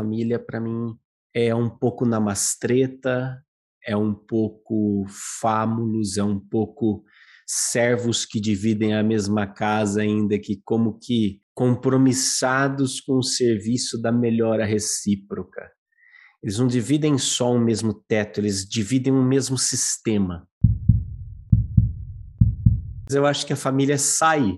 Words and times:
família 0.00 0.38
para 0.38 0.58
mim 0.58 0.96
é 1.34 1.54
um 1.54 1.68
pouco 1.68 2.06
namastreta, 2.06 3.38
é 3.86 3.94
um 3.94 4.14
pouco 4.14 5.04
fámulos, 5.40 6.16
é 6.16 6.24
um 6.24 6.40
pouco 6.40 7.04
servos 7.46 8.24
que 8.24 8.40
dividem 8.40 8.94
a 8.94 9.02
mesma 9.02 9.46
casa, 9.46 10.00
ainda 10.00 10.38
que 10.38 10.60
como 10.64 10.98
que 10.98 11.42
compromissados 11.54 13.00
com 13.00 13.18
o 13.18 13.22
serviço 13.22 14.00
da 14.00 14.10
melhora 14.10 14.64
recíproca. 14.64 15.70
Eles 16.42 16.58
não 16.58 16.66
dividem 16.66 17.18
só 17.18 17.52
um 17.52 17.60
mesmo 17.60 17.92
teto, 17.92 18.40
eles 18.40 18.66
dividem 18.66 19.12
um 19.12 19.22
mesmo 19.22 19.58
sistema. 19.58 20.48
Eu 23.10 23.26
acho 23.26 23.44
que 23.44 23.52
a 23.52 23.56
família 23.56 23.98
sai, 23.98 24.56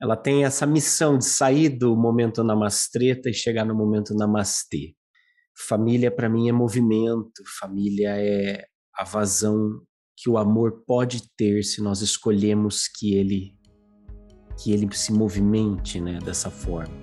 ela 0.00 0.16
tem 0.16 0.44
essa 0.44 0.66
missão 0.66 1.18
de 1.18 1.26
sair 1.26 1.68
do 1.68 1.94
momento 1.94 2.42
namastreta 2.42 3.28
e 3.28 3.34
chegar 3.34 3.66
no 3.66 3.74
momento 3.74 4.14
namastê. 4.14 4.94
Família 5.68 6.10
para 6.10 6.28
mim 6.28 6.48
é 6.48 6.52
movimento, 6.52 7.42
família 7.60 8.16
é 8.16 8.64
a 8.94 9.04
vazão 9.04 9.82
que 10.16 10.30
o 10.30 10.38
amor 10.38 10.84
pode 10.86 11.30
ter 11.36 11.62
se 11.62 11.82
nós 11.82 12.00
escolhemos 12.00 12.88
que 12.88 13.14
ele 13.14 13.54
que 14.62 14.72
ele 14.72 14.86
se 14.94 15.10
movimente, 15.10 15.98
né, 15.98 16.18
dessa 16.18 16.50
forma. 16.50 16.94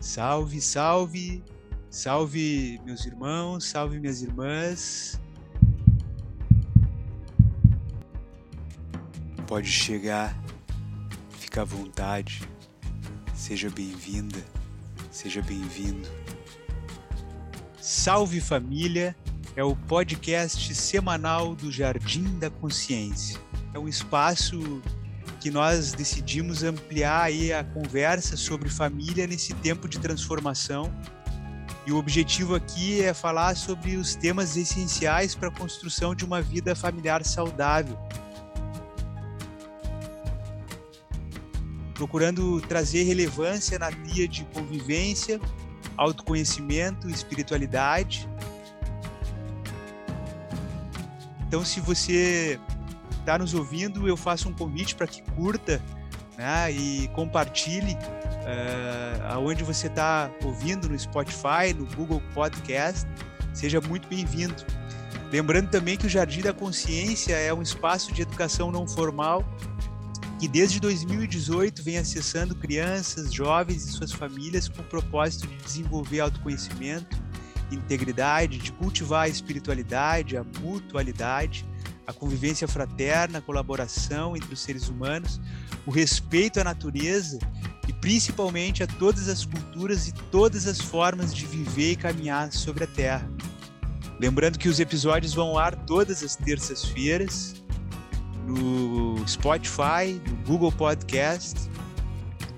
Salve, 0.00 0.62
salve, 0.62 1.44
salve 1.90 2.80
meus 2.86 3.04
irmãos, 3.04 3.66
salve 3.66 4.00
minhas 4.00 4.22
irmãs. 4.22 5.20
Pode 9.50 9.66
chegar, 9.66 10.32
fica 11.40 11.62
à 11.62 11.64
vontade, 11.64 12.48
seja 13.34 13.68
bem-vinda, 13.68 14.38
seja 15.10 15.42
bem-vindo. 15.42 16.08
Salve 17.80 18.40
Família 18.40 19.12
é 19.56 19.64
o 19.64 19.74
podcast 19.74 20.72
semanal 20.72 21.56
do 21.56 21.72
Jardim 21.72 22.38
da 22.38 22.48
Consciência. 22.48 23.40
É 23.74 23.78
um 23.80 23.88
espaço 23.88 24.80
que 25.40 25.50
nós 25.50 25.90
decidimos 25.94 26.62
ampliar 26.62 27.22
aí 27.22 27.52
a 27.52 27.64
conversa 27.64 28.36
sobre 28.36 28.68
família 28.68 29.26
nesse 29.26 29.52
tempo 29.54 29.88
de 29.88 29.98
transformação. 29.98 30.94
E 31.84 31.90
o 31.90 31.96
objetivo 31.96 32.54
aqui 32.54 33.02
é 33.02 33.12
falar 33.12 33.56
sobre 33.56 33.96
os 33.96 34.14
temas 34.14 34.56
essenciais 34.56 35.34
para 35.34 35.48
a 35.48 35.52
construção 35.52 36.14
de 36.14 36.24
uma 36.24 36.40
vida 36.40 36.76
familiar 36.76 37.24
saudável. 37.24 37.98
Procurando 42.00 42.62
trazer 42.62 43.02
relevância 43.02 43.78
na 43.78 43.90
de 43.90 44.42
convivência, 44.54 45.38
autoconhecimento, 45.98 47.10
espiritualidade. 47.10 48.26
Então, 51.46 51.62
se 51.62 51.78
você 51.78 52.58
está 53.18 53.36
nos 53.36 53.52
ouvindo, 53.52 54.08
eu 54.08 54.16
faço 54.16 54.48
um 54.48 54.52
convite 54.54 54.94
para 54.94 55.06
que 55.06 55.20
curta 55.32 55.78
né, 56.38 56.72
e 56.72 57.06
compartilhe 57.08 57.92
uh, 57.92 59.34
aonde 59.34 59.62
você 59.62 59.88
está 59.88 60.30
ouvindo, 60.42 60.88
no 60.88 60.98
Spotify, 60.98 61.74
no 61.76 61.84
Google 61.94 62.22
Podcast. 62.32 63.06
Seja 63.52 63.78
muito 63.78 64.08
bem-vindo. 64.08 64.64
Lembrando 65.30 65.68
também 65.68 65.98
que 65.98 66.06
o 66.06 66.08
Jardim 66.08 66.40
da 66.40 66.54
Consciência 66.54 67.34
é 67.34 67.52
um 67.52 67.60
espaço 67.60 68.10
de 68.10 68.22
educação 68.22 68.72
não 68.72 68.88
formal 68.88 69.44
que 70.40 70.48
desde 70.48 70.80
2018 70.80 71.82
vem 71.82 71.98
acessando 71.98 72.54
crianças, 72.54 73.30
jovens 73.30 73.84
e 73.84 73.92
suas 73.92 74.10
famílias 74.10 74.70
com 74.70 74.80
o 74.80 74.84
propósito 74.86 75.46
de 75.46 75.54
desenvolver 75.56 76.20
autoconhecimento, 76.20 77.14
integridade, 77.70 78.56
de 78.56 78.72
cultivar 78.72 79.24
a 79.24 79.28
espiritualidade, 79.28 80.38
a 80.38 80.44
mutualidade, 80.60 81.66
a 82.06 82.12
convivência 82.14 82.66
fraterna, 82.66 83.38
a 83.38 83.42
colaboração 83.42 84.34
entre 84.34 84.54
os 84.54 84.60
seres 84.60 84.88
humanos, 84.88 85.38
o 85.84 85.90
respeito 85.90 86.58
à 86.58 86.64
natureza 86.64 87.38
e 87.86 87.92
principalmente 87.92 88.82
a 88.82 88.86
todas 88.86 89.28
as 89.28 89.44
culturas 89.44 90.08
e 90.08 90.12
todas 90.30 90.66
as 90.66 90.80
formas 90.80 91.34
de 91.34 91.44
viver 91.44 91.92
e 91.92 91.96
caminhar 91.96 92.50
sobre 92.50 92.84
a 92.84 92.86
Terra. 92.86 93.30
Lembrando 94.18 94.58
que 94.58 94.70
os 94.70 94.80
episódios 94.80 95.34
vão 95.34 95.48
ao 95.48 95.58
ar 95.58 95.76
todas 95.84 96.22
as 96.22 96.34
terças-feiras 96.34 97.59
no 98.50 99.26
Spotify, 99.26 100.20
no 100.28 100.36
Google 100.46 100.72
Podcast 100.72 101.70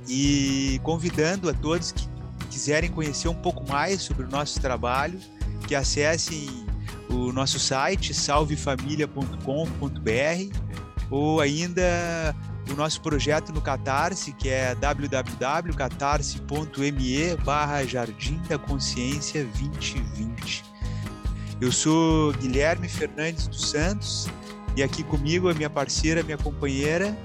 e 0.08 0.80
convidando 0.82 1.48
a 1.48 1.54
todos 1.54 1.92
que 1.92 2.08
quiserem 2.50 2.90
conhecer 2.90 3.28
um 3.28 3.34
pouco 3.34 3.64
mais 3.68 4.02
sobre 4.02 4.24
o 4.24 4.28
nosso 4.28 4.60
trabalho, 4.60 5.18
que 5.66 5.74
acessem 5.74 6.66
o 7.08 7.32
nosso 7.32 7.58
site 7.58 8.12
salvefamilia.com.br 8.14 10.58
ou 11.10 11.40
ainda 11.40 11.82
o 12.70 12.74
nosso 12.74 13.00
projeto 13.00 13.52
no 13.52 13.60
Catarse, 13.60 14.32
que 14.32 14.48
é 14.48 14.72
www.catarse.me 14.74 17.36
barra 17.44 17.84
Jardim 17.84 18.40
da 18.48 18.58
Consciência 18.58 19.44
2020. 19.44 20.64
Eu 21.60 21.70
sou 21.70 22.32
Guilherme 22.32 22.88
Fernandes 22.88 23.46
dos 23.46 23.70
Santos 23.70 24.26
e 24.76 24.82
aqui 24.82 25.04
comigo 25.04 25.48
a 25.48 25.54
minha 25.54 25.68
parceira, 25.68 26.22
minha 26.22 26.38
companheira. 26.38 27.16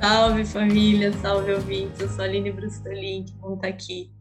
Salve 0.00 0.44
família, 0.44 1.12
salve 1.20 1.52
ouvintes. 1.52 2.00
Eu 2.00 2.08
sou 2.08 2.20
a 2.20 2.24
Aline 2.24 2.52
Brustolin, 2.52 3.24
que 3.24 3.32
bom 3.34 3.54
estar 3.54 3.68
aqui. 3.68 4.12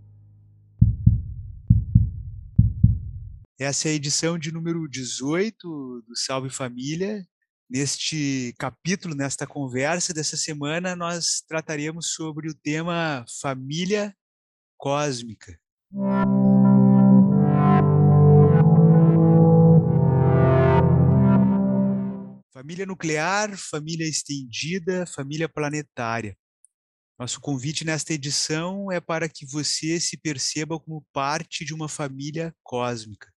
Essa 3.60 3.88
é 3.88 3.92
a 3.92 3.96
edição 3.96 4.38
de 4.38 4.52
número 4.52 4.88
18 4.88 6.04
do 6.08 6.16
Salve 6.16 6.50
Família. 6.50 7.26
Neste 7.70 8.54
capítulo, 8.60 9.16
nesta 9.16 9.48
conversa 9.48 10.14
dessa 10.14 10.38
semana, 10.38 10.96
nós 10.96 11.44
trataremos 11.48 12.14
sobre 12.14 12.50
o 12.50 12.54
tema 12.54 13.26
família 13.42 14.16
cósmica. 14.78 15.58
Família 22.66 22.86
nuclear, 22.88 23.56
família 23.56 24.10
estendida, 24.10 25.06
família 25.06 25.48
planetária. 25.48 26.36
Nosso 27.20 27.40
convite 27.40 27.86
nesta 27.86 28.12
edição 28.12 28.92
é 28.92 29.00
para 29.00 29.30
que 29.30 29.46
você 29.46 30.00
se 30.00 30.18
perceba 30.18 30.80
como 30.80 31.06
parte 31.14 31.64
de 31.64 31.76
uma 31.76 31.88
família 31.88 32.56
cósmica. 32.64 33.32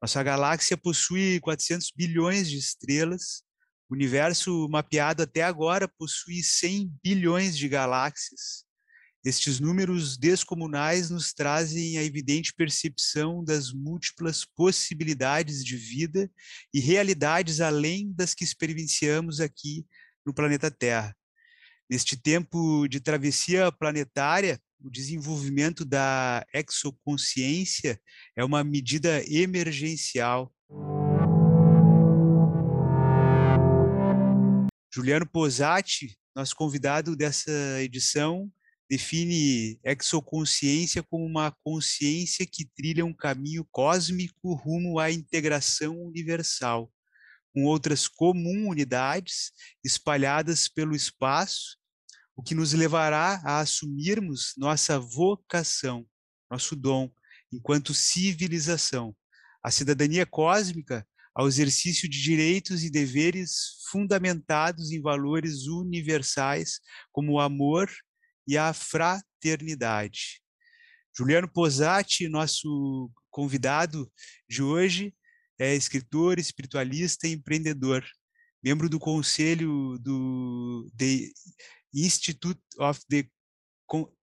Nossa 0.00 0.22
galáxia 0.22 0.74
possui 0.74 1.38
400 1.40 1.92
bilhões 1.94 2.48
de 2.48 2.56
estrelas. 2.56 3.42
O 3.90 3.94
universo 3.94 4.66
mapeado 4.70 5.22
até 5.22 5.42
agora 5.42 5.86
possui 5.86 6.42
100 6.42 6.90
bilhões 7.04 7.54
de 7.58 7.68
galáxias. 7.68 8.64
Estes 9.22 9.60
números 9.60 10.16
descomunais 10.16 11.10
nos 11.10 11.34
trazem 11.34 11.98
a 11.98 12.02
evidente 12.02 12.54
percepção 12.54 13.44
das 13.44 13.70
múltiplas 13.70 14.46
possibilidades 14.56 15.62
de 15.62 15.76
vida 15.76 16.30
e 16.72 16.80
realidades 16.80 17.60
além 17.60 18.10
das 18.14 18.32
que 18.32 18.44
experienciamos 18.44 19.38
aqui 19.38 19.84
no 20.24 20.32
planeta 20.32 20.70
Terra. 20.70 21.14
Neste 21.88 22.16
tempo 22.16 22.88
de 22.88 22.98
travessia 22.98 23.70
planetária, 23.70 24.58
o 24.82 24.88
desenvolvimento 24.88 25.84
da 25.84 26.42
exoconsciência 26.54 28.00
é 28.34 28.42
uma 28.42 28.64
medida 28.64 29.22
emergencial. 29.30 30.50
Juliano 34.90 35.28
Posati, 35.28 36.16
nosso 36.34 36.56
convidado 36.56 37.14
dessa 37.14 37.82
edição, 37.82 38.50
define 38.90 39.78
exoconsciência 39.84 41.00
como 41.00 41.24
uma 41.24 41.54
consciência 41.62 42.44
que 42.44 42.68
trilha 42.74 43.06
um 43.06 43.14
caminho 43.14 43.64
cósmico 43.70 44.52
rumo 44.52 44.98
à 44.98 45.12
integração 45.12 45.96
universal, 45.96 46.92
com 47.54 47.66
outras 47.66 48.08
comunidades 48.08 49.52
espalhadas 49.84 50.66
pelo 50.66 50.96
espaço, 50.96 51.78
o 52.34 52.42
que 52.42 52.52
nos 52.52 52.72
levará 52.72 53.40
a 53.44 53.60
assumirmos 53.60 54.54
nossa 54.56 54.98
vocação, 54.98 56.04
nosso 56.50 56.74
dom, 56.74 57.08
enquanto 57.52 57.94
civilização, 57.94 59.14
a 59.62 59.70
cidadania 59.70 60.26
cósmica 60.26 61.06
ao 61.32 61.46
exercício 61.46 62.08
de 62.08 62.20
direitos 62.20 62.82
e 62.82 62.90
deveres 62.90 63.84
fundamentados 63.88 64.90
em 64.90 65.00
valores 65.00 65.68
universais 65.68 66.80
como 67.12 67.34
o 67.34 67.40
amor, 67.40 67.88
e 68.50 68.58
a 68.58 68.72
fraternidade. 68.72 70.40
Juliano 71.16 71.48
Posati, 71.48 72.28
nosso 72.28 73.08
convidado 73.30 74.10
de 74.48 74.60
hoje, 74.60 75.14
é 75.56 75.72
escritor, 75.72 76.36
espiritualista 76.36 77.28
e 77.28 77.32
empreendedor, 77.32 78.04
membro 78.60 78.88
do 78.88 78.98
conselho 78.98 79.96
do 80.00 80.90
The 80.96 81.30
Institute 81.94 82.60
of 82.76 83.00
the 83.08 83.24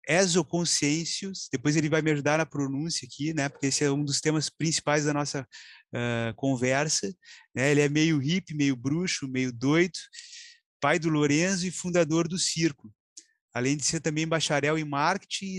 Exoconsciêncios, 0.08 1.48
depois 1.52 1.76
ele 1.76 1.88
vai 1.88 2.02
me 2.02 2.10
ajudar 2.10 2.38
na 2.38 2.46
pronúncia 2.46 3.06
aqui, 3.06 3.32
né, 3.32 3.48
porque 3.48 3.66
esse 3.66 3.84
é 3.84 3.90
um 3.92 4.04
dos 4.04 4.20
temas 4.20 4.50
principais 4.50 5.04
da 5.04 5.14
nossa 5.14 5.42
uh, 5.42 6.34
conversa, 6.34 7.14
né, 7.54 7.70
ele 7.70 7.80
é 7.80 7.88
meio 7.88 8.18
hippie, 8.18 8.56
meio 8.56 8.74
bruxo, 8.74 9.28
meio 9.28 9.52
doido, 9.52 9.98
pai 10.80 10.98
do 10.98 11.08
Lorenzo 11.08 11.64
e 11.66 11.70
fundador 11.70 12.26
do 12.26 12.38
Circo, 12.38 12.92
além 13.56 13.74
de 13.74 13.86
ser 13.86 14.00
também 14.00 14.28
bacharel 14.28 14.76
em 14.76 14.84
marketing, 14.84 15.58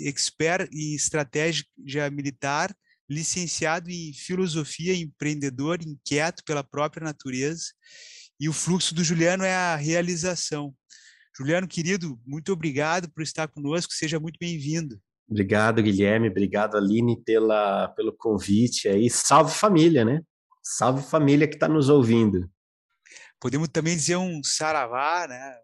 expert 0.00 0.68
em 0.72 0.92
estratégia 0.96 1.64
militar, 2.10 2.74
licenciado 3.08 3.88
em 3.88 4.12
filosofia, 4.12 4.92
empreendedor, 4.92 5.78
inquieto 5.80 6.42
pela 6.44 6.64
própria 6.64 7.04
natureza, 7.04 7.66
e 8.40 8.48
o 8.48 8.52
fluxo 8.52 8.92
do 8.92 9.04
Juliano 9.04 9.44
é 9.44 9.54
a 9.54 9.76
realização. 9.76 10.74
Juliano, 11.36 11.68
querido, 11.68 12.20
muito 12.26 12.52
obrigado 12.52 13.08
por 13.12 13.22
estar 13.22 13.46
conosco, 13.46 13.92
seja 13.92 14.18
muito 14.18 14.36
bem-vindo. 14.40 15.00
Obrigado, 15.30 15.80
Guilherme, 15.80 16.28
obrigado, 16.28 16.76
Aline, 16.76 17.22
pela, 17.22 17.86
pelo 17.90 18.12
convite 18.12 18.88
aí. 18.88 19.08
Salve 19.08 19.54
família, 19.54 20.04
né? 20.04 20.22
Salve 20.60 21.08
família 21.08 21.46
que 21.46 21.54
está 21.54 21.68
nos 21.68 21.88
ouvindo. 21.88 22.50
Podemos 23.38 23.68
também 23.68 23.94
dizer 23.94 24.16
um 24.16 24.42
saravá, 24.42 25.28
né? 25.28 25.56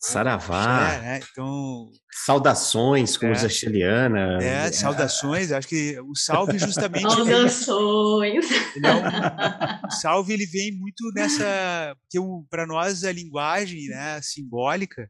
Saravá. 0.00 0.94
É, 0.94 1.00
né? 1.00 1.20
Então. 1.30 1.90
Saudações, 2.24 3.16
como 3.16 3.32
é. 3.32 3.34
diz 3.34 3.44
a 3.44 3.48
Chiliana. 3.48 4.38
É, 4.40 4.66
é, 4.66 4.72
saudações. 4.72 5.52
Acho 5.52 5.68
que 5.68 6.00
o 6.00 6.16
salve 6.16 6.58
justamente. 6.58 7.02
Saudações. 7.02 8.46
É 8.50 9.86
o 9.86 9.90
salve 9.90 10.32
ele 10.32 10.46
vem 10.46 10.72
muito 10.72 11.12
nessa. 11.14 11.94
Porque 12.00 12.18
para 12.48 12.66
nós 12.66 13.04
a 13.04 13.12
linguagem 13.12 13.88
né, 13.88 14.20
simbólica 14.22 15.08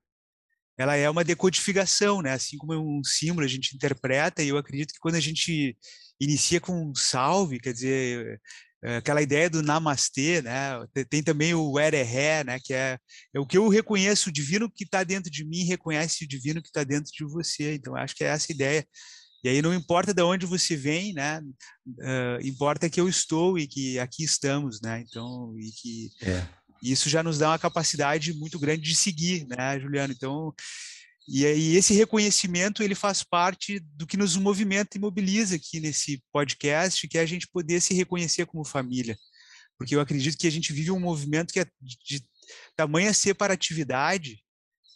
ela 0.81 0.97
é 0.97 1.11
uma 1.11 1.23
decodificação, 1.23 2.23
né? 2.23 2.33
Assim 2.33 2.57
como 2.57 2.73
um 2.75 3.05
símbolo 3.05 3.45
a 3.45 3.49
gente 3.49 3.77
interpreta, 3.77 4.43
e 4.43 4.49
eu 4.49 4.57
acredito 4.57 4.95
que 4.95 4.99
quando 4.99 5.17
a 5.17 5.21
gente 5.21 5.77
inicia 6.19 6.59
com 6.59 6.73
um 6.73 6.95
salve, 6.95 7.61
quer 7.61 7.75
dizer, 7.75 8.27
é, 8.27 8.39
aquela 8.83 9.21
ideia 9.21 9.51
do 9.51 9.63
namastê, 9.63 10.41
né? 10.43 10.73
Tem 11.09 11.23
também 11.23 11.55
o 11.55 11.79
erehé, 11.79 12.43
né? 12.45 12.59
Que 12.63 12.73
é, 12.73 12.99
é 13.35 13.41
o 13.41 13.47
que 13.47 13.59
eu 13.59 13.69
reconheço, 13.69 14.31
o 14.31 14.33
divino 14.33 14.71
que 14.71 14.85
está 14.85 15.05
dentro 15.05 15.31
de 15.31 15.45
mim 15.45 15.65
reconhece 15.65 16.25
o 16.25 16.29
divino 16.29 16.63
que 16.63 16.69
está 16.69 16.83
dentro 16.83 17.11
de 17.13 17.25
você. 17.25 17.75
Então, 17.75 17.95
acho 17.97 18.15
que 18.15 18.25
é 18.25 18.29
essa 18.29 18.51
ideia. 18.51 18.87
E 19.43 19.49
aí 19.49 19.63
não 19.63 19.75
importa 19.75 20.13
de 20.13 20.23
onde 20.23 20.45
você 20.47 20.77
vem, 20.77 21.13
né? 21.15 21.41
Uh, 21.87 22.47
importa 22.47 22.91
que 22.91 23.01
eu 23.01 23.09
estou 23.09 23.59
e 23.59 23.67
que 23.67 23.99
aqui 23.99 24.23
estamos, 24.23 24.81
né? 24.83 25.03
Então, 25.07 25.55
e 25.59 25.71
que 25.73 26.11
é. 26.23 26.47
isso 26.83 27.09
já 27.09 27.23
nos 27.23 27.39
dá 27.39 27.49
uma 27.49 27.59
capacidade 27.59 28.35
muito 28.35 28.59
grande 28.59 28.83
de 28.83 28.95
seguir, 28.95 29.47
né, 29.47 29.81
Juliano? 29.81 30.13
Então, 30.13 30.55
e 31.33 31.47
aí 31.47 31.77
esse 31.77 31.95
reconhecimento 31.95 32.83
ele 32.83 32.97
faz 32.97 33.23
parte 33.23 33.79
do 33.95 34.05
que 34.05 34.17
nos 34.17 34.37
movimenta 34.37 34.97
e 34.97 35.01
mobiliza 35.01 35.55
aqui 35.55 35.79
nesse 35.79 36.21
podcast, 36.33 37.07
que 37.07 37.17
é 37.17 37.21
a 37.21 37.27
gente 37.27 37.47
poder 37.47 37.81
se 37.81 37.95
reconhecer 37.95 38.47
como 38.47 38.65
família. 38.65 39.17
Porque 39.79 39.95
eu 39.95 40.01
acredito 40.01 40.37
que 40.37 40.49
a 40.49 40.51
gente 40.51 40.73
vive 40.73 40.91
um 40.91 40.99
movimento 40.99 41.53
que 41.53 41.61
é 41.61 41.67
de 41.81 42.27
tamanha 42.75 43.15
separatividade, 43.15 44.43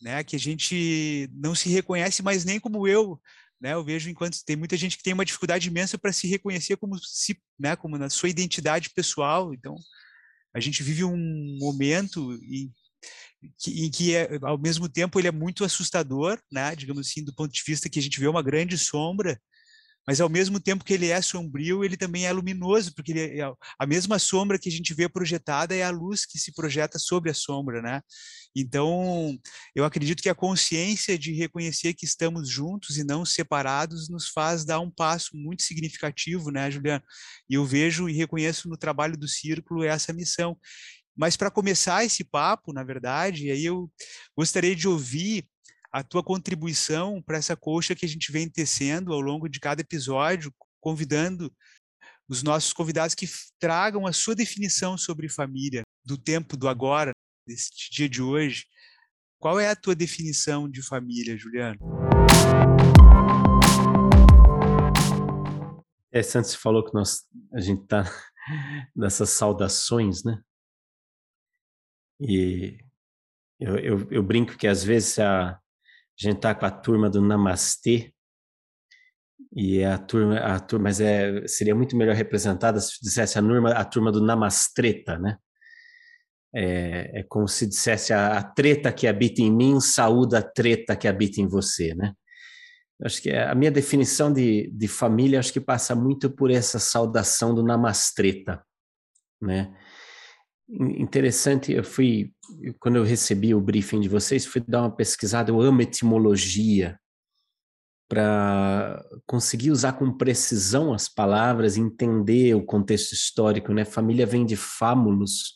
né, 0.02 0.24
que 0.24 0.34
a 0.34 0.38
gente 0.38 1.30
não 1.32 1.54
se 1.54 1.68
reconhece 1.68 2.20
mais 2.20 2.44
nem 2.44 2.58
como 2.58 2.88
eu, 2.88 3.20
né? 3.60 3.74
Eu 3.74 3.84
vejo 3.84 4.10
enquanto 4.10 4.44
tem 4.44 4.56
muita 4.56 4.76
gente 4.76 4.96
que 4.96 5.04
tem 5.04 5.14
uma 5.14 5.24
dificuldade 5.24 5.68
imensa 5.68 5.96
para 5.96 6.12
se 6.12 6.26
reconhecer 6.26 6.76
como 6.76 6.98
se, 6.98 7.40
né, 7.56 7.76
como 7.76 7.96
na 7.96 8.10
sua 8.10 8.28
identidade 8.28 8.90
pessoal. 8.90 9.54
Então, 9.54 9.76
a 10.52 10.58
gente 10.58 10.82
vive 10.82 11.04
um 11.04 11.56
momento 11.60 12.32
em 12.42 12.72
que, 13.58 13.84
em 13.84 13.90
que 13.90 14.14
é, 14.14 14.38
ao 14.42 14.58
mesmo 14.58 14.88
tempo 14.88 15.18
ele 15.18 15.28
é 15.28 15.32
muito 15.32 15.64
assustador, 15.64 16.38
né? 16.50 16.74
Digamos 16.74 17.06
assim, 17.06 17.24
do 17.24 17.34
ponto 17.34 17.52
de 17.52 17.62
vista 17.66 17.88
que 17.88 17.98
a 17.98 18.02
gente 18.02 18.20
vê 18.20 18.26
uma 18.26 18.42
grande 18.42 18.76
sombra, 18.78 19.38
mas 20.06 20.20
ao 20.20 20.28
mesmo 20.28 20.60
tempo 20.60 20.84
que 20.84 20.92
ele 20.92 21.08
é 21.08 21.20
sombrio, 21.22 21.82
ele 21.82 21.96
também 21.96 22.26
é 22.26 22.32
luminoso, 22.32 22.94
porque 22.94 23.12
ele 23.12 23.40
é, 23.40 23.52
a 23.78 23.86
mesma 23.86 24.18
sombra 24.18 24.58
que 24.58 24.68
a 24.68 24.72
gente 24.72 24.92
vê 24.92 25.08
projetada 25.08 25.74
é 25.74 25.82
a 25.82 25.90
luz 25.90 26.26
que 26.26 26.38
se 26.38 26.52
projeta 26.52 26.98
sobre 26.98 27.30
a 27.30 27.34
sombra, 27.34 27.80
né? 27.80 28.02
Então, 28.56 29.36
eu 29.74 29.84
acredito 29.84 30.22
que 30.22 30.28
a 30.28 30.34
consciência 30.34 31.18
de 31.18 31.32
reconhecer 31.32 31.94
que 31.94 32.04
estamos 32.04 32.48
juntos 32.48 32.96
e 32.98 33.04
não 33.04 33.24
separados 33.24 34.08
nos 34.08 34.28
faz 34.28 34.64
dar 34.64 34.78
um 34.78 34.90
passo 34.90 35.30
muito 35.34 35.62
significativo, 35.62 36.50
né, 36.52 36.70
Juliano? 36.70 37.02
E 37.48 37.54
eu 37.54 37.64
vejo 37.64 38.08
e 38.08 38.12
reconheço 38.12 38.68
no 38.68 38.76
trabalho 38.76 39.16
do 39.16 39.26
Círculo 39.26 39.82
essa 39.82 40.12
missão. 40.12 40.56
Mas 41.16 41.36
para 41.36 41.50
começar 41.50 42.04
esse 42.04 42.24
papo, 42.24 42.72
na 42.72 42.82
verdade, 42.82 43.50
aí 43.50 43.64
eu 43.64 43.90
gostaria 44.36 44.74
de 44.74 44.88
ouvir 44.88 45.48
a 45.92 46.02
tua 46.02 46.24
contribuição 46.24 47.22
para 47.22 47.38
essa 47.38 47.56
coxa 47.56 47.94
que 47.94 48.04
a 48.04 48.08
gente 48.08 48.32
vem 48.32 48.48
tecendo 48.48 49.12
ao 49.12 49.20
longo 49.20 49.48
de 49.48 49.60
cada 49.60 49.80
episódio, 49.80 50.52
convidando 50.80 51.54
os 52.28 52.42
nossos 52.42 52.72
convidados 52.72 53.14
que 53.14 53.28
tragam 53.60 54.06
a 54.06 54.12
sua 54.12 54.34
definição 54.34 54.98
sobre 54.98 55.28
família, 55.28 55.82
do 56.04 56.18
tempo 56.18 56.56
do 56.56 56.68
agora, 56.68 57.12
desse 57.46 57.70
dia 57.92 58.08
de 58.08 58.20
hoje. 58.20 58.64
Qual 59.38 59.60
é 59.60 59.68
a 59.68 59.76
tua 59.76 59.94
definição 59.94 60.68
de 60.68 60.82
família, 60.82 61.36
Juliano? 61.36 61.78
É, 66.10 66.22
Santos 66.22 66.56
falou 66.56 66.84
que 66.84 66.92
nós, 66.92 67.22
a 67.52 67.60
gente 67.60 67.82
está 67.82 68.04
nessas 68.96 69.30
saudações, 69.30 70.24
né? 70.24 70.42
E 72.20 72.78
eu, 73.60 73.76
eu, 73.78 74.08
eu 74.10 74.22
brinco 74.22 74.56
que 74.56 74.66
às 74.66 74.82
vezes 74.84 75.18
a, 75.18 75.50
a 75.50 75.60
gente 76.16 76.40
tá 76.40 76.54
com 76.54 76.66
a 76.66 76.70
turma 76.70 77.10
do 77.10 77.20
Namastê, 77.20 78.14
e 79.56 79.84
a 79.84 79.96
turma, 79.96 80.38
a 80.38 80.58
turma 80.58 80.84
mas 80.84 81.00
é, 81.00 81.46
seria 81.46 81.74
muito 81.74 81.96
melhor 81.96 82.16
representada 82.16 82.80
se 82.80 82.98
dissesse 83.00 83.38
a 83.38 83.42
turma, 83.42 83.70
a 83.70 83.84
turma 83.84 84.10
do 84.10 84.20
Namastreta, 84.20 85.16
né? 85.18 85.38
É, 86.52 87.20
é 87.20 87.22
como 87.24 87.48
se 87.48 87.66
dissesse 87.66 88.12
a, 88.12 88.38
a, 88.38 88.42
treta 88.42 88.92
que 88.92 89.06
habita 89.06 89.42
em 89.42 89.52
mim 89.52 89.80
saúda 89.80 90.38
a 90.38 90.42
treta 90.42 90.96
que 90.96 91.08
habita 91.08 91.40
em 91.40 91.46
você, 91.46 91.94
né? 91.94 92.14
Acho 93.02 93.22
que 93.22 93.30
a 93.30 93.54
minha 93.54 93.70
definição 93.70 94.32
de, 94.32 94.70
de 94.72 94.88
família 94.88 95.38
acho 95.38 95.52
que 95.52 95.60
passa 95.60 95.94
muito 95.94 96.30
por 96.30 96.50
essa 96.50 96.78
saudação 96.78 97.54
do 97.54 97.62
Namastreta, 97.62 98.64
né? 99.40 99.74
Interessante, 100.68 101.72
eu 101.72 101.84
fui, 101.84 102.32
quando 102.80 102.96
eu 102.96 103.04
recebi 103.04 103.54
o 103.54 103.60
briefing 103.60 104.00
de 104.00 104.08
vocês, 104.08 104.46
fui 104.46 104.62
dar 104.66 104.82
uma 104.82 104.94
pesquisada, 104.94 105.50
eu 105.50 105.60
amo 105.60 105.82
etimologia, 105.82 106.98
para 108.08 109.04
conseguir 109.26 109.70
usar 109.70 109.94
com 109.94 110.16
precisão 110.16 110.92
as 110.92 111.08
palavras, 111.08 111.76
entender 111.76 112.54
o 112.54 112.64
contexto 112.64 113.12
histórico, 113.12 113.72
né? 113.72 113.84
Família 113.84 114.26
vem 114.26 114.44
de 114.44 114.56
fámulos, 114.56 115.54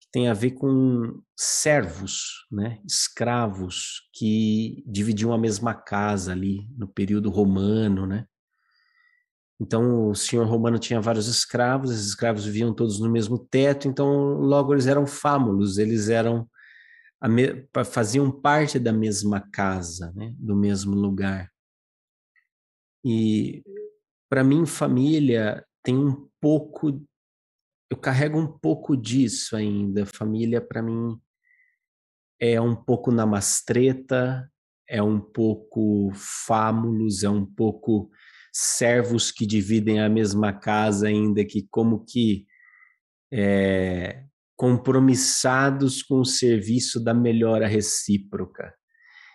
que 0.00 0.08
tem 0.10 0.28
a 0.28 0.34
ver 0.34 0.52
com 0.52 1.22
servos, 1.36 2.46
né? 2.50 2.80
Escravos 2.86 4.08
que 4.14 4.82
dividiam 4.86 5.32
a 5.32 5.38
mesma 5.38 5.74
casa 5.74 6.32
ali 6.32 6.66
no 6.76 6.88
período 6.88 7.30
romano, 7.30 8.06
né? 8.06 8.26
Então, 9.58 10.10
o 10.10 10.14
senhor 10.14 10.46
romano 10.46 10.78
tinha 10.78 11.00
vários 11.00 11.28
escravos, 11.28 11.90
esses 11.90 12.08
escravos 12.08 12.44
viviam 12.44 12.74
todos 12.74 13.00
no 13.00 13.10
mesmo 13.10 13.38
teto, 13.38 13.88
então, 13.88 14.34
logo 14.34 14.74
eles 14.74 14.86
eram 14.86 15.06
fámulos, 15.06 15.78
eles 15.78 16.08
eram 16.08 16.48
faziam 17.86 18.30
parte 18.30 18.78
da 18.78 18.92
mesma 18.92 19.40
casa, 19.40 20.12
né? 20.14 20.34
do 20.38 20.54
mesmo 20.54 20.94
lugar. 20.94 21.50
E, 23.04 23.62
para 24.28 24.44
mim, 24.44 24.66
família 24.66 25.64
tem 25.82 25.96
um 25.96 26.28
pouco, 26.40 27.02
eu 27.90 27.96
carrego 27.96 28.38
um 28.38 28.46
pouco 28.46 28.96
disso 28.96 29.56
ainda. 29.56 30.04
Família, 30.04 30.60
para 30.60 30.82
mim, 30.82 31.18
é 32.38 32.60
um 32.60 32.76
pouco 32.76 33.10
namastreta, 33.10 34.50
é 34.88 35.02
um 35.02 35.20
pouco 35.20 36.10
fámulos, 36.14 37.22
é 37.22 37.30
um 37.30 37.46
pouco 37.46 38.10
servos 38.58 39.30
que 39.30 39.46
dividem 39.46 40.00
a 40.00 40.08
mesma 40.08 40.52
casa, 40.52 41.08
ainda 41.08 41.44
que 41.44 41.66
como 41.70 42.04
que 42.04 42.46
é, 43.30 44.24
compromissados 44.56 46.02
com 46.02 46.20
o 46.20 46.24
serviço 46.24 47.02
da 47.02 47.12
melhora 47.12 47.66
recíproca. 47.66 48.74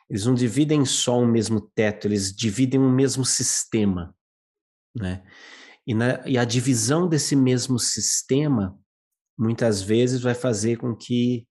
Eles 0.09 0.25
não 0.25 0.33
dividem 0.33 0.83
só 0.85 1.21
um 1.21 1.27
mesmo 1.27 1.61
teto, 1.61 2.07
eles 2.07 2.35
dividem 2.35 2.79
um 2.79 2.91
mesmo 2.91 3.23
sistema, 3.23 4.13
né? 4.95 5.23
E, 5.85 5.93
na, 5.93 6.27
e 6.27 6.37
a 6.37 6.43
divisão 6.43 7.07
desse 7.07 7.35
mesmo 7.35 7.77
sistema 7.79 8.77
muitas 9.37 9.81
vezes 9.81 10.21
vai 10.21 10.33
fazer 10.33 10.77
com 10.77 10.95
que, 10.95 11.47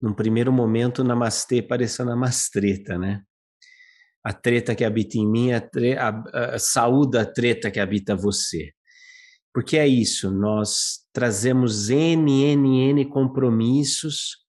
num 0.00 0.14
primeiro 0.14 0.52
momento, 0.52 1.02
namastê 1.02 1.62
pareça 1.62 2.04
namastreta, 2.04 2.98
né? 2.98 3.22
A 4.26 4.32
treta 4.32 4.74
que 4.74 4.84
habita 4.84 5.16
em 5.16 5.24
mim, 5.24 5.52
a, 5.52 5.62
a, 6.00 6.56
a 6.56 7.20
a 7.20 7.24
treta 7.24 7.70
que 7.70 7.78
habita 7.78 8.16
você. 8.16 8.72
Porque 9.54 9.78
é 9.78 9.86
isso, 9.86 10.32
nós 10.32 11.06
trazemos 11.12 11.90
N, 11.90 12.42
N, 12.42 12.90
N 12.90 13.04
compromissos, 13.04 14.44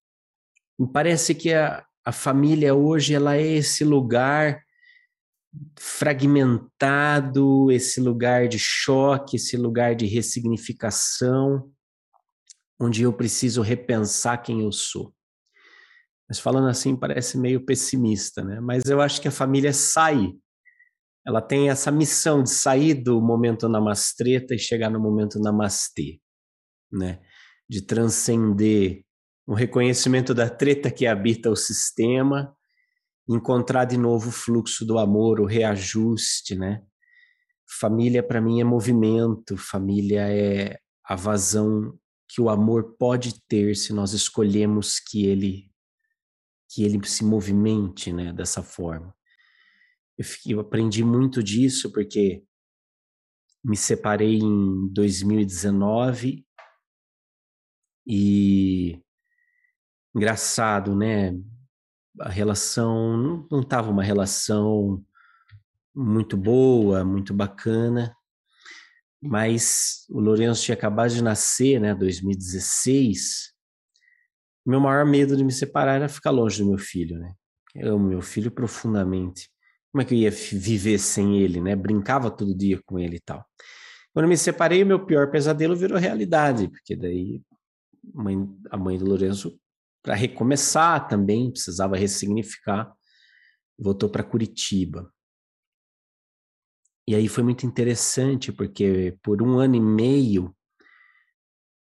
e 0.79 0.87
parece 0.91 1.35
que 1.35 1.53
a, 1.53 1.85
a 2.03 2.11
família 2.11 2.73
hoje 2.73 3.13
ela 3.13 3.35
é 3.37 3.45
esse 3.45 3.83
lugar 3.83 4.63
fragmentado, 5.79 7.71
esse 7.71 8.01
lugar 8.01 8.47
de 8.47 8.57
choque, 8.57 9.35
esse 9.35 9.55
lugar 9.55 9.95
de 9.95 10.07
ressignificação, 10.07 11.71
onde 12.81 13.03
eu 13.03 13.13
preciso 13.13 13.61
repensar 13.61 14.41
quem 14.41 14.63
eu 14.63 14.71
sou. 14.71 15.13
Mas 16.27 16.39
falando 16.39 16.67
assim 16.67 16.95
parece 16.95 17.37
meio 17.37 17.65
pessimista, 17.65 18.43
né? 18.43 18.59
Mas 18.59 18.85
eu 18.85 19.01
acho 19.01 19.21
que 19.21 19.27
a 19.27 19.31
família 19.31 19.71
sai. 19.71 20.33
Ela 21.25 21.41
tem 21.41 21.69
essa 21.69 21.91
missão 21.91 22.43
de 22.43 22.49
sair 22.49 22.93
do 22.93 23.21
momento 23.21 23.67
namastreta 23.67 24.53
e 24.53 24.59
chegar 24.59 24.89
no 24.89 24.99
momento 24.99 25.39
namastê, 25.39 26.19
né? 26.91 27.19
De 27.69 27.81
transcender 27.81 29.03
o 29.45 29.53
reconhecimento 29.53 30.33
da 30.33 30.49
treta 30.49 30.91
que 30.91 31.07
habita 31.07 31.49
o 31.49 31.55
sistema, 31.55 32.53
encontrar 33.29 33.85
de 33.85 33.97
novo 33.97 34.29
o 34.29 34.31
fluxo 34.31 34.85
do 34.85 34.97
amor, 34.97 35.39
o 35.39 35.45
reajuste, 35.45 36.55
né? 36.55 36.81
Família 37.79 38.21
para 38.21 38.41
mim 38.41 38.59
é 38.61 38.63
movimento, 38.63 39.57
família 39.57 40.29
é 40.29 40.77
a 41.05 41.15
vazão 41.15 41.97
que 42.29 42.41
o 42.41 42.49
amor 42.49 42.95
pode 42.97 43.41
ter 43.47 43.75
se 43.75 43.93
nós 43.93 44.11
escolhemos 44.11 44.99
que 44.99 45.25
ele 45.25 45.66
que 46.69 46.83
ele 46.83 47.05
se 47.07 47.23
movimente, 47.23 48.11
né, 48.11 48.33
dessa 48.33 48.61
forma. 48.61 49.15
Eu, 50.17 50.25
fiquei, 50.25 50.53
eu 50.53 50.59
aprendi 50.59 51.03
muito 51.03 51.41
disso 51.43 51.91
porque 51.91 52.43
me 53.63 53.75
separei 53.75 54.37
em 54.37 54.87
2019 54.93 56.45
e 58.05 59.01
engraçado, 60.15 60.95
né? 60.95 61.33
A 62.19 62.29
relação 62.29 63.45
não 63.51 63.61
estava 63.61 63.91
uma 63.91 64.03
relação 64.03 65.03
muito 65.93 66.37
boa, 66.37 67.03
muito 67.03 67.33
bacana, 67.33 68.15
mas 69.21 70.05
o 70.09 70.19
Lourenço 70.19 70.63
tinha 70.63 70.75
acabado 70.75 71.11
de 71.13 71.23
nascer, 71.23 71.79
né, 71.79 71.93
2016. 71.93 73.56
Meu 74.67 74.81
maior 74.81 75.05
medo 75.05 75.37
de 75.37 75.45
me 75.45 75.51
separar 75.51 75.95
era 75.95 76.09
ficar 76.09 76.29
longe 76.29 76.61
do 76.61 76.67
meu 76.69 76.77
filho, 76.77 77.17
né? 77.17 77.33
Eu 77.73 77.95
amo 77.95 78.09
meu 78.09 78.21
filho 78.21 78.51
profundamente. 78.51 79.49
Como 79.93 80.01
é 80.01 80.05
que 80.05 80.13
eu 80.13 80.17
ia 80.17 80.29
viver 80.29 80.99
sem 80.99 81.39
ele, 81.39 81.61
né? 81.61 81.73
Brincava 81.73 82.29
todo 82.29 82.53
dia 82.53 82.81
com 82.85 82.99
ele 82.99 83.15
e 83.15 83.19
tal. 83.21 83.45
Quando 84.13 84.27
me 84.27 84.35
separei, 84.35 84.83
meu 84.83 85.05
pior 85.05 85.31
pesadelo 85.31 85.73
virou 85.73 85.97
realidade, 85.97 86.67
porque 86.67 86.97
daí 86.97 87.41
mãe, 88.13 88.37
a 88.69 88.75
mãe 88.75 88.97
do 88.97 89.05
Lourenço 89.05 89.57
para 90.03 90.15
recomeçar 90.15 91.07
também, 91.07 91.49
precisava 91.49 91.95
ressignificar, 91.95 92.93
voltou 93.79 94.09
para 94.09 94.23
Curitiba. 94.23 95.09
E 97.07 97.15
aí 97.15 97.29
foi 97.29 97.43
muito 97.43 97.65
interessante, 97.65 98.51
porque 98.51 99.17
por 99.23 99.41
um 99.41 99.59
ano 99.59 99.75
e 99.75 99.81
meio 99.81 100.53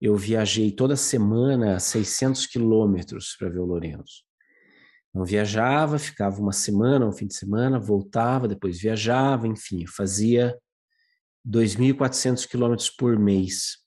eu 0.02 0.16
viajei 0.16 0.72
toda 0.72 0.96
semana 0.96 1.80
600 1.80 2.46
quilômetros 2.48 3.36
para 3.38 3.50
ver 3.50 3.60
o 3.60 3.66
Lourenço. 3.66 4.24
Então 5.10 5.24
viajava, 5.24 5.98
ficava 5.98 6.42
uma 6.42 6.52
semana, 6.52 7.08
um 7.08 7.12
fim 7.12 7.28
de 7.28 7.36
semana, 7.36 7.80
voltava, 7.80 8.48
depois 8.48 8.80
viajava, 8.80 9.48
enfim, 9.48 9.86
fazia 9.88 10.58
2.400 11.48 12.46
quilômetros 12.48 12.90
por 12.90 13.18
mês. 13.18 13.78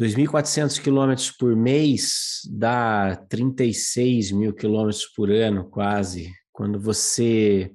2.400 0.00 0.80
quilômetros 0.80 1.30
por 1.30 1.56
mês 1.56 2.42
dá 2.50 3.16
36 3.28 4.30
mil 4.30 4.54
quilômetros 4.54 5.06
por 5.06 5.30
ano, 5.30 5.68
quase. 5.68 6.30
Quando 6.52 6.78
você 6.78 7.72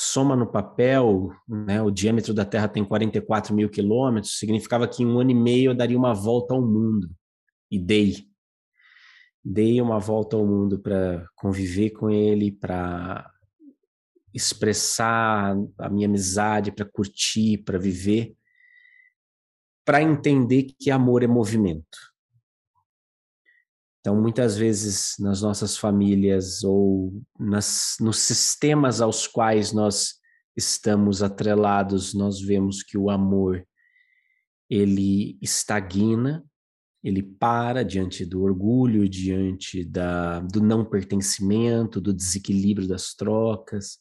soma 0.00 0.36
no 0.36 0.46
papel, 0.46 1.30
né, 1.48 1.82
o 1.82 1.90
diâmetro 1.90 2.32
da 2.32 2.44
Terra 2.44 2.68
tem 2.68 2.84
44 2.84 3.54
mil 3.54 3.68
quilômetros, 3.68 4.38
significava 4.38 4.86
que 4.86 5.02
em 5.02 5.06
um 5.06 5.18
ano 5.18 5.30
e 5.30 5.34
meio 5.34 5.70
eu 5.70 5.74
daria 5.74 5.98
uma 5.98 6.14
volta 6.14 6.54
ao 6.54 6.62
mundo. 6.62 7.10
E 7.70 7.78
dei. 7.78 8.28
Dei 9.44 9.80
uma 9.80 9.98
volta 9.98 10.36
ao 10.36 10.46
mundo 10.46 10.78
para 10.78 11.26
conviver 11.34 11.90
com 11.90 12.10
ele, 12.10 12.52
para 12.52 13.28
expressar 14.32 15.56
a 15.78 15.88
minha 15.88 16.06
amizade, 16.06 16.70
para 16.70 16.84
curtir, 16.84 17.58
para 17.58 17.78
viver 17.78 18.36
para 19.88 20.02
entender 20.02 20.74
que 20.78 20.90
amor 20.90 21.22
é 21.22 21.26
movimento. 21.26 21.96
Então, 24.00 24.20
muitas 24.20 24.56
vezes 24.56 25.14
nas 25.18 25.42
nossas 25.42 25.76
famílias 25.76 26.62
ou 26.62 27.20
nas, 27.38 27.96
nos 28.00 28.18
sistemas 28.18 29.00
aos 29.00 29.26
quais 29.26 29.72
nós 29.72 30.14
estamos 30.56 31.22
atrelados, 31.22 32.14
nós 32.14 32.40
vemos 32.40 32.82
que 32.82 32.96
o 32.96 33.10
amor 33.10 33.66
ele 34.68 35.38
estagna, 35.40 36.44
ele 37.02 37.22
para 37.22 37.84
diante 37.84 38.24
do 38.24 38.42
orgulho, 38.42 39.08
diante 39.08 39.84
da, 39.84 40.40
do 40.40 40.60
não 40.60 40.84
pertencimento, 40.84 42.00
do 42.00 42.12
desequilíbrio 42.12 42.88
das 42.88 43.14
trocas. 43.14 43.98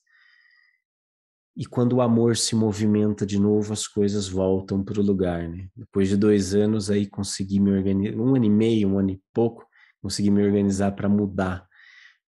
E 1.56 1.66
quando 1.66 1.94
o 1.94 2.02
amor 2.02 2.38
se 2.38 2.56
movimenta 2.56 3.26
de 3.26 3.40
novo, 3.40 3.74
as 3.74 3.88
coisas 3.88 4.28
voltam 4.28 4.84
para 4.84 5.00
o 5.00 5.04
lugar, 5.04 5.48
né? 5.50 5.68
Depois 5.76 6.10
de 6.10 6.18
dois 6.18 6.54
anos, 6.54 6.90
aí 6.90 7.08
consegui 7.08 7.60
me 7.60 7.72
organizar, 7.72 8.18
um 8.18 8.36
ano 8.36 8.46
e 8.46 8.50
meio, 8.50 8.90
um 8.90 9.00
ano 9.00 9.12
e 9.12 9.22
pouco, 9.34 9.67
consegui 10.02 10.32
me 10.32 10.44
organizar 10.44 10.92
para 10.92 11.10
mudar 11.10 11.68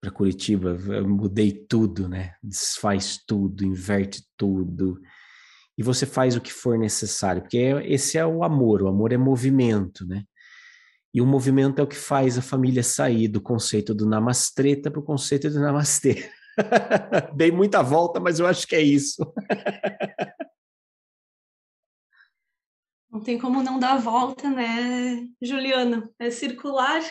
para 0.02 0.12
Curitiba. 0.12 0.78
Eu 0.88 1.08
mudei 1.08 1.52
tudo, 1.52 2.08
né? 2.08 2.36
Desfaz 2.42 3.18
tudo, 3.26 3.66
inverte 3.66 4.24
tudo. 4.38 5.00
E 5.78 5.84
você 5.84 6.06
faz 6.06 6.36
o 6.36 6.42
que 6.42 6.52
for 6.52 6.78
necessário, 6.78 7.42
porque 7.42 7.58
esse 7.86 8.18
é 8.18 8.26
o 8.26 8.44
amor, 8.44 8.82
o 8.82 8.88
amor 8.88 9.14
é 9.14 9.18
movimento, 9.18 10.06
né? 10.06 10.24
E 11.14 11.22
o 11.22 11.26
movimento 11.26 11.80
é 11.80 11.84
o 11.84 11.88
que 11.88 11.96
faz 11.96 12.38
a 12.38 12.42
família 12.42 12.84
sair 12.84 13.28
do 13.28 13.42
conceito 13.42 13.96
do 13.96 14.06
namastreta 14.06 14.92
para 14.92 15.00
o 15.00 15.04
conceito 15.04 15.50
do 15.50 15.60
namastê. 15.60 16.30
Dei 17.36 17.52
muita 17.52 17.82
volta, 17.82 18.20
mas 18.20 18.40
eu 18.40 18.46
acho 18.46 18.68
que 18.68 18.76
é 18.76 18.82
isso. 18.82 19.26
Não 23.10 23.22
tem 23.22 23.40
como 23.40 23.64
não 23.64 23.80
dar 23.80 23.98
volta, 23.98 24.50
né, 24.50 25.26
Juliana? 25.42 26.08
É 26.20 26.30
circular. 26.30 27.02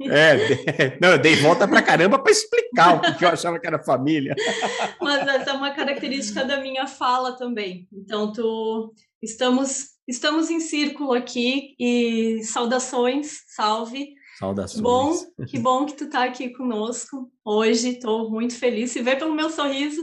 É, 0.00 0.34
não, 1.00 1.12
eu 1.12 1.18
dei 1.18 1.36
volta 1.36 1.68
pra 1.68 1.82
caramba 1.82 2.18
para 2.18 2.32
explicar 2.32 2.96
o 2.96 3.16
que 3.16 3.24
eu 3.24 3.28
achava 3.28 3.58
que 3.58 3.66
era 3.66 3.82
família. 3.82 4.34
Mas 5.00 5.26
essa 5.26 5.50
é 5.50 5.52
uma 5.52 5.70
característica 5.70 6.44
da 6.44 6.60
minha 6.60 6.86
fala 6.86 7.36
também. 7.36 7.86
Então, 7.92 8.32
tu, 8.32 8.92
estamos, 9.22 9.90
estamos 10.08 10.50
em 10.50 10.60
círculo 10.60 11.12
aqui 11.12 11.74
e 11.78 12.42
saudações, 12.44 13.38
salve. 13.54 14.14
Saudações. 14.38 14.82
Bom, 14.82 15.14
que 15.46 15.58
bom 15.60 15.86
que 15.86 15.94
tu 15.94 16.10
tá 16.10 16.24
aqui 16.24 16.50
conosco 16.50 17.30
hoje. 17.44 17.90
Estou 17.90 18.28
muito 18.28 18.56
feliz. 18.56 18.90
Se 18.90 19.00
vê 19.00 19.14
pelo 19.14 19.34
meu 19.34 19.48
sorriso, 19.48 20.02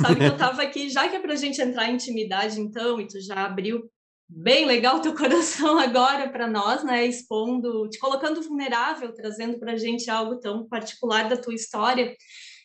sabe 0.00 0.16
que 0.16 0.26
eu 0.26 0.32
estava 0.32 0.62
aqui, 0.62 0.88
já 0.88 1.08
que 1.08 1.16
é 1.16 1.20
para 1.20 1.32
a 1.32 1.36
gente 1.36 1.60
entrar 1.60 1.90
em 1.90 1.94
intimidade, 1.94 2.60
então, 2.60 3.00
e 3.00 3.08
tu 3.08 3.20
já 3.20 3.44
abriu 3.44 3.82
bem 4.36 4.66
legal 4.66 5.00
teu 5.00 5.14
coração 5.16 5.78
agora 5.78 6.28
para 6.28 6.46
nós, 6.46 6.82
né? 6.82 7.06
Expondo, 7.06 7.88
te 7.88 7.98
colocando 7.98 8.42
vulnerável, 8.42 9.14
trazendo 9.14 9.58
para 9.58 9.72
a 9.72 9.76
gente 9.76 10.10
algo 10.10 10.40
tão 10.40 10.66
particular 10.66 11.28
da 11.28 11.36
tua 11.36 11.54
história. 11.54 12.16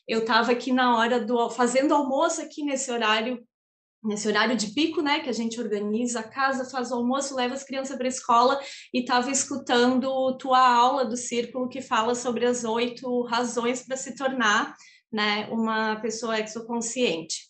Eu 0.07 0.21
estava 0.21 0.51
aqui 0.51 0.71
na 0.71 0.97
hora 0.97 1.19
do 1.19 1.49
fazendo 1.51 1.93
almoço 1.93 2.41
aqui 2.41 2.63
nesse 2.63 2.91
horário 2.91 3.45
nesse 4.01 4.29
horário 4.29 4.55
de 4.55 4.67
pico, 4.67 5.01
né, 5.01 5.19
que 5.19 5.29
a 5.29 5.33
gente 5.33 5.59
organiza 5.59 6.21
a 6.21 6.27
casa, 6.27 6.69
faz 6.69 6.89
o 6.89 6.95
almoço, 6.95 7.35
leva 7.35 7.53
as 7.53 7.65
crianças 7.65 7.97
para 7.97 8.05
a 8.05 8.09
escola 8.09 8.57
e 8.93 9.01
estava 9.01 9.29
escutando 9.29 10.37
tua 10.37 10.65
aula 10.65 11.03
do 11.03 11.17
círculo 11.17 11.67
que 11.67 11.81
fala 11.81 12.15
sobre 12.15 12.45
as 12.45 12.63
oito 12.63 13.23
razões 13.23 13.85
para 13.85 13.97
se 13.97 14.15
tornar, 14.15 14.73
né, 15.11 15.49
uma 15.51 15.97
pessoa 15.97 16.39
exoconsciente. 16.39 17.48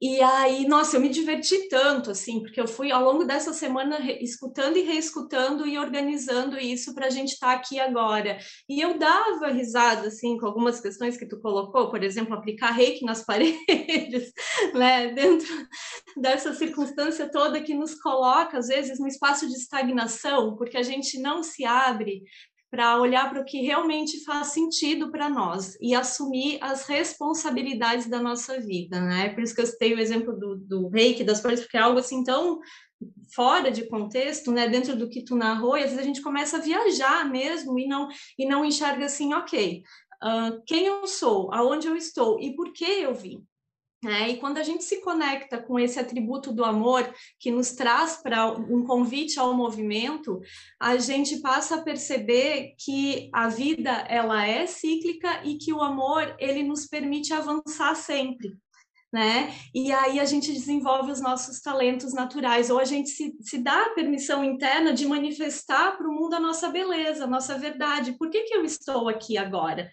E 0.00 0.20
aí, 0.22 0.64
nossa, 0.68 0.96
eu 0.96 1.00
me 1.00 1.08
diverti 1.08 1.68
tanto, 1.68 2.12
assim, 2.12 2.40
porque 2.40 2.60
eu 2.60 2.68
fui 2.68 2.92
ao 2.92 3.02
longo 3.02 3.24
dessa 3.24 3.52
semana 3.52 3.98
escutando 4.22 4.76
e 4.76 4.82
reescutando 4.82 5.66
e 5.66 5.76
organizando 5.76 6.56
isso 6.56 6.94
para 6.94 7.06
a 7.06 7.10
gente 7.10 7.32
estar 7.32 7.48
tá 7.48 7.52
aqui 7.54 7.80
agora. 7.80 8.38
E 8.68 8.80
eu 8.80 8.96
dava 8.96 9.48
risada, 9.48 10.06
assim, 10.06 10.38
com 10.38 10.46
algumas 10.46 10.80
questões 10.80 11.16
que 11.16 11.26
tu 11.26 11.40
colocou, 11.40 11.90
por 11.90 12.04
exemplo, 12.04 12.32
aplicar 12.32 12.70
reiki 12.70 13.04
nas 13.04 13.24
paredes, 13.26 14.32
né, 14.72 15.08
dentro 15.12 15.48
dessa 16.16 16.54
circunstância 16.54 17.28
toda 17.28 17.60
que 17.60 17.74
nos 17.74 17.96
coloca, 17.96 18.56
às 18.58 18.68
vezes, 18.68 19.00
num 19.00 19.08
espaço 19.08 19.48
de 19.48 19.54
estagnação, 19.54 20.54
porque 20.54 20.76
a 20.76 20.82
gente 20.82 21.18
não 21.18 21.42
se 21.42 21.64
abre 21.64 22.22
para 22.70 23.00
olhar 23.00 23.30
para 23.30 23.40
o 23.40 23.44
que 23.44 23.62
realmente 23.62 24.22
faz 24.24 24.48
sentido 24.48 25.10
para 25.10 25.28
nós 25.28 25.76
e 25.80 25.94
assumir 25.94 26.58
as 26.60 26.86
responsabilidades 26.86 28.08
da 28.08 28.20
nossa 28.20 28.60
vida, 28.60 29.00
né? 29.00 29.30
Por 29.30 29.42
isso 29.42 29.54
que 29.54 29.60
eu 29.60 29.66
citei 29.66 29.94
o 29.94 29.98
exemplo 29.98 30.38
do, 30.38 30.56
do 30.56 30.88
reiki, 30.88 31.24
das 31.24 31.40
flores, 31.40 31.60
porque 31.60 31.76
é 31.76 31.80
algo 31.80 31.98
assim 31.98 32.22
tão 32.22 32.58
fora 33.34 33.70
de 33.70 33.88
contexto, 33.88 34.50
né, 34.50 34.68
dentro 34.68 34.96
do 34.96 35.08
que 35.08 35.24
tu 35.24 35.36
narrou, 35.36 35.76
e 35.76 35.84
às 35.84 35.90
vezes 35.90 35.98
a 36.00 36.06
gente 36.06 36.22
começa 36.22 36.56
a 36.56 36.60
viajar 36.60 37.30
mesmo 37.30 37.78
e 37.78 37.86
não 37.86 38.08
e 38.36 38.46
não 38.46 38.64
enxerga 38.64 39.06
assim, 39.06 39.32
ok, 39.34 39.82
uh, 40.22 40.62
quem 40.66 40.86
eu 40.86 41.06
sou, 41.06 41.52
aonde 41.52 41.86
eu 41.86 41.96
estou 41.96 42.40
e 42.40 42.54
por 42.54 42.72
que 42.72 42.84
eu 42.84 43.14
vim. 43.14 43.44
É, 44.04 44.28
e 44.28 44.36
quando 44.36 44.58
a 44.58 44.62
gente 44.62 44.84
se 44.84 45.00
conecta 45.00 45.60
com 45.60 45.76
esse 45.78 45.98
atributo 45.98 46.52
do 46.52 46.64
amor 46.64 47.12
que 47.38 47.50
nos 47.50 47.72
traz 47.72 48.16
para 48.16 48.48
um 48.52 48.84
convite 48.84 49.40
ao 49.40 49.52
movimento, 49.54 50.40
a 50.78 50.96
gente 50.98 51.40
passa 51.40 51.76
a 51.76 51.82
perceber 51.82 52.74
que 52.78 53.28
a 53.34 53.48
vida 53.48 53.90
ela 54.08 54.46
é 54.46 54.66
cíclica 54.68 55.42
e 55.44 55.58
que 55.58 55.72
o 55.72 55.82
amor 55.82 56.36
ele 56.38 56.62
nos 56.62 56.86
permite 56.86 57.32
avançar 57.32 57.96
sempre. 57.96 58.56
Né? 59.12 59.52
E 59.74 59.90
aí 59.90 60.20
a 60.20 60.24
gente 60.26 60.52
desenvolve 60.52 61.10
os 61.10 61.20
nossos 61.20 61.60
talentos 61.60 62.12
naturais, 62.12 62.68
ou 62.68 62.78
a 62.78 62.84
gente 62.84 63.08
se, 63.08 63.34
se 63.40 63.56
dá 63.56 63.86
a 63.86 63.94
permissão 63.94 64.44
interna 64.44 64.92
de 64.92 65.06
manifestar 65.06 65.96
para 65.96 66.06
o 66.06 66.12
mundo 66.12 66.34
a 66.34 66.40
nossa 66.40 66.68
beleza, 66.68 67.24
a 67.24 67.26
nossa 67.26 67.58
verdade. 67.58 68.12
Por 68.18 68.28
que, 68.28 68.44
que 68.44 68.54
eu 68.54 68.62
estou 68.64 69.08
aqui 69.08 69.38
agora? 69.38 69.90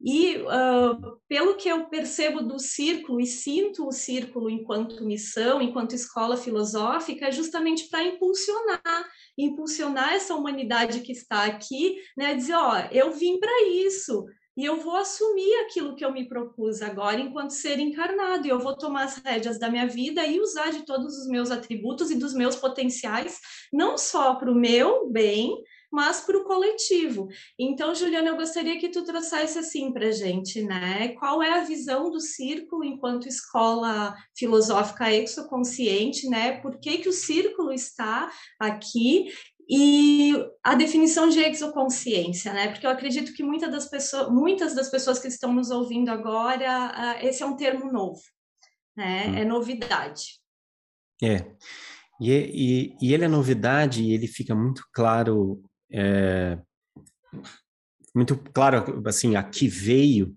E 0.00 0.36
uh, 0.38 1.18
pelo 1.28 1.56
que 1.56 1.68
eu 1.68 1.86
percebo 1.86 2.42
do 2.42 2.58
círculo 2.58 3.20
e 3.20 3.26
sinto 3.26 3.86
o 3.86 3.92
círculo 3.92 4.50
enquanto 4.50 5.04
missão, 5.04 5.62
enquanto 5.62 5.94
escola 5.94 6.36
filosófica, 6.36 7.26
é 7.26 7.32
justamente 7.32 7.88
para 7.88 8.04
impulsionar, 8.04 9.08
impulsionar 9.38 10.12
essa 10.12 10.34
humanidade 10.34 11.00
que 11.00 11.12
está 11.12 11.44
aqui, 11.44 11.96
né? 12.16 12.34
Dizer, 12.34 12.54
ó, 12.54 12.76
eu 12.90 13.12
vim 13.12 13.38
para 13.38 13.68
isso, 13.68 14.26
e 14.56 14.64
eu 14.64 14.80
vou 14.80 14.96
assumir 14.96 15.52
aquilo 15.64 15.96
que 15.96 16.04
eu 16.04 16.12
me 16.12 16.28
propus 16.28 16.80
agora 16.80 17.20
enquanto 17.20 17.50
ser 17.50 17.78
encarnado, 17.80 18.46
e 18.46 18.50
eu 18.50 18.60
vou 18.60 18.76
tomar 18.76 19.04
as 19.04 19.16
rédeas 19.16 19.58
da 19.58 19.68
minha 19.68 19.86
vida 19.86 20.24
e 20.24 20.40
usar 20.40 20.70
de 20.70 20.84
todos 20.84 21.18
os 21.18 21.26
meus 21.26 21.50
atributos 21.50 22.10
e 22.10 22.14
dos 22.14 22.32
meus 22.32 22.54
potenciais, 22.54 23.40
não 23.72 23.98
só 23.98 24.36
para 24.36 24.50
o 24.50 24.54
meu 24.54 25.10
bem, 25.10 25.60
mas 25.94 26.20
para 26.20 26.36
o 26.36 26.42
coletivo. 26.42 27.28
Então, 27.56 27.94
Juliana, 27.94 28.30
eu 28.30 28.36
gostaria 28.36 28.80
que 28.80 28.88
tu 28.88 29.04
trouxesse 29.04 29.60
assim 29.60 29.92
para 29.92 30.10
gente, 30.10 30.60
né? 30.60 31.10
Qual 31.20 31.40
é 31.40 31.52
a 31.52 31.64
visão 31.64 32.10
do 32.10 32.18
círculo 32.18 32.82
enquanto 32.82 33.28
escola 33.28 34.12
filosófica 34.36 35.12
exoconsciente, 35.12 36.28
né? 36.28 36.60
Por 36.60 36.80
que, 36.80 36.98
que 36.98 37.08
o 37.08 37.12
círculo 37.12 37.72
está 37.72 38.28
aqui 38.58 39.32
e 39.70 40.34
a 40.64 40.74
definição 40.74 41.28
de 41.28 41.38
exoconsciência, 41.38 42.52
né? 42.52 42.68
Porque 42.68 42.84
eu 42.84 42.90
acredito 42.90 43.32
que 43.32 43.44
muitas 43.44 43.70
das 43.70 43.88
pessoas, 43.88 44.28
muitas 44.32 44.74
das 44.74 44.90
pessoas 44.90 45.20
que 45.20 45.28
estão 45.28 45.52
nos 45.52 45.70
ouvindo 45.70 46.08
agora, 46.08 47.16
esse 47.22 47.40
é 47.40 47.46
um 47.46 47.56
termo 47.56 47.92
novo, 47.92 48.20
né? 48.96 49.28
Hum. 49.28 49.34
É 49.36 49.44
novidade. 49.44 50.40
É. 51.22 51.54
E, 52.20 52.32
e, 52.32 52.96
e, 53.00 53.14
ele 53.14 53.24
é 53.24 53.28
novidade 53.28 54.02
e 54.02 54.12
ele 54.12 54.26
fica 54.26 54.56
muito 54.56 54.82
claro 54.92 55.62
é, 55.90 56.58
muito 58.14 58.36
claro, 58.36 59.02
assim, 59.06 59.36
aqui 59.36 59.68
veio 59.68 60.36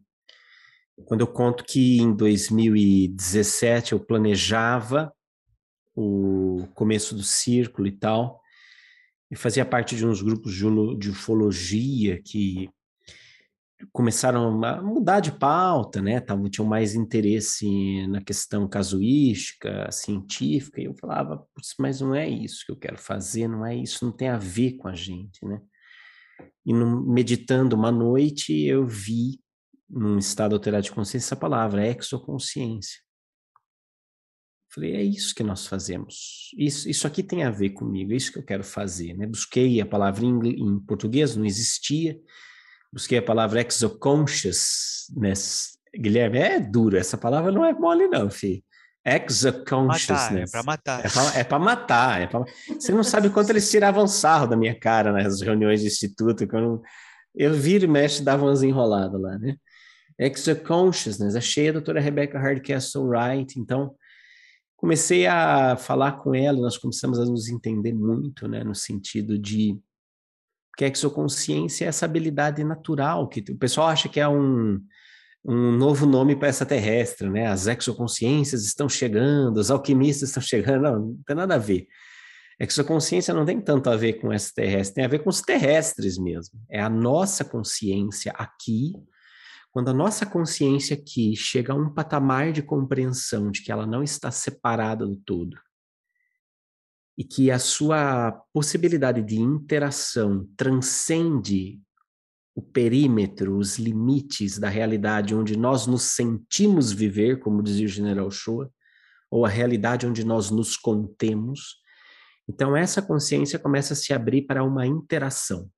quando 1.06 1.22
eu 1.22 1.28
conto 1.28 1.64
que 1.64 2.00
em 2.00 2.12
2017 2.14 3.94
eu 3.94 4.00
planejava 4.00 5.14
o 5.96 6.68
começo 6.74 7.16
do 7.16 7.24
círculo 7.24 7.88
e 7.88 7.92
tal, 7.92 8.42
e 9.30 9.36
fazia 9.36 9.66
parte 9.66 9.96
de 9.96 10.06
uns 10.06 10.22
grupos 10.22 10.54
de 10.54 11.10
ufologia 11.10 12.22
que 12.24 12.70
começaram 13.92 14.64
a 14.64 14.82
mudar 14.82 15.20
de 15.20 15.32
pauta, 15.32 16.02
né? 16.02 16.20
Tavam, 16.20 16.50
tinham 16.50 16.68
mais 16.68 16.96
interesse 16.96 18.08
na 18.08 18.22
questão 18.22 18.68
casuística, 18.68 19.92
científica, 19.92 20.82
e 20.82 20.86
eu 20.86 20.96
falava, 20.96 21.46
mas 21.80 22.02
não 22.02 22.16
é 22.16 22.28
isso 22.28 22.66
que 22.66 22.72
eu 22.72 22.78
quero 22.78 22.98
fazer, 22.98 23.48
não 23.48 23.66
é 23.66 23.76
isso, 23.76 24.04
não 24.04 24.12
tem 24.12 24.30
a 24.30 24.38
ver 24.38 24.74
com 24.78 24.88
a 24.88 24.96
gente, 24.96 25.46
né? 25.46 25.62
E 26.66 26.74
no, 26.74 27.02
meditando 27.06 27.76
uma 27.76 27.92
noite, 27.92 28.54
eu 28.54 28.86
vi, 28.86 29.40
num 29.90 30.18
estado 30.18 30.54
alterado 30.54 30.84
de 30.84 30.92
consciência, 30.92 31.28
essa 31.28 31.36
palavra, 31.36 31.88
exoconsciência. 31.88 33.00
Falei, 34.74 34.96
é 34.96 35.04
isso 35.04 35.34
que 35.34 35.44
nós 35.44 35.66
fazemos. 35.66 36.52
Isso, 36.58 36.90
isso 36.90 37.08
aqui 37.08 37.24
tem 37.24 37.44
a 37.44 37.50
ver 37.50 37.70
comigo, 37.70 38.12
é 38.12 38.16
isso 38.16 38.32
que 38.32 38.38
eu 38.38 38.44
quero 38.44 38.64
fazer. 38.64 39.14
Né? 39.14 39.26
Busquei 39.26 39.80
a 39.80 39.86
palavra 39.86 40.26
em, 40.26 40.38
em 40.50 40.80
português, 40.80 41.36
não 41.36 41.46
existia 41.46 42.20
busquei 42.92 43.18
a 43.18 43.22
palavra 43.22 43.62
exoconscious, 43.62 45.08
né? 45.16 45.34
Guilherme, 45.96 46.40
é 46.40 46.60
duro, 46.60 46.98
essa 46.98 47.18
palavra 47.18 47.52
não 47.52 47.66
é 47.66 47.74
mole 47.74 48.08
não, 48.08 48.30
filho. 48.30 48.64
Exoconsciousness. 49.06 50.52
Matar, 50.66 51.06
é 51.06 51.10
para 51.10 51.24
matar. 51.24 51.38
É 51.40 51.44
para 51.44 51.60
matar. 51.60 52.22
É 52.22 52.28
pra... 52.28 52.44
Você 52.78 52.92
não 52.92 53.04
sabe 53.04 53.30
quanto 53.30 53.50
eles 53.52 53.72
tiravam 53.72 54.06
sarro 54.06 54.48
da 54.48 54.58
minha 54.58 54.78
cara 54.78 55.14
nas 55.14 55.42
reuniões 55.42 55.80
de 55.82 55.88
instituto, 55.88 56.46
que 56.46 56.56
eu, 56.56 56.62
não... 56.62 56.82
eu 57.34 57.54
viro 57.54 57.86
e 57.86 57.88
mexe, 57.88 58.22
dava 58.22 58.44
umas 58.44 58.64
enroladas 58.64 59.20
lá, 59.20 59.38
né? 59.38 59.56
Exoconsciousness, 60.20 61.36
achei 61.36 61.70
a 61.70 61.74
doutora 61.74 62.02
Rebecca 62.02 62.40
Hardcastle 62.40 63.06
Wright, 63.06 63.60
então 63.60 63.96
comecei 64.76 65.26
a 65.26 65.78
falar 65.78 66.14
com 66.14 66.36
ela, 66.36 66.60
nós 66.60 66.78
começamos 66.78 67.20
a 67.20 67.26
nos 67.26 67.50
entender 67.50 67.94
muito, 67.94 68.48
né, 68.48 68.64
no 68.64 68.76
sentido 68.76 69.38
de 69.38 69.78
que 70.78 70.86
a 70.86 70.88
exoconsciência 70.88 71.86
é 71.86 71.88
essa 71.88 72.06
habilidade 72.06 72.64
natural, 72.64 73.28
que 73.28 73.44
o 73.52 73.58
pessoal 73.58 73.88
acha 73.88 74.08
que 74.08 74.20
é 74.20 74.30
um, 74.30 74.80
um 75.44 75.72
novo 75.72 76.06
nome 76.06 76.36
para 76.36 76.50
essa 76.50 76.68
terrestre, 76.68 77.28
né? 77.28 77.48
As 77.48 77.66
exoconsciências 77.66 78.64
estão 78.64 78.88
chegando, 78.88 79.58
os 79.58 79.72
alquimistas 79.72 80.30
estão 80.30 80.44
chegando, 80.44 80.84
não, 80.84 81.00
não 81.00 81.24
tem 81.26 81.36
nada 81.36 81.56
a 81.56 81.58
ver. 81.58 81.88
Exoconsciência 82.60 83.34
não 83.34 83.44
tem 83.44 83.60
tanto 83.60 83.90
a 83.90 83.96
ver 83.96 84.14
com 84.14 84.32
essa 84.32 84.52
terrestre, 84.54 84.96
tem 84.96 85.06
a 85.06 85.08
ver 85.08 85.20
com 85.20 85.30
os 85.32 85.42
terrestres 85.42 86.18
mesmo. 86.20 86.60
É 86.70 86.80
a 86.80 86.90
nossa 86.90 87.44
consciência 87.44 88.32
aqui, 88.36 88.94
quando 89.72 89.90
a 89.90 89.94
nossa 89.94 90.28
consciência 90.28 90.96
aqui 90.96 91.36
chega 91.36 91.74
a 91.74 91.76
um 91.76 91.92
patamar 91.92 92.52
de 92.52 92.62
compreensão 92.62 93.50
de 93.50 93.64
que 93.64 93.72
ela 93.72 93.88
não 93.88 94.04
está 94.04 94.30
separada 94.30 95.08
do 95.08 95.18
todo, 95.18 95.58
e 97.18 97.24
que 97.24 97.50
a 97.50 97.58
sua 97.58 98.32
possibilidade 98.54 99.24
de 99.24 99.38
interação 99.38 100.48
transcende 100.56 101.82
o 102.56 102.62
perímetro, 102.62 103.58
os 103.58 103.78
limites 103.78 104.58
da 104.60 104.70
realidade 104.70 105.34
onde 105.34 105.58
nós 105.58 105.88
nos 105.88 106.04
sentimos 106.04 106.92
viver, 106.92 107.40
como 107.40 107.64
dizia 107.64 107.86
o 107.86 107.90
general 107.90 108.30
Shoa, 108.30 108.72
ou 109.30 109.46
a 109.46 109.50
realidade 109.50 110.06
onde 110.06 110.24
nós 110.24 110.52
nos 110.52 110.78
contemos. 110.78 111.78
Então, 112.48 112.76
essa 112.76 113.02
consciência 113.02 113.60
começa 113.60 113.94
a 113.94 113.96
se 113.96 114.14
abrir 114.14 114.44
para 114.44 114.64
uma 114.64 114.86
interação. 114.86 115.70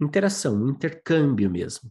Interação, 0.00 0.62
um 0.62 0.70
intercâmbio 0.70 1.50
mesmo. 1.50 1.90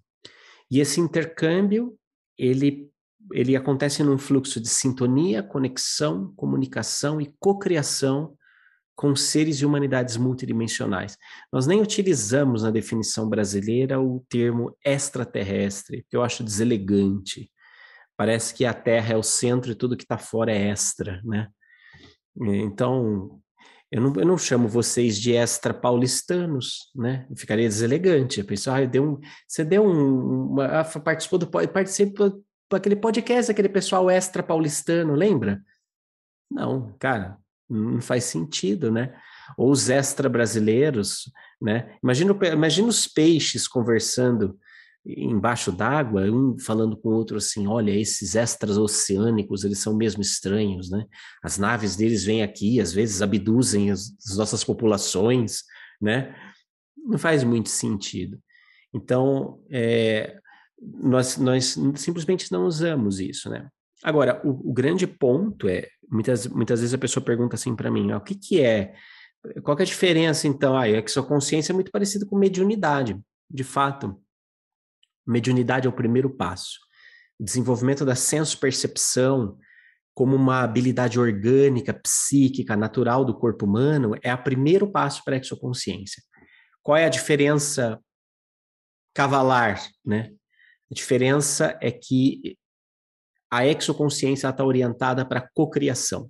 E 0.70 0.80
esse 0.80 1.00
intercâmbio, 1.00 1.98
ele 2.38 2.92
ele 3.34 3.56
acontece 3.56 4.04
num 4.04 4.18
fluxo 4.18 4.60
de 4.60 4.70
sintonia, 4.70 5.44
conexão, 5.44 6.34
comunicação 6.36 7.20
e 7.20 7.34
cocriação 7.40 8.36
com 8.96 9.16
seres 9.16 9.58
e 9.58 9.66
humanidades 9.66 10.18
multidimensionais. 10.18 11.18
Nós 11.52 11.66
nem 11.66 11.82
utilizamos 11.82 12.64
na 12.64 12.70
definição 12.70 13.28
brasileira 13.28 14.00
o 14.00 14.24
termo 14.30 14.78
extraterrestre, 14.86 16.06
que 16.10 16.16
eu 16.16 16.24
acho 16.24 16.44
deselegante. 16.44 17.52
Parece 18.16 18.54
que 18.54 18.66
a 18.66 18.74
Terra 18.74 19.14
é 19.14 19.18
o 19.18 19.24
centro 19.24 19.72
e 19.72 19.76
tudo 19.76 19.98
que 19.98 20.04
está 20.04 20.18
fora 20.18 20.52
é 20.52 20.70
extra, 20.70 21.20
né? 21.24 21.48
Então, 22.40 23.42
eu 23.92 24.02
não, 24.02 24.14
eu 24.16 24.26
não 24.26 24.38
chamo 24.38 24.68
vocês 24.68 25.18
de 25.20 25.34
extra 25.34 25.74
paulistanos, 25.74 26.92
né? 26.96 27.26
Eu 27.30 27.36
ficaria 27.36 27.68
deselegante. 27.68 28.40
A 28.40 28.46
pessoa, 28.46 28.78
ah, 28.78 28.86
deu 28.86 29.04
um, 29.04 29.20
você 29.48 29.66
deu 29.66 29.84
um, 29.84 30.52
uma, 30.52 30.84
participou 31.04 31.40
do 31.40 31.48
participa 31.48 32.32
aquele 32.76 32.96
podcast, 32.96 33.52
aquele 33.52 33.70
pessoal 33.70 34.10
extra 34.10 34.42
paulistano, 34.44 35.14
lembra? 35.14 35.64
Não, 36.50 36.94
cara, 37.00 37.38
não 37.70 38.02
faz 38.02 38.26
sentido, 38.26 38.92
né? 38.92 39.16
Ou 39.58 39.72
os 39.72 39.90
extra 39.90 40.28
brasileiros, 40.28 41.32
né? 41.62 41.98
Imagina, 42.04 42.38
imagina 42.52 42.88
os 42.88 43.08
peixes 43.08 43.68
conversando 43.68 44.58
embaixo 45.06 45.72
d'água, 45.72 46.30
um 46.32 46.58
falando 46.60 46.96
com 46.96 47.10
o 47.10 47.14
outro 47.14 47.38
assim, 47.38 47.66
olha, 47.66 47.92
esses 47.92 48.36
extras 48.36 48.78
oceânicos, 48.78 49.64
eles 49.64 49.80
são 49.80 49.96
mesmo 49.96 50.22
estranhos, 50.22 50.92
né? 50.92 51.06
As 51.44 51.58
naves 51.58 51.96
deles 51.96 52.24
vêm 52.24 52.44
aqui, 52.44 52.80
às 52.80 52.94
vezes 52.94 53.22
abduzem 53.22 53.90
as, 53.90 54.14
as 54.30 54.38
nossas 54.38 54.64
populações, 54.64 55.64
né? 56.00 56.36
Não 56.96 57.18
faz 57.18 57.44
muito 57.44 57.70
sentido. 57.70 58.40
Então, 58.94 59.60
é, 59.72 60.38
nós, 60.82 61.38
nós 61.38 61.78
simplesmente 61.96 62.52
não 62.52 62.66
usamos 62.66 63.20
isso, 63.20 63.50
né? 63.50 63.70
Agora, 64.04 64.42
o, 64.44 64.72
o 64.72 64.74
grande 64.74 65.06
ponto 65.06 65.68
é, 65.68 65.88
muitas, 66.12 66.48
muitas 66.48 66.80
vezes 66.80 66.94
a 66.94 66.98
pessoa 66.98 67.24
pergunta 67.24 67.56
assim 67.56 67.76
para 67.76 67.92
mim, 67.92 68.12
ah, 68.12 68.18
o 68.18 68.22
que 68.22 68.34
que 68.34 68.60
é, 68.60 68.94
qual 69.64 69.78
que 69.78 69.84
é 69.84 69.86
a 69.86 69.88
diferença 69.88 70.48
então? 70.48 70.76
Ah, 70.78 70.88
é 70.88 71.02
que 71.02 71.12
sua 71.12 71.26
consciência 71.26 71.72
é 71.72 71.76
muito 71.76 71.92
parecida 71.92 72.26
com 72.26 72.38
mediunidade, 72.38 73.20
de 73.50 73.64
fato. 73.64 74.20
Mediunidade 75.26 75.86
é 75.86 75.90
o 75.90 75.94
primeiro 75.94 76.30
passo. 76.30 76.80
O 77.40 77.44
desenvolvimento 77.44 78.04
da 78.04 78.16
senso-percepção 78.16 79.58
como 80.14 80.36
uma 80.36 80.62
habilidade 80.62 81.20
orgânica, 81.20 81.94
psíquica, 81.94 82.76
natural 82.76 83.24
do 83.24 83.38
corpo 83.38 83.66
humano 83.66 84.16
é 84.22 84.34
o 84.34 84.44
primeiro 84.44 84.92
passo 84.92 85.24
para 85.24 85.36
a 85.36 85.40
exoconsciência. 85.40 86.22
Qual 86.84 86.98
é 86.98 87.06
a 87.06 87.10
diferença 87.10 88.00
cavalar, 89.14 89.82
né? 90.06 90.34
A 90.92 90.94
diferença 90.94 91.78
é 91.82 91.90
que 91.90 92.58
a 93.50 93.66
exoconsciência 93.66 94.50
está 94.50 94.64
orientada 94.64 95.26
para 95.26 95.48
cocriação. 95.54 96.30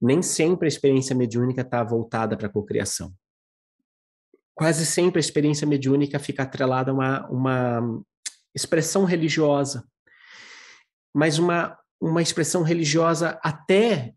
Nem 0.00 0.22
sempre 0.22 0.66
a 0.66 0.68
experiência 0.68 1.14
mediúnica 1.14 1.62
está 1.62 1.82
voltada 1.82 2.36
para 2.36 2.46
a 2.46 2.52
cocriação. 2.52 3.12
Quase 4.54 4.86
sempre 4.86 5.18
a 5.18 5.20
experiência 5.20 5.66
mediúnica 5.66 6.18
fica 6.18 6.42
atrelada 6.42 6.90
a 6.90 6.94
uma, 6.94 7.28
uma 7.28 8.04
expressão 8.54 9.04
religiosa, 9.04 9.84
mas 11.14 11.38
uma, 11.38 11.78
uma 12.00 12.22
expressão 12.22 12.62
religiosa 12.62 13.40
até, 13.42 14.14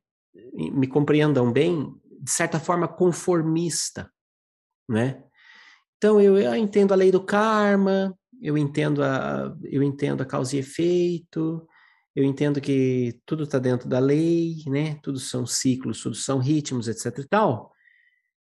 me 0.54 0.88
compreendam 0.88 1.52
bem, 1.52 1.96
de 2.20 2.32
certa 2.32 2.60
forma 2.60 2.88
conformista, 2.88 4.12
né? 4.90 5.24
Então 5.98 6.20
eu, 6.20 6.38
eu 6.38 6.56
entendo 6.56 6.92
a 6.92 6.96
lei 6.96 7.12
do 7.12 7.24
karma, 7.24 8.16
eu 8.42 8.58
entendo 8.58 9.04
a, 9.04 9.56
eu 9.64 9.82
entendo 9.84 10.22
a 10.22 10.26
causa 10.26 10.56
e 10.56 10.60
efeito, 10.60 11.68
eu 12.16 12.24
entendo 12.24 12.62
que 12.62 13.20
tudo 13.26 13.44
está 13.44 13.60
dentro 13.60 13.90
da 13.90 14.00
lei, 14.00 14.64
né? 14.68 14.96
Tudo 15.04 15.20
são 15.20 15.46
ciclos, 15.46 16.02
tudo 16.02 16.16
são 16.16 16.40
ritmos, 16.40 16.88
etc 16.88 17.18
e 17.20 17.28
tal. 17.28 17.74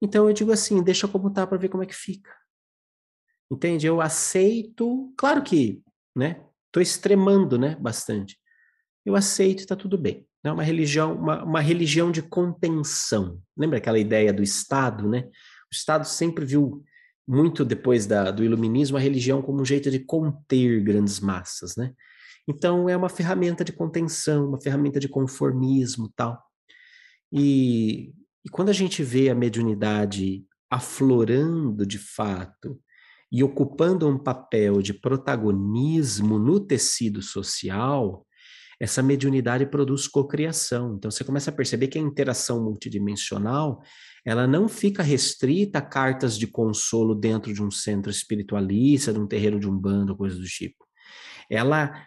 Então 0.03 0.29
eu 0.29 0.35
digo 0.35 0.51
assim, 0.51 0.83
deixa 0.83 1.07
como 1.07 1.31
tá 1.31 1.47
para 1.47 1.59
ver 1.59 1.69
como 1.69 1.83
é 1.83 1.87
que 1.87 1.95
fica. 1.95 2.35
Entende? 3.51 3.87
Eu 3.87 4.01
aceito, 4.01 5.13
claro 5.17 5.43
que, 5.43 5.83
né? 6.17 6.45
Tô 6.73 6.81
extremando, 6.81 7.59
né, 7.59 7.77
bastante. 7.77 8.39
Eu 9.05 9.15
aceito, 9.17 9.61
está 9.61 9.77
tudo 9.77 9.99
bem. 9.99 10.27
É 10.43 10.51
uma 10.51 10.63
religião, 10.63 11.15
uma, 11.15 11.45
uma 11.45 11.61
religião 11.61 12.11
de 12.11 12.23
contenção. 12.23 13.43
Lembra 13.57 13.79
aquela 13.79 13.99
ideia 13.99 14.33
do 14.33 14.43
Estado, 14.43 15.09
né? 15.09 15.29
O 15.71 15.75
Estado 15.75 16.05
sempre 16.07 16.45
viu 16.45 16.83
muito 17.31 17.65
depois 17.65 18.07
da, 18.07 18.33
do 18.33 18.43
iluminismo 18.43 18.97
a 18.97 19.01
religião 19.01 19.41
como 19.41 19.63
um 19.63 19.65
jeito 19.65 19.89
de 19.89 20.01
conter 20.01 20.83
grandes 20.83 21.21
massas, 21.21 21.77
né? 21.77 21.95
Então 22.49 22.89
é 22.89 22.97
uma 22.97 23.09
ferramenta 23.09 23.65
de 23.65 23.71
contenção, 23.73 24.49
uma 24.49 24.61
ferramenta 24.61 24.99
de 24.99 25.09
conformismo, 25.09 26.13
tal. 26.17 26.43
E, 27.33 28.13
e 28.45 28.49
quando 28.51 28.71
a 28.71 28.73
gente 28.73 29.05
vê 29.05 29.31
a 29.31 29.35
mediunidade 29.35 30.45
aflorando 30.69 31.87
de 31.87 31.99
fato 31.99 32.81
e 33.31 33.45
ocupando 33.45 34.09
um 34.09 34.19
papel 34.19 34.83
de 34.83 34.93
protagonismo 34.93 36.37
no 36.37 36.59
tecido 36.59 37.23
social, 37.23 38.27
essa 38.81 39.03
mediunidade 39.03 39.67
produz 39.67 40.09
cocriação. 40.09 40.95
Então 40.97 41.11
você 41.11 41.23
começa 41.23 41.51
a 41.51 41.55
perceber 41.55 41.89
que 41.89 41.99
a 41.99 42.03
interação 42.03 42.65
multidimensional, 42.65 43.83
ela 44.25 44.47
não 44.47 44.69
fica 44.69 45.03
restrita 45.03 45.79
a 45.79 45.83
cartas 45.83 46.39
de 46.39 46.47
consolo 46.47 47.15
dentro 47.15 47.53
de 47.53 47.63
um 47.63 47.71
centro 47.71 48.11
espiritualista, 48.11 49.13
de 49.13 49.19
um 49.21 49.27
terreiro 49.27 49.61
de 49.61 49.69
um 49.69 49.79
bando, 49.79 50.17
coisa 50.17 50.37
do 50.37 50.45
tipo. 50.45 50.87
Ela 51.51 52.07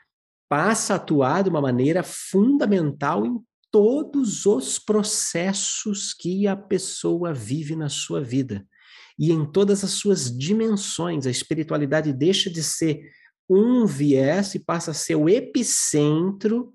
passa 0.49 0.93
a 0.93 0.95
atuar 0.95 1.43
de 1.43 1.49
uma 1.49 1.61
maneira 1.61 2.01
fundamental 2.01 3.23
em 3.23 3.39
todos 3.71 4.45
os 4.47 4.79
processos 4.79 6.13
que 6.13 6.47
a 6.47 6.55
pessoa 6.55 7.33
vive 7.33 7.75
na 7.75 7.89
sua 7.89 8.21
vida 8.21 8.65
e 9.17 9.31
em 9.31 9.45
todas 9.45 9.83
as 9.83 9.91
suas 9.91 10.35
dimensões. 10.35 11.27
A 11.27 11.31
espiritualidade 11.31 12.11
deixa 12.11 12.49
de 12.49 12.63
ser 12.63 12.99
um 13.49 13.85
viés 13.85 14.55
e 14.55 14.59
passa 14.59 14.91
a 14.91 14.93
ser 14.93 15.15
o 15.15 15.29
epicentro 15.29 16.73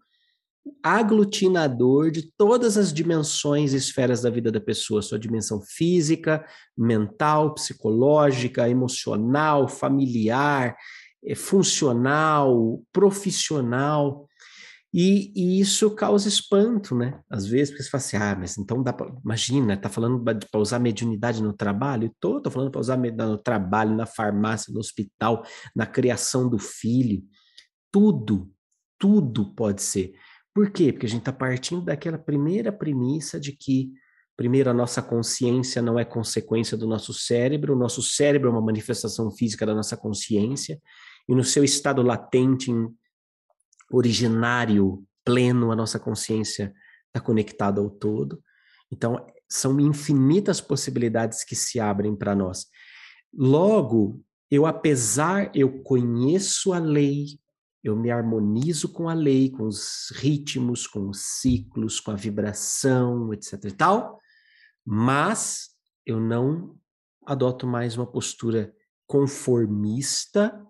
aglutinador 0.83 2.11
de 2.11 2.31
todas 2.37 2.77
as 2.77 2.93
dimensões 2.93 3.73
e 3.73 3.77
esferas 3.77 4.21
da 4.21 4.31
vida 4.31 4.53
da 4.53 4.61
pessoa, 4.61 5.03
sua 5.03 5.19
dimensão 5.19 5.61
física, 5.63 6.45
mental, 6.77 7.55
psicológica, 7.55 8.69
emocional, 8.69 9.69
familiar, 9.69 10.77
eh, 11.25 11.35
funcional, 11.35 12.83
profissional. 12.93 14.29
E, 14.93 15.33
e, 15.37 15.61
isso 15.61 15.91
causa 15.95 16.29
espanto, 16.29 16.95
né? 16.95 17.21
Às 17.29 17.47
vezes, 17.47 17.71
porque 17.71 17.83
você 17.83 17.91
fala 17.91 18.03
assim, 18.03 18.17
ah, 18.17 18.37
mas 18.39 18.57
então 18.57 18.83
dá 18.83 18.93
pra, 18.93 19.13
imagina, 19.23 19.77
tá 19.77 19.89
falando 19.89 20.23
para 20.23 20.61
usar 20.61 20.79
mediunidade 20.79 21.43
no 21.43 21.53
trabalho? 21.53 22.15
Tô, 22.19 22.41
tô 22.41 22.51
falando 22.51 22.71
para 22.71 22.81
usar 22.81 22.97
no 22.97 23.37
trabalho, 23.37 23.95
na 23.95 24.07
farmácia, 24.07 24.73
no 24.73 24.81
hospital, 24.81 25.45
na 25.77 25.87
criação 25.87 26.49
do 26.49 26.59
filho. 26.59 27.23
Tudo, 27.93 28.51
tudo 28.99 29.55
pode 29.55 29.83
ser. 29.83 30.15
Por 30.55 30.71
quê? 30.71 30.91
Porque 30.91 31.07
a 31.07 31.09
gente 31.09 31.21
está 31.21 31.33
partindo 31.33 31.83
daquela 31.83 32.19
primeira 32.19 32.73
premissa 32.73 33.39
de 33.39 33.53
que, 33.53 33.93
primeiro, 34.37 34.71
a 34.71 34.75
nossa 34.75 35.03
consciência 35.03 35.83
não 35.83 35.99
é 35.99 36.05
consequência 36.05 36.79
do 36.79 36.87
nosso 36.87 37.13
cérebro, 37.13 37.75
o 37.75 37.79
nosso 37.79 38.03
cérebro 38.03 38.49
é 38.49 38.53
uma 38.53 38.63
manifestação 38.63 39.31
física 39.31 39.67
da 39.67 39.75
nossa 39.75 39.99
consciência, 39.99 40.81
e 41.29 41.35
no 41.35 41.45
seu 41.45 41.63
estado 41.63 42.01
latente, 42.01 42.73
originário, 43.91 45.05
pleno, 45.25 45.71
a 45.71 45.77
nossa 45.77 45.99
consciência 45.99 46.75
está 47.07 47.21
conectada 47.21 47.81
ao 47.81 47.91
todo. 47.91 48.43
Então, 48.91 49.27
são 49.49 49.81
infinitas 49.81 50.61
possibilidades 50.61 51.45
que 51.45 51.57
se 51.57 51.81
abrem 51.81 52.15
para 52.15 52.35
nós. 52.35 52.67
Logo, 53.33 54.23
eu, 54.51 54.67
apesar, 54.67 55.51
eu 55.55 55.83
conheço 55.83 56.73
a 56.73 56.79
lei, 56.79 57.39
eu 57.83 57.97
me 57.97 58.11
harmonizo 58.11 58.93
com 58.93 59.09
a 59.09 59.15
lei, 59.15 59.51
com 59.51 59.65
os 59.65 60.11
ritmos, 60.15 60.87
com 60.87 61.09
os 61.09 61.21
ciclos, 61.41 62.01
com 62.01 62.11
a 62.11 62.17
vibração, 62.17 63.33
etc 63.33 63.65
e 63.65 63.71
tal, 63.71 64.19
mas 64.85 65.71
eu 66.05 66.19
não 66.19 66.77
adoto 67.27 67.67
mais 67.67 67.97
uma 67.97 68.07
postura 68.07 68.75
conformista 69.07 70.67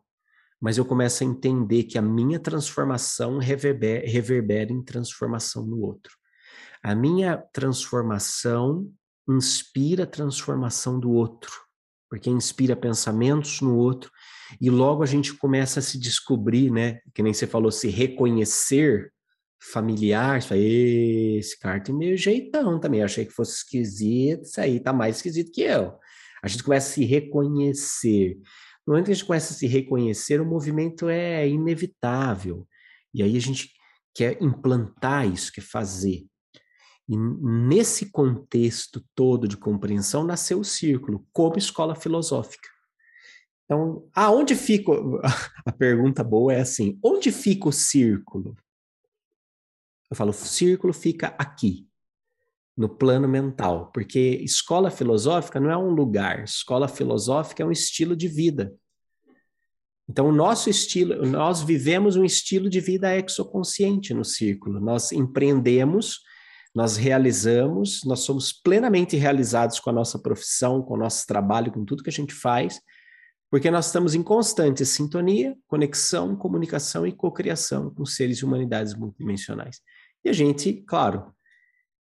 mas 0.60 0.78
eu 0.78 0.84
começo 0.84 1.22
a 1.22 1.26
entender 1.26 1.84
que 1.84 1.98
a 1.98 2.02
minha 2.02 2.38
transformação 2.38 3.38
reverbera, 3.38 4.06
reverbera 4.06 4.72
em 4.72 4.82
transformação 4.82 5.64
no 5.64 5.80
outro. 5.80 6.12
A 6.82 6.94
minha 6.94 7.36
transformação 7.52 8.90
inspira 9.28 10.04
a 10.04 10.06
transformação 10.06 10.98
do 10.98 11.10
outro, 11.10 11.52
porque 12.08 12.30
inspira 12.30 12.74
pensamentos 12.74 13.60
no 13.60 13.76
outro, 13.76 14.10
e 14.60 14.70
logo 14.70 15.02
a 15.02 15.06
gente 15.06 15.34
começa 15.34 15.80
a 15.80 15.82
se 15.82 15.98
descobrir, 15.98 16.70
né? 16.70 17.00
Que 17.14 17.22
nem 17.22 17.34
você 17.34 17.46
falou, 17.46 17.70
se 17.70 17.88
reconhecer 17.88 19.12
familiar, 19.60 20.40
fala, 20.42 20.60
esse 20.60 21.58
cara 21.58 21.80
tem 21.80 21.94
meio 21.94 22.16
jeitão 22.16 22.78
também, 22.78 23.00
eu 23.00 23.06
achei 23.06 23.26
que 23.26 23.32
fosse 23.32 23.56
esquisito, 23.56 24.44
isso 24.44 24.60
aí 24.60 24.80
tá 24.80 24.92
mais 24.92 25.16
esquisito 25.16 25.52
que 25.52 25.62
eu. 25.62 25.94
A 26.42 26.48
gente 26.48 26.62
começa 26.62 26.88
a 26.90 26.94
se 26.94 27.04
reconhecer. 27.04 28.38
No 28.88 28.94
momento 28.94 29.04
que 29.04 29.12
a 29.12 29.14
gente 29.14 29.26
começa 29.26 29.52
a 29.52 29.56
se 29.56 29.66
reconhecer, 29.66 30.40
o 30.40 30.46
movimento 30.46 31.10
é 31.10 31.46
inevitável. 31.46 32.66
E 33.12 33.22
aí 33.22 33.36
a 33.36 33.40
gente 33.40 33.70
quer 34.14 34.42
implantar 34.42 35.30
isso, 35.30 35.52
quer 35.52 35.60
fazer. 35.60 36.26
E 37.06 37.14
nesse 37.14 38.10
contexto 38.10 39.04
todo 39.14 39.46
de 39.46 39.58
compreensão 39.58 40.24
nasceu 40.24 40.58
o 40.58 40.64
círculo, 40.64 41.28
como 41.34 41.58
escola 41.58 41.94
filosófica. 41.94 42.66
Então, 43.66 44.08
aonde 44.14 44.56
fica. 44.56 44.90
A 45.66 45.70
pergunta 45.70 46.24
boa 46.24 46.54
é 46.54 46.60
assim: 46.60 46.98
onde 47.04 47.30
fica 47.30 47.68
o 47.68 47.72
círculo? 47.72 48.56
Eu 50.10 50.16
falo, 50.16 50.30
o 50.30 50.32
círculo 50.32 50.94
fica 50.94 51.36
aqui, 51.38 51.86
no 52.78 52.88
plano 52.88 53.26
mental, 53.26 53.90
porque 53.92 54.38
escola 54.40 54.88
filosófica 54.88 55.58
não 55.58 55.68
é 55.68 55.76
um 55.76 55.90
lugar, 55.90 56.44
escola 56.44 56.86
filosófica 56.86 57.64
é 57.64 57.66
um 57.66 57.72
estilo 57.72 58.14
de 58.14 58.28
vida. 58.28 58.72
Então, 60.08 60.28
o 60.28 60.32
nosso 60.32 60.70
estilo, 60.70 61.26
nós 61.26 61.60
vivemos 61.60 62.14
um 62.14 62.24
estilo 62.24 62.70
de 62.70 62.80
vida 62.80 63.14
exoconsciente 63.18 64.14
no 64.14 64.24
círculo. 64.24 64.80
Nós 64.80 65.10
empreendemos, 65.10 66.20
nós 66.72 66.96
realizamos, 66.96 68.02
nós 68.04 68.20
somos 68.20 68.52
plenamente 68.52 69.16
realizados 69.16 69.80
com 69.80 69.90
a 69.90 69.92
nossa 69.92 70.18
profissão, 70.18 70.80
com 70.80 70.94
o 70.94 70.98
nosso 70.98 71.26
trabalho, 71.26 71.72
com 71.72 71.84
tudo 71.84 72.02
que 72.04 72.10
a 72.10 72.12
gente 72.12 72.32
faz, 72.32 72.80
porque 73.50 73.72
nós 73.72 73.86
estamos 73.86 74.14
em 74.14 74.22
constante 74.22 74.86
sintonia, 74.86 75.56
conexão, 75.66 76.36
comunicação 76.36 77.04
e 77.04 77.12
cocriação 77.12 77.92
com 77.92 78.06
seres 78.06 78.38
e 78.38 78.44
humanidades 78.44 78.94
multidimensionais. 78.94 79.80
E 80.24 80.28
a 80.28 80.32
gente, 80.32 80.84
claro, 80.86 81.34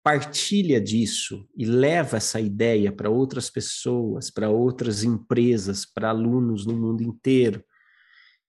partilha 0.04 0.78
disso 0.78 1.48
e 1.56 1.64
leva 1.64 2.18
essa 2.18 2.38
ideia 2.38 2.92
para 2.92 3.08
outras 3.08 3.48
pessoas, 3.48 4.30
para 4.30 4.50
outras 4.50 5.02
empresas, 5.02 5.86
para 5.86 6.10
alunos 6.10 6.66
no 6.66 6.76
mundo 6.76 7.02
inteiro, 7.02 7.64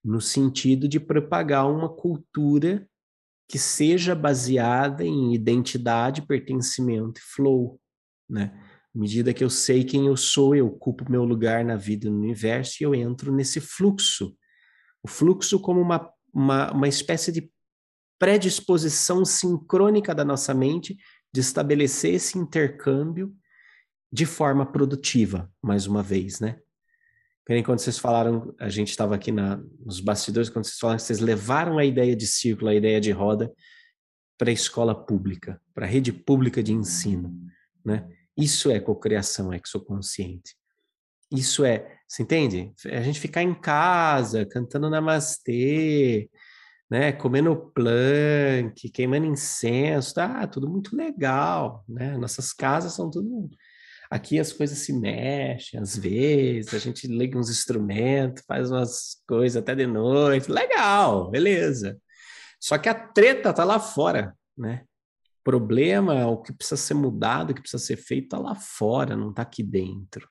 no 0.03 0.19
sentido 0.19 0.85
de 0.85 0.99
propagar 0.99 1.71
uma 1.71 1.87
cultura 1.87 2.85
que 3.47 3.57
seja 3.57 4.13
baseada 4.13 5.05
em 5.05 5.33
identidade, 5.33 6.23
pertencimento 6.23 7.21
e 7.21 7.23
flow, 7.23 7.79
né? 8.29 8.51
À 8.93 8.97
medida 8.97 9.33
que 9.33 9.43
eu 9.43 9.49
sei 9.49 9.83
quem 9.83 10.07
eu 10.07 10.17
sou, 10.17 10.55
eu 10.55 10.67
ocupo 10.67 11.09
meu 11.09 11.23
lugar 11.23 11.63
na 11.63 11.75
vida 11.75 12.07
e 12.07 12.09
no 12.09 12.17
universo 12.17 12.77
e 12.79 12.83
eu 12.83 12.93
entro 12.93 13.31
nesse 13.31 13.61
fluxo. 13.61 14.35
O 15.03 15.07
fluxo 15.07 15.59
como 15.59 15.79
uma, 15.79 16.09
uma, 16.33 16.71
uma 16.71 16.87
espécie 16.87 17.31
de 17.31 17.49
predisposição 18.17 19.25
sincrônica 19.25 20.15
da 20.15 20.23
nossa 20.23 20.53
mente 20.53 20.97
de 21.35 21.41
estabelecer 21.41 22.13
esse 22.13 22.37
intercâmbio 22.37 23.35
de 24.09 24.25
forma 24.25 24.65
produtiva, 24.65 25.51
mais 25.61 25.85
uma 25.85 26.01
vez, 26.01 26.39
né? 26.39 26.57
Porém, 27.45 27.61
quando 27.61 27.79
vocês 27.79 27.97
falaram, 27.97 28.55
a 28.57 28.69
gente 28.69 28.91
estava 28.91 29.15
aqui 29.15 29.33
na, 29.33 29.57
nos 29.85 29.99
bastidores, 29.99 30.49
quando 30.49 30.63
vocês 30.63 30.79
falaram 30.79 30.97
vocês 30.97 31.19
levaram 31.19 31.77
a 31.77 31.83
ideia 31.83 32.15
de 32.15 32.25
círculo, 32.25 32.69
a 32.69 32.73
ideia 32.73 33.01
de 33.01 33.11
roda, 33.11 33.53
para 34.37 34.49
a 34.49 34.53
escola 34.53 34.95
pública, 34.95 35.61
para 35.73 35.85
a 35.85 35.89
rede 35.89 36.13
pública 36.13 36.63
de 36.63 36.71
ensino, 36.71 37.37
né? 37.83 38.07
Isso 38.37 38.71
é 38.71 38.79
cocriação 38.79 39.53
exoconsciente. 39.53 40.55
Isso 41.29 41.65
é, 41.65 41.99
você 42.07 42.23
entende? 42.23 42.73
A 42.85 43.01
gente 43.01 43.19
ficar 43.19 43.43
em 43.43 43.53
casa, 43.53 44.45
cantando 44.45 44.89
namastê, 44.89 46.29
né, 46.89 47.11
comendo 47.11 47.71
plank, 47.73 48.89
queimando 48.89 49.25
incenso, 49.25 50.13
tá 50.13 50.45
tudo 50.47 50.69
muito 50.69 50.95
legal, 50.95 51.83
né? 51.87 52.17
Nossas 52.17 52.53
casas 52.53 52.93
são 52.93 53.09
tudo 53.09 53.49
Aqui 54.09 54.39
as 54.39 54.53
coisas 54.53 54.77
se 54.77 54.93
mexem, 54.93 55.79
às 55.79 55.97
vezes, 55.97 56.73
a 56.73 56.79
gente 56.79 57.07
liga 57.07 57.37
uns 57.37 57.49
instrumentos, 57.49 58.43
faz 58.47 58.69
umas 58.69 59.21
coisas 59.27 59.57
até 59.57 59.73
de 59.73 59.87
noite, 59.87 60.51
legal, 60.51 61.29
beleza. 61.31 61.99
Só 62.59 62.77
que 62.77 62.87
a 62.87 62.93
treta 62.93 63.51
tá 63.53 63.63
lá 63.63 63.79
fora, 63.79 64.35
né? 64.57 64.85
Problema, 65.43 66.27
o 66.27 66.41
que 66.41 66.53
precisa 66.53 66.77
ser 66.77 66.93
mudado, 66.93 67.51
o 67.51 67.53
que 67.53 67.61
precisa 67.61 67.83
ser 67.83 67.97
feito 67.97 68.29
tá 68.29 68.39
lá 68.39 68.55
fora, 68.55 69.15
não 69.15 69.33
tá 69.33 69.41
aqui 69.41 69.63
dentro. 69.63 70.29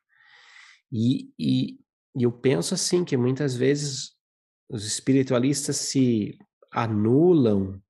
E, 0.91 1.31
e, 1.39 1.79
e 2.17 2.23
eu 2.23 2.33
penso 2.33 2.75
assim 2.75 3.05
que 3.05 3.17
muitas 3.17 3.55
vezes 3.55 4.14
os 4.69 4.87
espiritualistas 4.87 5.77
se 5.77 6.39
anulam 6.73 7.81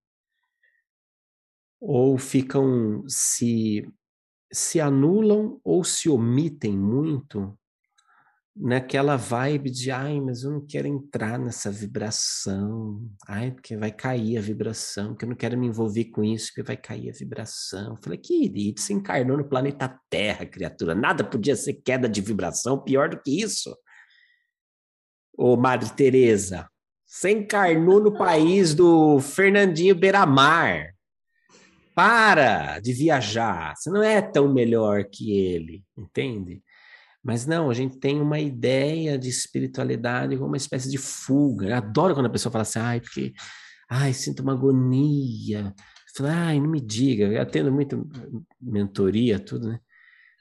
ou 1.81 2.19
ficam 2.19 3.05
se 3.09 3.87
se 4.53 4.81
anulam 4.81 5.61
ou 5.65 5.83
se 5.83 6.09
omitem 6.09 6.79
muito 6.79 7.59
naquela 8.57 9.17
vibe 9.17 9.69
de 9.69 9.91
ai, 9.91 10.21
mas 10.21 10.45
eu 10.45 10.53
não 10.53 10.65
quero 10.65 10.87
entrar 10.87 11.39
nessa 11.39 11.71
vibração, 11.73 13.05
ai, 13.27 13.51
porque 13.51 13.77
vai 13.77 13.91
cair 13.91 14.39
a 14.39 14.41
vibração, 14.41 15.09
porque 15.09 15.25
eu 15.25 15.31
não 15.31 15.37
quero 15.37 15.59
me 15.59 15.67
envolver 15.67 16.05
com 16.07 16.23
isso, 16.23 16.49
porque 16.49 16.63
vai 16.63 16.77
cair 16.77 17.11
a 17.11 17.13
vibração. 17.13 17.95
Eu 17.95 18.03
falei, 18.03 18.19
querido, 18.19 18.81
você 18.81 18.93
encarnou 18.93 19.37
no 19.37 19.49
planeta 19.49 19.99
Terra, 20.09 20.47
criatura, 20.47 20.95
nada 20.95 21.25
podia 21.25 21.57
ser 21.57 21.75
queda 21.75 22.09
de 22.09 22.21
vibração 22.21 22.81
pior 22.81 23.09
do 23.09 23.21
que 23.21 23.43
isso. 23.43 23.77
Ô, 25.37 25.57
Madre 25.57 25.91
Teresa, 25.91 26.69
você 27.05 27.31
encarnou 27.31 28.01
no 28.01 28.17
país 28.17 28.75
do 28.75 29.21
Fernandinho 29.21 29.95
Beiramar. 29.95 30.95
Para 31.95 32.81
de 32.81 32.93
viajar, 32.93 33.75
você 33.77 33.89
não 33.89 34.03
é 34.03 34.21
tão 34.21 34.53
melhor 34.53 35.05
que 35.05 35.33
ele, 35.33 35.85
entende? 35.97 36.61
Mas 37.23 37.47
não, 37.47 37.71
a 37.71 37.75
gente 37.75 37.99
tem 37.99 38.21
uma 38.21 38.39
ideia 38.39 39.17
de 39.17 39.29
espiritualidade 39.29 40.37
como 40.37 40.49
uma 40.49 40.57
espécie 40.57 40.91
de 40.91 40.99
fuga. 40.99 41.69
Eu 41.69 41.77
adoro 41.77 42.15
quando 42.15 42.27
a 42.27 42.31
pessoa 42.31 42.53
fala 42.53 42.63
assim, 42.63 42.81
ai, 42.81 43.01
porque, 43.01 43.33
ai, 43.89 44.13
sinto 44.13 44.41
uma 44.41 44.53
agonia. 44.53 45.73
Ai, 46.21 46.61
não 46.61 46.69
me 46.69 46.81
diga, 46.81 47.27
eu 47.27 47.41
atendo 47.41 47.73
muito 47.73 48.09
mentoria, 48.61 49.39
tudo, 49.39 49.69
né? 49.69 49.79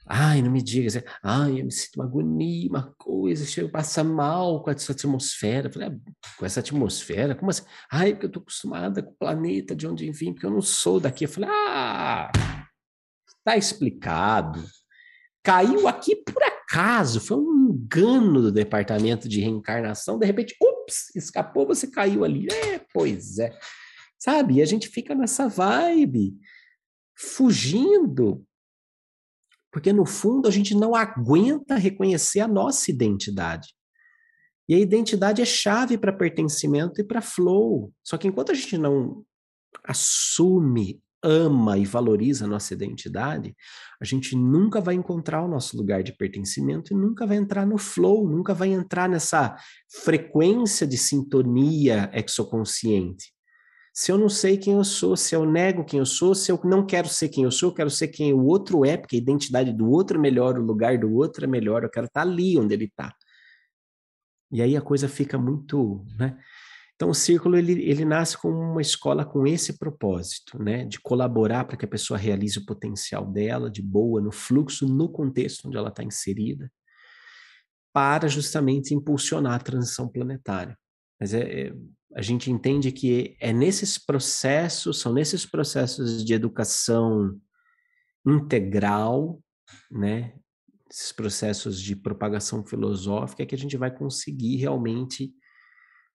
Ai, 0.06 0.42
não 0.42 0.50
me 0.50 0.62
diga. 0.62 1.02
Ai, 1.22 1.60
eu 1.60 1.64
me 1.64 1.72
sinto 1.72 1.96
uma 1.96 2.04
agonia, 2.04 2.68
uma 2.68 2.94
coisa, 2.98 3.46
chego 3.46 3.68
a 3.68 3.72
passar 3.72 4.04
mal 4.04 4.62
com 4.62 4.70
essa 4.70 4.92
atmosfera. 4.92 5.72
Falei, 5.72 5.88
ah, 5.88 6.12
com 6.38 6.44
essa 6.44 6.60
atmosfera? 6.60 7.34
Como 7.34 7.50
assim? 7.50 7.64
Ai, 7.90 8.12
porque 8.12 8.26
eu 8.26 8.28
estou 8.28 8.42
acostumada 8.42 9.02
com 9.02 9.10
o 9.10 9.16
planeta 9.16 9.74
de 9.74 9.86
onde 9.86 10.10
vim, 10.12 10.32
porque 10.32 10.44
eu 10.44 10.50
não 10.50 10.60
sou 10.60 11.00
daqui. 11.00 11.24
Eu 11.24 11.28
falei, 11.28 11.48
ah, 11.50 12.30
tá 13.42 13.56
explicado. 13.56 14.62
Caiu 15.42 15.88
aqui 15.88 16.16
por 16.16 16.42
acaso, 16.42 17.20
foi 17.20 17.38
um 17.38 17.70
engano 17.70 18.42
do 18.42 18.52
departamento 18.52 19.28
de 19.28 19.40
reencarnação. 19.40 20.18
De 20.18 20.26
repente, 20.26 20.54
ups, 20.60 21.14
escapou, 21.14 21.66
você 21.66 21.86
caiu 21.86 22.24
ali. 22.24 22.46
É, 22.50 22.78
pois 22.92 23.38
é. 23.38 23.56
Sabe? 24.18 24.54
E 24.54 24.62
a 24.62 24.66
gente 24.66 24.88
fica 24.88 25.14
nessa 25.14 25.48
vibe, 25.48 26.34
fugindo 27.14 28.46
porque, 29.74 29.92
no 29.92 30.06
fundo, 30.06 30.46
a 30.46 30.52
gente 30.52 30.72
não 30.72 30.94
aguenta 30.94 31.74
reconhecer 31.74 32.38
a 32.38 32.46
nossa 32.46 32.92
identidade. 32.92 33.74
E 34.68 34.74
a 34.76 34.78
identidade 34.78 35.42
é 35.42 35.44
chave 35.44 35.98
para 35.98 36.12
pertencimento 36.12 37.00
e 37.00 37.04
para 37.04 37.20
flow. 37.20 37.92
Só 38.04 38.16
que 38.16 38.28
enquanto 38.28 38.52
a 38.52 38.54
gente 38.54 38.78
não 38.78 39.24
assume, 39.82 41.02
ama 41.20 41.76
e 41.76 41.84
valoriza 41.84 42.44
a 42.44 42.48
nossa 42.48 42.72
identidade, 42.72 43.52
a 44.00 44.04
gente 44.04 44.36
nunca 44.36 44.80
vai 44.80 44.94
encontrar 44.94 45.42
o 45.42 45.48
nosso 45.48 45.76
lugar 45.76 46.04
de 46.04 46.16
pertencimento 46.16 46.92
e 46.92 46.96
nunca 46.96 47.26
vai 47.26 47.36
entrar 47.36 47.66
no 47.66 47.76
flow, 47.76 48.28
nunca 48.28 48.54
vai 48.54 48.68
entrar 48.68 49.08
nessa 49.08 49.56
frequência 50.04 50.86
de 50.86 50.96
sintonia 50.96 52.12
exoconsciente. 52.14 53.33
Se 53.96 54.10
eu 54.10 54.18
não 54.18 54.28
sei 54.28 54.58
quem 54.58 54.74
eu 54.74 54.82
sou, 54.82 55.16
se 55.16 55.36
eu 55.36 55.46
nego 55.48 55.84
quem 55.84 56.00
eu 56.00 56.06
sou, 56.06 56.34
se 56.34 56.50
eu 56.50 56.60
não 56.64 56.84
quero 56.84 57.08
ser 57.08 57.28
quem 57.28 57.44
eu 57.44 57.50
sou, 57.52 57.70
eu 57.70 57.74
quero 57.74 57.90
ser 57.90 58.08
quem 58.08 58.32
o 58.32 58.44
outro 58.44 58.84
é, 58.84 58.96
porque 58.96 59.14
a 59.14 59.18
identidade 59.20 59.72
do 59.72 59.88
outro 59.88 60.18
é 60.18 60.20
melhor, 60.20 60.58
o 60.58 60.64
lugar 60.64 60.98
do 60.98 61.14
outro 61.14 61.44
é 61.44 61.46
melhor, 61.46 61.84
eu 61.84 61.88
quero 61.90 62.06
estar 62.06 62.22
ali 62.22 62.58
onde 62.58 62.74
ele 62.74 62.86
está. 62.86 63.14
E 64.50 64.60
aí 64.60 64.76
a 64.76 64.82
coisa 64.82 65.08
fica 65.08 65.38
muito, 65.38 66.04
né? 66.18 66.36
Então 66.96 67.08
o 67.10 67.14
círculo 67.14 67.56
ele, 67.56 67.88
ele 67.88 68.04
nasce 68.04 68.36
como 68.36 68.58
uma 68.58 68.82
escola 68.82 69.24
com 69.24 69.46
esse 69.46 69.78
propósito, 69.78 70.60
né, 70.60 70.84
de 70.84 71.00
colaborar 71.00 71.64
para 71.64 71.76
que 71.76 71.84
a 71.84 71.88
pessoa 71.88 72.18
realize 72.18 72.58
o 72.58 72.66
potencial 72.66 73.24
dela 73.26 73.70
de 73.70 73.82
boa 73.82 74.20
no 74.20 74.32
fluxo, 74.32 74.88
no 74.88 75.08
contexto 75.08 75.66
onde 75.66 75.76
ela 75.76 75.88
está 75.88 76.02
inserida, 76.02 76.70
para 77.92 78.26
justamente 78.28 78.92
impulsionar 78.92 79.54
a 79.54 79.58
transição 79.58 80.08
planetária. 80.08 80.76
Mas 81.20 81.32
é, 81.32 81.68
é 81.68 81.74
a 82.14 82.22
gente 82.22 82.50
entende 82.50 82.92
que 82.92 83.36
é 83.40 83.52
nesses 83.52 83.98
processos, 83.98 85.00
são 85.00 85.12
nesses 85.12 85.44
processos 85.44 86.24
de 86.24 86.32
educação 86.32 87.40
integral, 88.24 89.42
né, 89.90 90.38
esses 90.90 91.10
processos 91.10 91.80
de 91.80 91.96
propagação 91.96 92.64
filosófica 92.64 93.44
que 93.44 93.54
a 93.54 93.58
gente 93.58 93.76
vai 93.76 93.92
conseguir 93.92 94.56
realmente 94.56 95.34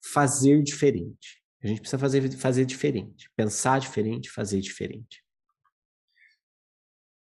fazer 0.02 0.64
diferente. 0.64 1.44
A 1.62 1.68
gente 1.68 1.82
precisa 1.82 2.00
fazer, 2.00 2.32
fazer 2.38 2.66
diferente, 2.66 3.30
pensar 3.36 3.80
diferente, 3.80 4.32
fazer 4.32 4.62
diferente. 4.62 5.22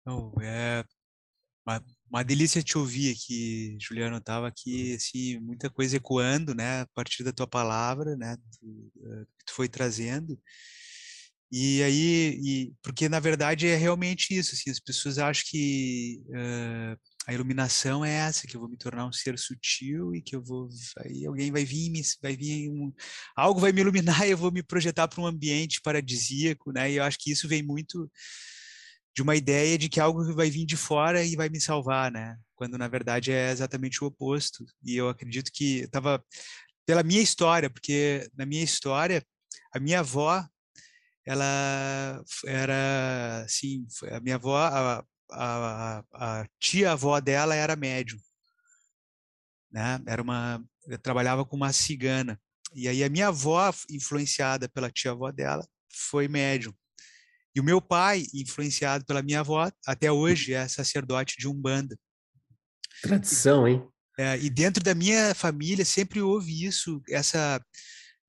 Não, 0.04 0.34
é 0.42 0.84
uma, 2.10 2.22
delícia 2.22 2.62
te 2.62 2.78
ouvir 2.78 3.12
aqui, 3.12 3.76
Juliano. 3.80 4.20
Tava 4.20 4.48
aqui, 4.48 4.94
assim, 4.94 5.38
muita 5.40 5.70
coisa 5.70 5.96
ecoando, 5.96 6.54
né, 6.54 6.82
a 6.82 6.86
partir 6.94 7.24
da 7.24 7.32
tua 7.32 7.46
palavra, 7.46 8.16
né, 8.16 8.36
eh, 8.62 9.24
que 9.38 9.44
tu 9.46 9.54
foi 9.54 9.68
trazendo. 9.68 10.38
E 11.56 11.82
aí, 11.84 12.40
e, 12.42 12.74
porque 12.82 13.08
na 13.08 13.20
verdade 13.20 13.68
é 13.68 13.76
realmente 13.76 14.36
isso, 14.36 14.54
assim, 14.54 14.70
as 14.70 14.80
pessoas 14.80 15.18
acham 15.18 15.44
que 15.48 16.20
uh, 16.30 16.98
a 17.28 17.32
iluminação 17.32 18.04
é 18.04 18.10
essa, 18.12 18.46
que 18.46 18.56
eu 18.56 18.60
vou 18.60 18.68
me 18.68 18.76
tornar 18.76 19.06
um 19.06 19.12
ser 19.12 19.38
sutil 19.38 20.12
e 20.14 20.20
que 20.20 20.34
eu 20.34 20.42
vou, 20.42 20.68
aí 20.98 21.24
alguém 21.24 21.52
vai 21.52 21.64
vir, 21.64 21.90
me, 21.90 22.02
vai 22.20 22.36
vir, 22.36 22.68
um, 22.70 22.92
algo 23.36 23.60
vai 23.60 23.70
me 23.70 23.82
iluminar 23.82 24.26
e 24.26 24.32
eu 24.32 24.36
vou 24.36 24.50
me 24.50 24.64
projetar 24.64 25.06
para 25.06 25.20
um 25.20 25.26
ambiente 25.26 25.80
paradisíaco, 25.80 26.72
né? 26.72 26.90
E 26.90 26.96
eu 26.96 27.04
acho 27.04 27.18
que 27.20 27.30
isso 27.30 27.46
vem 27.46 27.62
muito 27.62 28.10
de 29.14 29.22
uma 29.22 29.36
ideia 29.36 29.78
de 29.78 29.88
que 29.88 30.00
algo 30.00 30.34
vai 30.34 30.50
vir 30.50 30.66
de 30.66 30.76
fora 30.76 31.22
e 31.22 31.36
vai 31.36 31.48
me 31.48 31.60
salvar, 31.60 32.10
né? 32.10 32.36
Quando 32.56 32.76
na 32.76 32.88
verdade 32.88 33.30
é 33.32 33.50
exatamente 33.50 34.02
o 34.02 34.08
oposto. 34.08 34.64
E 34.84 34.96
eu 34.96 35.08
acredito 35.08 35.50
que 35.52 35.80
estava 35.80 36.22
pela 36.84 37.02
minha 37.02 37.22
história, 37.22 37.70
porque 37.70 38.28
na 38.36 38.44
minha 38.44 38.62
história 38.62 39.24
a 39.72 39.78
minha 39.78 40.00
avó 40.00 40.44
ela 41.26 42.22
era 42.46 43.42
assim, 43.44 43.86
a 44.10 44.20
minha 44.20 44.34
avó, 44.36 44.58
a, 44.58 45.04
a, 45.32 46.04
a 46.12 46.46
tia 46.60 46.92
avó 46.92 47.18
dela 47.20 47.54
era 47.54 47.76
médium, 47.76 48.18
né? 49.70 50.00
Era 50.06 50.20
uma, 50.22 50.62
trabalhava 51.02 51.44
com 51.44 51.56
uma 51.56 51.72
cigana. 51.72 52.38
E 52.74 52.88
aí 52.88 53.04
a 53.04 53.08
minha 53.08 53.28
avó, 53.28 53.72
influenciada 53.90 54.68
pela 54.68 54.90
tia 54.90 55.12
avó 55.12 55.30
dela, 55.30 55.66
foi 55.90 56.28
médium. 56.28 56.74
E 57.54 57.60
o 57.60 57.64
meu 57.64 57.80
pai, 57.80 58.26
influenciado 58.34 59.04
pela 59.04 59.22
minha 59.22 59.40
avó, 59.40 59.70
até 59.86 60.10
hoje 60.10 60.52
é 60.52 60.66
sacerdote 60.66 61.36
de 61.38 61.46
Umbanda. 61.46 61.96
Tradição, 63.02 63.68
hein? 63.68 63.86
É, 64.18 64.38
e 64.38 64.48
dentro 64.48 64.82
da 64.82 64.94
minha 64.94 65.34
família 65.34 65.84
sempre 65.84 66.20
houve 66.20 66.64
isso, 66.64 67.02
essa, 67.08 67.60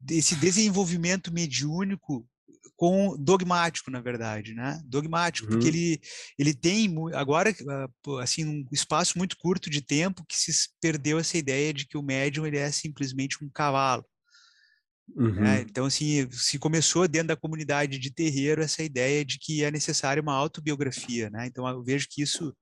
esse 0.09 0.35
desenvolvimento 0.35 1.33
mediúnico 1.33 2.27
com 2.75 3.15
dogmático, 3.17 3.89
na 3.89 4.01
verdade, 4.01 4.53
né? 4.53 4.81
Dogmático, 4.85 5.47
uhum. 5.47 5.53
porque 5.53 5.67
ele, 5.67 6.01
ele 6.37 6.53
tem 6.53 6.93
agora 7.13 7.55
ah, 7.69 7.87
assim 8.21 8.45
um 8.45 8.65
espaço 8.71 9.17
muito 9.17 9.37
curto 9.37 9.69
de 9.69 9.81
tempo 9.81 10.25
que 10.27 10.35
se 10.35 10.69
perdeu 10.81 11.17
essa 11.17 11.37
ideia 11.37 11.73
de 11.73 11.87
que 11.87 11.97
o 11.97 12.03
médium 12.03 12.45
ele 12.45 12.57
é 12.57 12.69
simplesmente 12.71 13.43
um 13.43 13.49
cavalo. 13.49 14.05
Né? 15.07 15.23
Uhum. 15.25 15.33
Né? 15.33 15.61
Então, 15.61 15.85
assim, 15.85 16.27
se 16.31 16.57
começou 16.57 17.07
dentro 17.07 17.29
da 17.29 17.35
comunidade 17.35 17.97
de 17.97 18.11
terreiro 18.11 18.61
essa 18.61 18.83
ideia 18.83 19.23
de 19.23 19.37
que 19.39 19.63
é 19.63 19.71
necessária 19.71 20.21
uma 20.21 20.33
autobiografia, 20.33 21.29
né? 21.29 21.45
Então, 21.47 21.67
eu 21.67 21.83
vejo 21.83 22.07
que 22.09 22.21
isso 22.21 22.53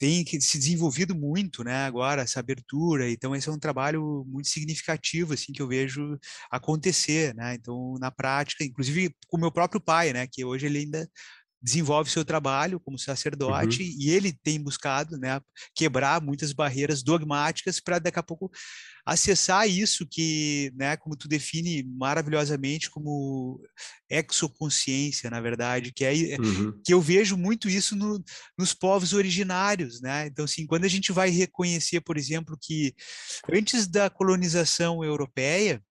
tem 0.00 0.24
se 0.24 0.56
desenvolvido 0.58 1.14
muito, 1.14 1.62
né, 1.62 1.84
agora 1.84 2.22
essa 2.22 2.40
abertura. 2.40 3.10
Então 3.10 3.36
esse 3.36 3.50
é 3.50 3.52
um 3.52 3.58
trabalho 3.58 4.24
muito 4.26 4.48
significativo 4.48 5.34
assim 5.34 5.52
que 5.52 5.60
eu 5.60 5.68
vejo 5.68 6.18
acontecer, 6.50 7.34
né? 7.34 7.52
Então 7.54 7.96
na 8.00 8.10
prática, 8.10 8.64
inclusive 8.64 9.14
com 9.28 9.36
o 9.36 9.40
meu 9.40 9.52
próprio 9.52 9.78
pai, 9.78 10.14
né, 10.14 10.26
que 10.26 10.42
hoje 10.42 10.64
ele 10.64 10.78
ainda 10.78 11.06
desenvolve 11.62 12.10
seu 12.10 12.24
trabalho 12.24 12.80
como 12.80 12.98
sacerdote 12.98 13.82
uhum. 13.82 13.88
e 13.98 14.10
ele 14.10 14.32
tem 14.32 14.58
buscado 14.58 15.18
né, 15.18 15.38
quebrar 15.74 16.22
muitas 16.22 16.54
barreiras 16.54 17.02
dogmáticas 17.02 17.78
para 17.78 17.98
daqui 17.98 18.18
a 18.18 18.22
pouco 18.22 18.50
acessar 19.10 19.68
isso 19.68 20.06
que, 20.08 20.70
né, 20.76 20.96
como 20.96 21.16
tu 21.16 21.26
define 21.26 21.82
maravilhosamente 21.82 22.88
como 22.88 23.60
exoconsciência, 24.08 25.28
na 25.28 25.40
verdade, 25.40 25.92
que 25.92 26.04
é 26.04 26.12
uhum. 26.38 26.80
que 26.84 26.94
eu 26.94 27.00
vejo 27.00 27.36
muito 27.36 27.68
isso 27.68 27.96
no, 27.96 28.22
nos 28.56 28.72
povos 28.72 29.12
originários, 29.12 30.00
né? 30.00 30.28
Então, 30.28 30.44
assim, 30.44 30.64
quando 30.64 30.84
a 30.84 30.88
gente 30.88 31.10
vai 31.10 31.28
reconhecer, 31.28 32.00
por 32.02 32.16
exemplo, 32.16 32.56
que 32.60 32.94
antes 33.52 33.88
da 33.88 34.08
colonização 34.08 35.02
europeia 35.02 35.82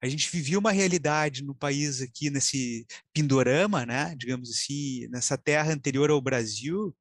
a 0.00 0.08
gente 0.08 0.30
vivia 0.30 0.58
uma 0.58 0.70
realidade 0.70 1.44
no 1.44 1.54
país 1.54 2.00
aqui, 2.00 2.30
nesse 2.30 2.86
pindorama, 3.12 3.84
né, 3.84 4.14
digamos 4.16 4.48
assim, 4.48 5.06
nessa 5.08 5.36
terra 5.36 5.72
anterior 5.72 6.08
ao 6.08 6.20
Brasil, 6.20 6.96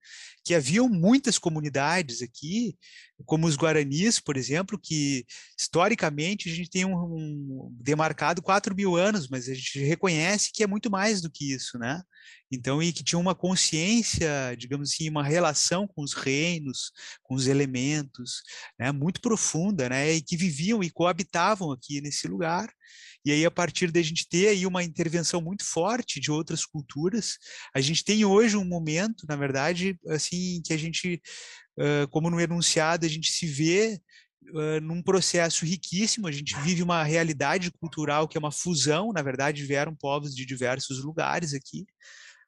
que 0.47 0.55
haviam 0.55 0.87
muitas 0.87 1.37
comunidades 1.37 2.21
aqui, 2.21 2.77
como 3.25 3.45
os 3.47 3.57
Guaranis, 3.57 4.17
por 4.17 4.37
exemplo, 4.37 4.79
que 4.81 5.25
historicamente 5.59 6.49
a 6.49 6.55
gente 6.55 6.69
tem 6.69 6.85
um, 6.85 6.95
um 6.95 7.75
demarcado 7.81 8.41
4 8.41 8.73
mil 8.73 8.95
anos, 8.95 9.27
mas 9.27 9.49
a 9.49 9.53
gente 9.53 9.77
reconhece 9.79 10.53
que 10.53 10.63
é 10.63 10.67
muito 10.67 10.89
mais 10.89 11.19
do 11.19 11.29
que 11.29 11.53
isso, 11.53 11.77
né? 11.77 12.01
Então, 12.49 12.81
e 12.81 12.93
que 12.93 13.03
tinha 13.03 13.19
uma 13.19 13.35
consciência, 13.35 14.55
digamos 14.57 14.89
assim, 14.93 15.09
uma 15.09 15.21
relação 15.21 15.85
com 15.85 16.01
os 16.01 16.13
reinos, 16.13 16.93
com 17.23 17.35
os 17.35 17.45
elementos, 17.47 18.41
né, 18.79 18.89
muito 18.93 19.19
profunda, 19.19 19.89
né, 19.89 20.13
e 20.13 20.21
que 20.21 20.37
viviam 20.37 20.81
e 20.81 20.89
coabitavam 20.89 21.73
aqui 21.73 21.99
nesse 21.99 22.25
lugar. 22.25 22.71
E 23.27 23.31
aí, 23.33 23.45
a 23.45 23.51
partir 23.51 23.91
da 23.91 24.01
gente 24.01 24.25
ter 24.29 24.47
aí 24.47 24.65
uma 24.65 24.81
intervenção 24.81 25.41
muito 25.41 25.65
forte 25.65 26.17
de 26.17 26.31
outras 26.31 26.65
culturas, 26.65 27.37
a 27.75 27.81
gente 27.81 28.01
tem 28.01 28.23
hoje 28.23 28.55
um 28.55 28.63
momento, 28.63 29.25
na 29.27 29.35
verdade, 29.35 29.99
assim, 30.07 30.61
que 30.65 30.71
a 30.71 30.77
gente, 30.77 31.21
como 32.09 32.29
no 32.29 32.39
enunciado, 32.39 33.05
a 33.05 33.09
gente 33.09 33.29
se 33.29 33.45
vê 33.45 33.99
num 34.81 35.01
processo 35.01 35.65
riquíssimo, 35.65 36.25
a 36.25 36.31
gente 36.31 36.55
vive 36.61 36.81
uma 36.81 37.03
realidade 37.03 37.69
cultural 37.69 38.29
que 38.29 38.37
é 38.37 38.39
uma 38.39 38.49
fusão, 38.49 39.11
na 39.11 39.21
verdade, 39.21 39.65
vieram 39.65 39.93
povos 39.93 40.33
de 40.33 40.45
diversos 40.45 41.03
lugares 41.03 41.53
aqui, 41.53 41.85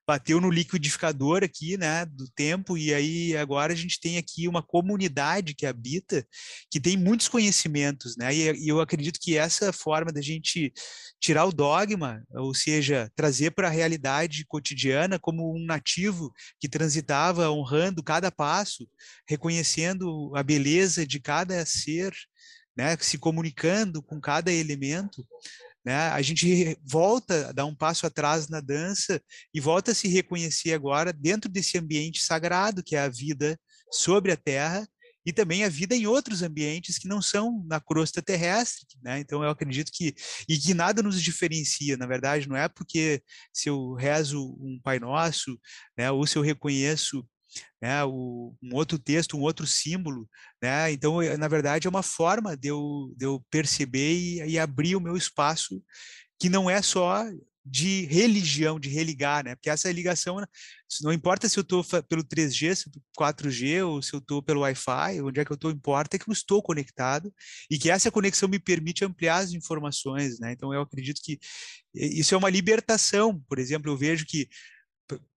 bateu 0.09 0.41
no 0.41 0.49
liquidificador 0.49 1.43
aqui, 1.43 1.77
né, 1.77 2.03
do 2.03 2.27
tempo, 2.31 2.75
e 2.75 2.91
aí 2.91 3.37
agora 3.37 3.73
a 3.73 3.75
gente 3.75 3.99
tem 3.99 4.17
aqui 4.17 4.47
uma 4.47 4.63
comunidade 4.63 5.53
que 5.53 5.67
habita, 5.67 6.25
que 6.71 6.79
tem 6.79 6.97
muitos 6.97 7.27
conhecimentos, 7.27 8.17
né, 8.17 8.33
e, 8.33 8.65
e 8.65 8.67
eu 8.69 8.81
acredito 8.81 9.19
que 9.21 9.37
essa 9.37 9.71
forma 9.71 10.11
da 10.11 10.19
gente 10.19 10.73
tirar 11.21 11.45
o 11.45 11.53
dogma, 11.53 12.23
ou 12.31 12.55
seja, 12.55 13.07
trazer 13.15 13.51
para 13.51 13.67
a 13.67 13.71
realidade 13.71 14.45
cotidiana 14.47 15.19
como 15.19 15.55
um 15.55 15.63
nativo 15.63 16.33
que 16.59 16.67
transitava 16.67 17.51
honrando 17.51 18.01
cada 18.01 18.31
passo, 18.31 18.89
reconhecendo 19.29 20.31
a 20.35 20.41
beleza 20.41 21.05
de 21.05 21.19
cada 21.19 21.63
ser, 21.67 22.11
né, 22.75 22.97
se 22.99 23.19
comunicando 23.19 24.01
com 24.01 24.19
cada 24.19 24.51
elemento, 24.51 25.23
né? 25.85 25.95
A 26.09 26.21
gente 26.21 26.77
volta 26.83 27.49
a 27.49 27.51
dar 27.51 27.65
um 27.65 27.75
passo 27.75 28.05
atrás 28.05 28.47
na 28.47 28.59
dança 28.59 29.21
e 29.53 29.59
volta 29.59 29.91
a 29.91 29.95
se 29.95 30.07
reconhecer 30.07 30.73
agora 30.73 31.13
dentro 31.13 31.49
desse 31.49 31.77
ambiente 31.77 32.21
sagrado 32.21 32.83
que 32.83 32.95
é 32.95 32.99
a 32.99 33.09
vida 33.09 33.59
sobre 33.91 34.31
a 34.31 34.37
Terra 34.37 34.87
e 35.25 35.33
também 35.33 35.63
a 35.63 35.69
vida 35.69 35.95
em 35.95 36.07
outros 36.07 36.41
ambientes 36.41 36.97
que 36.97 37.07
não 37.07 37.21
são 37.21 37.63
na 37.67 37.79
crosta 37.79 38.21
terrestre, 38.21 38.87
né? 39.01 39.19
Então 39.19 39.43
eu 39.43 39.49
acredito 39.49 39.91
que 39.93 40.15
e 40.47 40.57
que 40.57 40.73
nada 40.73 41.03
nos 41.03 41.21
diferencia, 41.21 41.97
na 41.97 42.07
verdade, 42.07 42.47
não 42.47 42.55
é 42.55 42.67
porque 42.67 43.21
se 43.53 43.69
eu 43.69 43.93
rezo 43.93 44.41
um 44.59 44.79
Pai 44.81 44.99
Nosso, 44.99 45.59
né, 45.97 46.09
ou 46.09 46.25
se 46.25 46.37
eu 46.37 46.41
reconheço 46.41 47.25
né, 47.81 48.03
o, 48.03 48.55
um 48.62 48.75
outro 48.75 48.99
texto, 48.99 49.38
um 49.38 49.41
outro 49.41 49.65
símbolo, 49.65 50.27
né? 50.62 50.91
Então, 50.91 51.17
na 51.38 51.47
verdade, 51.47 51.88
é 51.88 51.89
uma 51.89 52.03
forma 52.03 52.55
de 52.55 52.67
eu, 52.69 53.13
de 53.15 53.25
eu 53.25 53.43
perceber 53.49 54.13
e, 54.13 54.51
e 54.51 54.59
abrir 54.59 54.95
o 54.95 55.01
meu 55.01 55.15
espaço, 55.15 55.81
que 56.39 56.49
não 56.49 56.69
é 56.69 56.81
só 56.81 57.25
de 57.69 58.05
religião, 58.05 58.79
de 58.79 58.89
religar, 58.89 59.43
né? 59.43 59.55
Porque 59.55 59.69
essa 59.69 59.91
ligação, 59.91 60.38
não 61.01 61.13
importa 61.13 61.47
se 61.47 61.59
eu 61.59 61.62
estou 61.62 61.83
pelo 62.07 62.23
3G, 62.23 62.89
4G, 63.17 63.85
ou 63.85 64.01
se 64.01 64.13
eu 64.13 64.19
estou 64.19 64.41
pelo 64.41 64.62
Wi-Fi, 64.62 65.21
onde 65.21 65.39
é 65.39 65.45
que 65.45 65.51
eu 65.51 65.55
estou, 65.55 65.69
importa 65.69 66.15
é 66.15 66.19
que 66.19 66.27
eu 66.27 66.33
estou 66.33 66.63
conectado 66.63 67.31
e 67.69 67.77
que 67.77 67.91
essa 67.91 68.09
conexão 68.09 68.49
me 68.49 68.59
permite 68.59 69.05
ampliar 69.05 69.38
as 69.38 69.51
informações, 69.51 70.39
né? 70.39 70.51
Então 70.51 70.73
eu 70.73 70.81
acredito 70.81 71.21
que 71.23 71.39
isso 71.93 72.33
é 72.33 72.38
uma 72.38 72.49
libertação. 72.49 73.39
Por 73.47 73.59
exemplo, 73.59 73.91
eu 73.91 73.97
vejo 73.97 74.25
que 74.25 74.49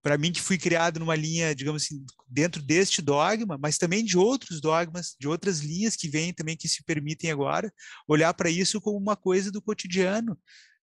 para 0.02 0.18
mim 0.18 0.32
que 0.32 0.40
fui 0.40 0.58
criado 0.58 0.98
numa 1.00 1.14
linha, 1.14 1.54
digamos 1.54 1.84
assim, 1.84 2.04
dentro 2.28 2.62
deste 2.62 3.00
dogma, 3.00 3.58
mas 3.60 3.78
também 3.78 4.04
de 4.04 4.18
outros 4.18 4.60
dogmas, 4.60 5.14
de 5.18 5.28
outras 5.28 5.60
linhas 5.60 5.96
que 5.96 6.08
vêm 6.08 6.32
também 6.32 6.56
que 6.56 6.68
se 6.68 6.82
permitem 6.84 7.30
agora 7.30 7.72
olhar 8.06 8.34
para 8.34 8.50
isso 8.50 8.80
como 8.80 8.98
uma 8.98 9.16
coisa 9.16 9.50
do 9.50 9.62
cotidiano, 9.62 10.36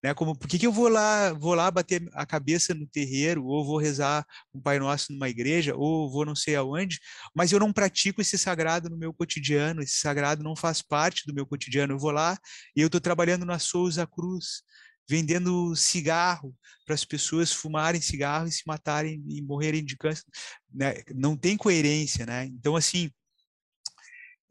né? 0.04 0.14
Como 0.14 0.38
por 0.38 0.48
que, 0.48 0.58
que 0.58 0.66
eu 0.66 0.72
vou 0.72 0.88
lá, 0.88 1.34
vou 1.34 1.54
lá 1.54 1.70
bater 1.70 2.08
a 2.14 2.26
cabeça 2.26 2.74
no 2.74 2.88
terreiro, 2.88 3.46
ou 3.46 3.66
vou 3.66 3.78
rezar 3.78 4.26
um 4.54 4.62
Pai 4.62 4.80
Nosso 4.80 5.12
numa 5.12 5.30
igreja, 5.30 5.76
ou 5.76 6.10
vou 6.10 6.26
não 6.26 6.36
sei 6.36 6.56
aonde, 6.56 7.00
mas 7.36 7.52
eu 7.52 7.60
não 7.60 7.74
pratico 7.74 8.22
esse 8.22 8.38
sagrado 8.38 8.90
no 8.90 8.98
meu 8.98 9.14
cotidiano, 9.14 9.82
esse 9.82 10.00
sagrado 10.00 10.44
não 10.44 10.56
faz 10.56 10.82
parte 10.82 11.24
do 11.28 11.34
meu 11.34 11.46
cotidiano. 11.46 11.94
Eu 11.94 12.00
vou 12.00 12.12
lá 12.12 12.38
e 12.76 12.82
eu 12.82 12.88
estou 12.88 13.02
trabalhando 13.02 13.46
na 13.46 13.60
Souza 13.60 14.08
Cruz, 14.08 14.64
vendendo 15.10 15.76
cigarro 15.76 16.56
para 16.86 16.94
as 16.94 17.04
pessoas 17.04 17.52
fumarem 17.52 18.00
cigarro 18.00 18.48
e 18.48 18.52
se 18.52 18.62
matarem 18.68 19.24
e 19.28 19.42
morrerem 19.42 19.84
de 19.84 19.98
câncer. 19.98 20.24
Né? 20.72 21.02
Não 21.16 21.36
tem 21.36 21.58
coerência, 21.58 22.28
né? 22.28 22.46
Então, 22.46 22.76
assim, 22.76 23.10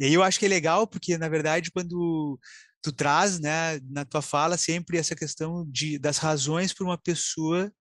e 0.01 0.05
aí 0.05 0.15
eu 0.15 0.23
acho 0.23 0.39
que 0.39 0.47
é 0.47 0.49
legal 0.49 0.87
porque, 0.87 1.17
na 1.17 1.29
verdade, 1.29 1.71
quando 1.71 2.39
tu 2.83 2.93
traz, 2.93 3.39
né, 3.41 3.81
na 3.91 4.05
tua 4.05 4.23
fala 4.23 4.57
sempre 4.57 4.99
essa 4.99 5.15
questão 5.15 5.65
de, 5.71 5.99
das 5.99 6.19
razões 6.19 6.73
para 6.73 6.85
uma 6.85 6.99
pessoa 6.99 7.73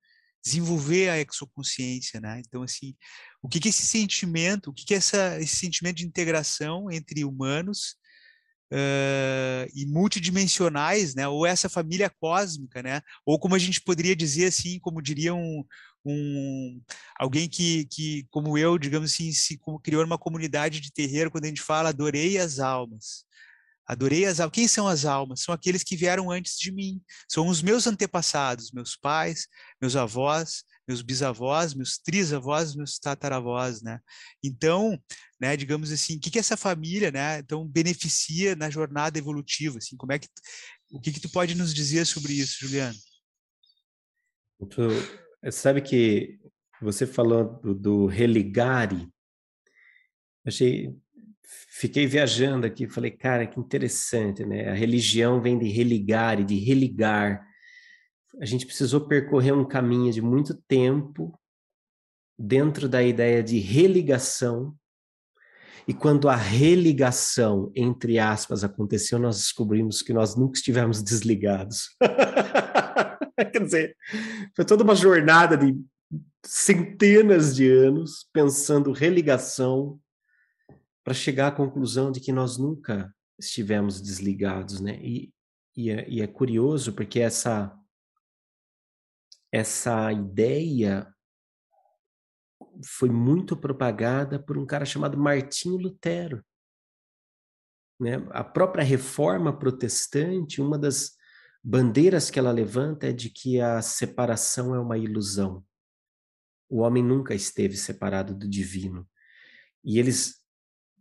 desenvolver 0.44 1.10
a 1.10 1.20
exoconsciência, 1.20 2.22
né? 2.22 2.42
Então, 2.46 2.64
assim, 2.64 2.96
o 3.42 3.50
que 3.50 3.60
que 3.60 3.70
esse 3.70 3.86
sentimento, 3.86 4.70
o 4.70 4.74
que 4.74 4.86
que 4.86 4.96
essa, 4.96 5.40
esse 5.42 5.56
sentimento 5.58 5.98
de 5.98 6.06
integração 6.06 6.90
entre 6.92 7.26
humanos 7.26 7.97
uh, 8.72 9.70
e 9.74 9.86
multidimensionais, 9.86 11.16
né? 11.16 11.28
Ou 11.28 11.46
essa 11.46 11.70
família 11.70 12.10
cósmica, 12.20 12.82
né? 12.82 13.02
Ou 13.26 13.40
como 13.40 13.56
a 13.56 13.60
gente 13.60 13.82
poderia 13.82 14.16
dizer 14.16 14.46
assim, 14.48 14.80
como 14.80 15.02
diria 15.02 15.34
um, 15.34 15.64
um 16.06 16.82
alguém 17.18 17.48
que, 17.48 17.86
que, 17.86 18.26
como 18.30 18.58
eu, 18.58 18.78
digamos 18.78 19.12
assim, 19.12 19.32
se 19.32 19.60
criou 19.84 20.04
uma 20.04 20.18
comunidade 20.18 20.80
de 20.80 20.92
terreiro, 20.92 21.32
quando 21.32 21.46
a 21.46 21.48
gente 21.48 21.62
fala 21.62 21.90
adorei 21.90 22.38
as 22.38 22.60
almas. 22.60 23.26
Adorei 23.86 24.26
as 24.26 24.40
almas. 24.40 24.54
Quem 24.54 24.68
são 24.68 24.88
as 24.88 25.06
almas? 25.06 25.42
São 25.42 25.54
aqueles 25.54 25.84
que 25.84 25.96
vieram 25.96 26.30
antes 26.30 26.58
de 26.58 26.72
mim. 26.72 27.02
São 27.30 27.48
os 27.48 27.62
meus 27.62 27.88
antepassados, 27.88 28.72
meus 28.72 28.98
pais, 28.98 29.48
meus 29.82 29.96
avós, 29.96 30.64
meus 30.88 31.02
bisavós, 31.02 31.74
meus 31.74 31.98
trisavós, 31.98 32.76
meus 32.76 32.98
tataravós, 32.98 33.82
né? 33.82 34.00
Então, 34.44 34.98
né, 35.40 35.58
digamos 35.58 35.92
assim, 35.92 36.16
o 36.16 36.20
que 36.20 36.32
que 36.32 36.40
essa 36.40 36.56
família, 36.56 37.12
né, 37.12 37.40
então 37.40 37.68
beneficia 37.68 38.56
na 38.56 38.70
jornada 38.70 39.18
evolutiva, 39.18 39.78
assim, 39.78 39.98
como 39.98 40.14
é 40.14 40.20
que 40.20 40.28
o 40.90 41.02
que 41.02 41.12
que 41.12 41.20
tu 41.20 41.30
pode 41.30 41.54
nos 41.54 41.74
dizer 41.74 42.06
sobre 42.06 42.34
isso, 42.34 42.60
Juliano? 42.62 42.98
Tu 44.70 44.88
sabe 45.52 45.82
que 45.82 46.40
você 46.82 47.06
falou 47.06 47.60
do, 47.62 47.76
do 47.76 48.06
religare, 48.06 49.08
achei 50.46 50.96
fiquei 51.70 52.06
viajando 52.08 52.66
aqui, 52.66 52.88
falei, 52.88 53.12
cara, 53.12 53.46
que 53.46 53.60
interessante, 53.60 54.46
né? 54.46 54.70
A 54.70 54.74
religião 54.74 55.42
vem 55.42 55.58
de 55.58 55.70
religare, 55.70 56.44
de 56.44 56.56
religar 56.56 57.46
a 58.40 58.46
gente 58.46 58.66
precisou 58.66 59.08
percorrer 59.08 59.54
um 59.54 59.66
caminho 59.66 60.12
de 60.12 60.22
muito 60.22 60.54
tempo 60.68 61.38
dentro 62.38 62.88
da 62.88 63.02
ideia 63.02 63.44
de 63.44 63.58
religação. 63.58 64.76
E 65.88 65.94
quando 65.94 66.30
a 66.30 66.36
religação, 66.36 67.72
entre 67.76 68.20
aspas, 68.20 68.64
aconteceu, 68.64 69.18
nós 69.18 69.38
descobrimos 69.38 70.02
que 70.02 70.14
nós 70.14 70.36
nunca 70.36 70.58
estivemos 70.58 71.02
desligados. 71.02 71.96
Quer 73.52 73.64
dizer, 73.64 73.98
foi 74.56 74.66
toda 74.66 74.84
uma 74.84 74.96
jornada 74.96 75.58
de 75.58 75.80
centenas 76.46 77.56
de 77.56 77.70
anos 77.70 78.28
pensando 78.34 78.92
religação 78.92 80.00
para 81.04 81.14
chegar 81.14 81.48
à 81.48 81.52
conclusão 81.52 82.12
de 82.12 82.20
que 82.20 82.32
nós 82.32 82.58
nunca 82.58 83.14
estivemos 83.40 84.02
desligados, 84.02 84.82
né? 84.82 85.00
E, 85.02 85.32
e, 85.76 85.90
é, 85.90 86.10
e 86.10 86.22
é 86.22 86.28
curioso 86.28 86.94
porque 86.94 87.20
essa 87.20 87.74
essa 89.58 90.12
ideia 90.12 91.08
foi 92.86 93.10
muito 93.10 93.58
propagada 93.58 94.40
por 94.40 94.58
um 94.58 94.66
cara 94.66 94.86
chamado 94.86 95.18
Martinho 95.18 95.78
Lutero. 95.78 96.44
Né? 98.00 98.16
A 98.30 98.44
própria 98.44 98.84
reforma 98.84 99.58
protestante, 99.58 100.62
uma 100.62 100.78
das 100.78 101.16
bandeiras 101.64 102.30
que 102.30 102.38
ela 102.38 102.52
levanta 102.52 103.08
é 103.08 103.12
de 103.12 103.30
que 103.30 103.60
a 103.60 103.82
separação 103.82 104.76
é 104.76 104.80
uma 104.80 104.98
ilusão. 104.98 105.66
O 106.70 106.80
homem 106.80 107.04
nunca 107.04 107.34
esteve 107.34 107.76
separado 107.76 108.36
do 108.36 108.48
divino. 108.48 109.08
E 109.84 110.00
eles, 110.00 110.44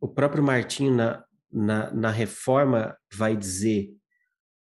o 0.00 0.08
próprio 0.08 0.42
Martinho 0.42 0.94
na, 0.94 1.24
na, 1.52 1.90
na 1.92 2.10
reforma 2.10 2.96
vai 3.12 3.36
dizer 3.36 3.94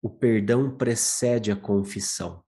o 0.02 0.10
perdão 0.10 0.78
precede 0.78 1.52
a 1.52 1.56
confissão. 1.56 2.45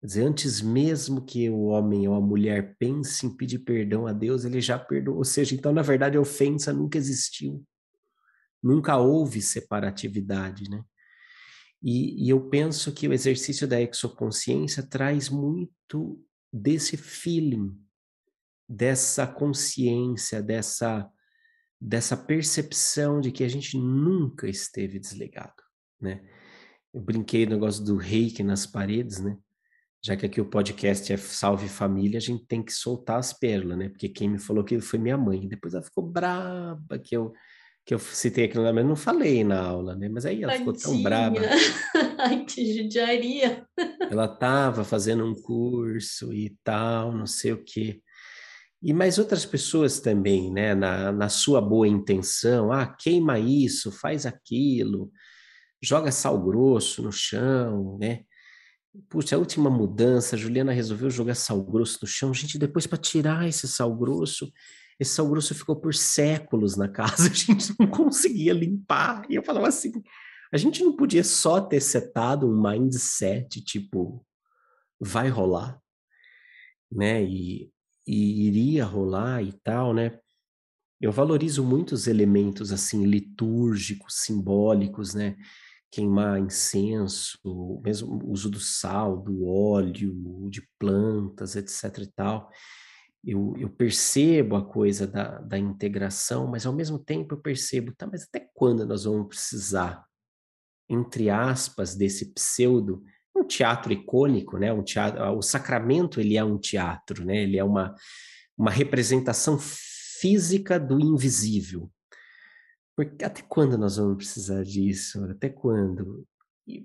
Quer 0.00 0.06
dizer, 0.06 0.22
antes 0.22 0.62
mesmo 0.62 1.24
que 1.24 1.50
o 1.50 1.64
homem 1.64 2.08
ou 2.08 2.14
a 2.14 2.20
mulher 2.20 2.74
pense 2.78 3.26
em 3.26 3.36
pedir 3.36 3.58
perdão 3.58 4.06
a 4.06 4.12
Deus, 4.12 4.46
ele 4.46 4.60
já 4.60 4.78
perdoou. 4.78 5.18
Ou 5.18 5.24
seja, 5.24 5.54
então, 5.54 5.72
na 5.72 5.82
verdade, 5.82 6.16
a 6.16 6.20
ofensa 6.20 6.72
nunca 6.72 6.96
existiu. 6.96 7.62
Nunca 8.62 8.96
houve 8.96 9.42
separatividade, 9.42 10.70
né? 10.70 10.82
E, 11.82 12.26
e 12.26 12.30
eu 12.30 12.48
penso 12.48 12.92
que 12.92 13.08
o 13.08 13.12
exercício 13.12 13.68
da 13.68 13.80
exoconsciência 13.80 14.82
traz 14.82 15.28
muito 15.28 16.22
desse 16.52 16.96
feeling, 16.96 17.78
dessa 18.68 19.26
consciência, 19.26 20.42
dessa, 20.42 21.10
dessa 21.80 22.16
percepção 22.16 23.20
de 23.20 23.30
que 23.30 23.44
a 23.44 23.48
gente 23.48 23.78
nunca 23.78 24.48
esteve 24.48 24.98
desligado, 24.98 25.62
né? 26.00 26.26
Eu 26.92 27.00
brinquei 27.00 27.44
no 27.44 27.52
negócio 27.52 27.84
do 27.84 27.96
reiki 27.96 28.42
nas 28.42 28.66
paredes, 28.66 29.20
né? 29.20 29.38
Já 30.02 30.16
que 30.16 30.24
aqui 30.24 30.40
o 30.40 30.48
podcast 30.48 31.12
é 31.12 31.16
Salve 31.16 31.68
Família, 31.68 32.18
a 32.18 32.22
gente 32.22 32.46
tem 32.46 32.62
que 32.62 32.72
soltar 32.72 33.18
as 33.18 33.32
pérolas, 33.32 33.76
né? 33.76 33.88
Porque 33.90 34.08
quem 34.08 34.30
me 34.30 34.38
falou 34.38 34.62
aquilo 34.62 34.80
foi 34.80 34.98
minha 34.98 35.18
mãe. 35.18 35.46
Depois 35.46 35.74
ela 35.74 35.82
ficou 35.82 36.04
braba 36.04 36.98
que 36.98 37.16
eu 37.16 37.32
que 37.84 37.94
eu 37.94 37.98
citei 37.98 38.44
aquilo 38.44 38.62
mas 38.72 38.86
não 38.86 38.94
falei 38.94 39.42
na 39.42 39.60
aula, 39.60 39.96
né? 39.96 40.08
Mas 40.08 40.24
aí 40.24 40.42
ela 40.42 40.52
Tadinha. 40.52 40.72
ficou 40.72 40.92
tão 40.92 41.02
braba. 41.02 41.40
Ai, 42.18 42.44
que 42.44 42.76
judiaria. 42.76 43.66
Ela 44.10 44.26
estava 44.26 44.84
fazendo 44.84 45.24
um 45.24 45.34
curso 45.34 46.32
e 46.32 46.56
tal, 46.62 47.12
não 47.12 47.26
sei 47.26 47.52
o 47.52 47.64
quê. 47.64 48.00
E 48.82 48.92
mais 48.92 49.18
outras 49.18 49.44
pessoas 49.44 49.98
também, 49.98 50.52
né? 50.52 50.74
Na, 50.74 51.10
na 51.10 51.28
sua 51.28 51.60
boa 51.60 51.88
intenção, 51.88 52.70
ah, 52.70 52.86
queima 52.86 53.38
isso, 53.38 53.90
faz 53.90 54.24
aquilo, 54.24 55.10
joga 55.82 56.12
sal 56.12 56.40
grosso 56.40 57.02
no 57.02 57.12
chão, 57.12 57.98
né? 57.98 58.24
Puxa, 59.08 59.36
a 59.36 59.38
última 59.38 59.70
mudança, 59.70 60.34
a 60.34 60.38
Juliana 60.38 60.72
resolveu 60.72 61.10
jogar 61.10 61.34
sal 61.34 61.62
grosso 61.62 61.98
no 62.02 62.08
chão. 62.08 62.34
Gente, 62.34 62.58
depois 62.58 62.86
para 62.86 62.98
tirar 62.98 63.48
esse 63.48 63.68
sal 63.68 63.94
grosso, 63.94 64.52
esse 64.98 65.12
sal 65.12 65.28
grosso 65.28 65.54
ficou 65.54 65.76
por 65.76 65.94
séculos 65.94 66.76
na 66.76 66.88
casa, 66.88 67.28
a 67.30 67.32
gente 67.32 67.72
não 67.78 67.86
conseguia 67.86 68.52
limpar. 68.52 69.24
E 69.30 69.36
eu 69.36 69.44
falava 69.44 69.68
assim, 69.68 69.92
a 70.52 70.56
gente 70.56 70.82
não 70.82 70.96
podia 70.96 71.22
só 71.22 71.60
ter 71.60 71.80
setado 71.80 72.48
um 72.48 72.60
mindset 72.60 73.62
tipo, 73.62 74.26
vai 74.98 75.28
rolar, 75.28 75.80
né? 76.90 77.22
E, 77.22 77.72
e 78.06 78.46
iria 78.48 78.84
rolar 78.84 79.40
e 79.42 79.52
tal, 79.52 79.94
né? 79.94 80.18
Eu 81.00 81.12
valorizo 81.12 81.64
muito 81.64 81.92
os 81.92 82.08
elementos 82.08 82.72
assim 82.72 83.04
litúrgicos, 83.06 84.16
simbólicos, 84.16 85.14
né? 85.14 85.36
Queimar 85.90 86.38
incenso, 86.38 87.38
mesmo 87.82 88.20
uso 88.30 88.48
do 88.48 88.60
sal, 88.60 89.16
do 89.16 89.46
óleo, 89.46 90.48
de 90.48 90.66
plantas, 90.78 91.56
etc 91.56 91.98
e 91.98 92.06
tal. 92.06 92.50
Eu, 93.24 93.54
eu 93.58 93.68
percebo 93.68 94.56
a 94.56 94.64
coisa 94.64 95.06
da, 95.06 95.38
da 95.40 95.58
integração, 95.58 96.46
mas 96.46 96.64
ao 96.64 96.72
mesmo 96.72 96.98
tempo 96.98 97.34
eu 97.34 97.40
percebo, 97.40 97.92
tá, 97.94 98.06
mas 98.06 98.22
até 98.22 98.48
quando 98.54 98.86
nós 98.86 99.04
vamos 99.04 99.28
precisar, 99.28 100.04
entre 100.88 101.28
aspas, 101.28 101.94
desse 101.94 102.32
pseudo, 102.32 103.02
um 103.36 103.44
teatro 103.44 103.92
icônico, 103.92 104.58
né? 104.58 104.72
Um 104.72 104.82
teatro, 104.82 105.22
o 105.36 105.42
sacramento 105.42 106.20
ele 106.20 106.36
é 106.36 106.44
um 106.44 106.58
teatro, 106.58 107.24
né? 107.24 107.42
Ele 107.42 107.58
é 107.58 107.64
uma, 107.64 107.94
uma 108.56 108.70
representação 108.70 109.58
física 109.58 110.78
do 110.78 111.00
invisível. 111.00 111.90
Porque 113.00 113.24
até 113.24 113.40
quando 113.40 113.78
nós 113.78 113.96
vamos 113.96 114.18
precisar 114.18 114.62
disso? 114.62 115.24
Até 115.24 115.48
quando? 115.48 116.28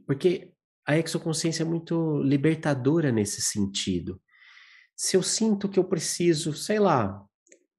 Porque 0.08 0.54
a 0.88 0.98
exoconsciência 0.98 1.64
é 1.64 1.66
muito 1.66 2.22
libertadora 2.22 3.12
nesse 3.12 3.42
sentido. 3.42 4.22
Se 4.96 5.18
eu 5.18 5.22
sinto 5.22 5.68
que 5.68 5.78
eu 5.78 5.84
preciso, 5.84 6.54
sei 6.54 6.80
lá, 6.80 7.22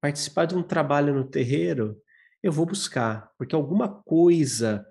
participar 0.03 0.45
de 0.45 0.55
um 0.55 0.63
trabalho 0.63 1.15
no 1.15 1.25
terreiro, 1.25 1.99
eu 2.43 2.53
vou 2.53 2.67
buscar, 2.67 3.33
porque 3.39 3.55
alguma 3.55 3.89
coisa 3.89 4.87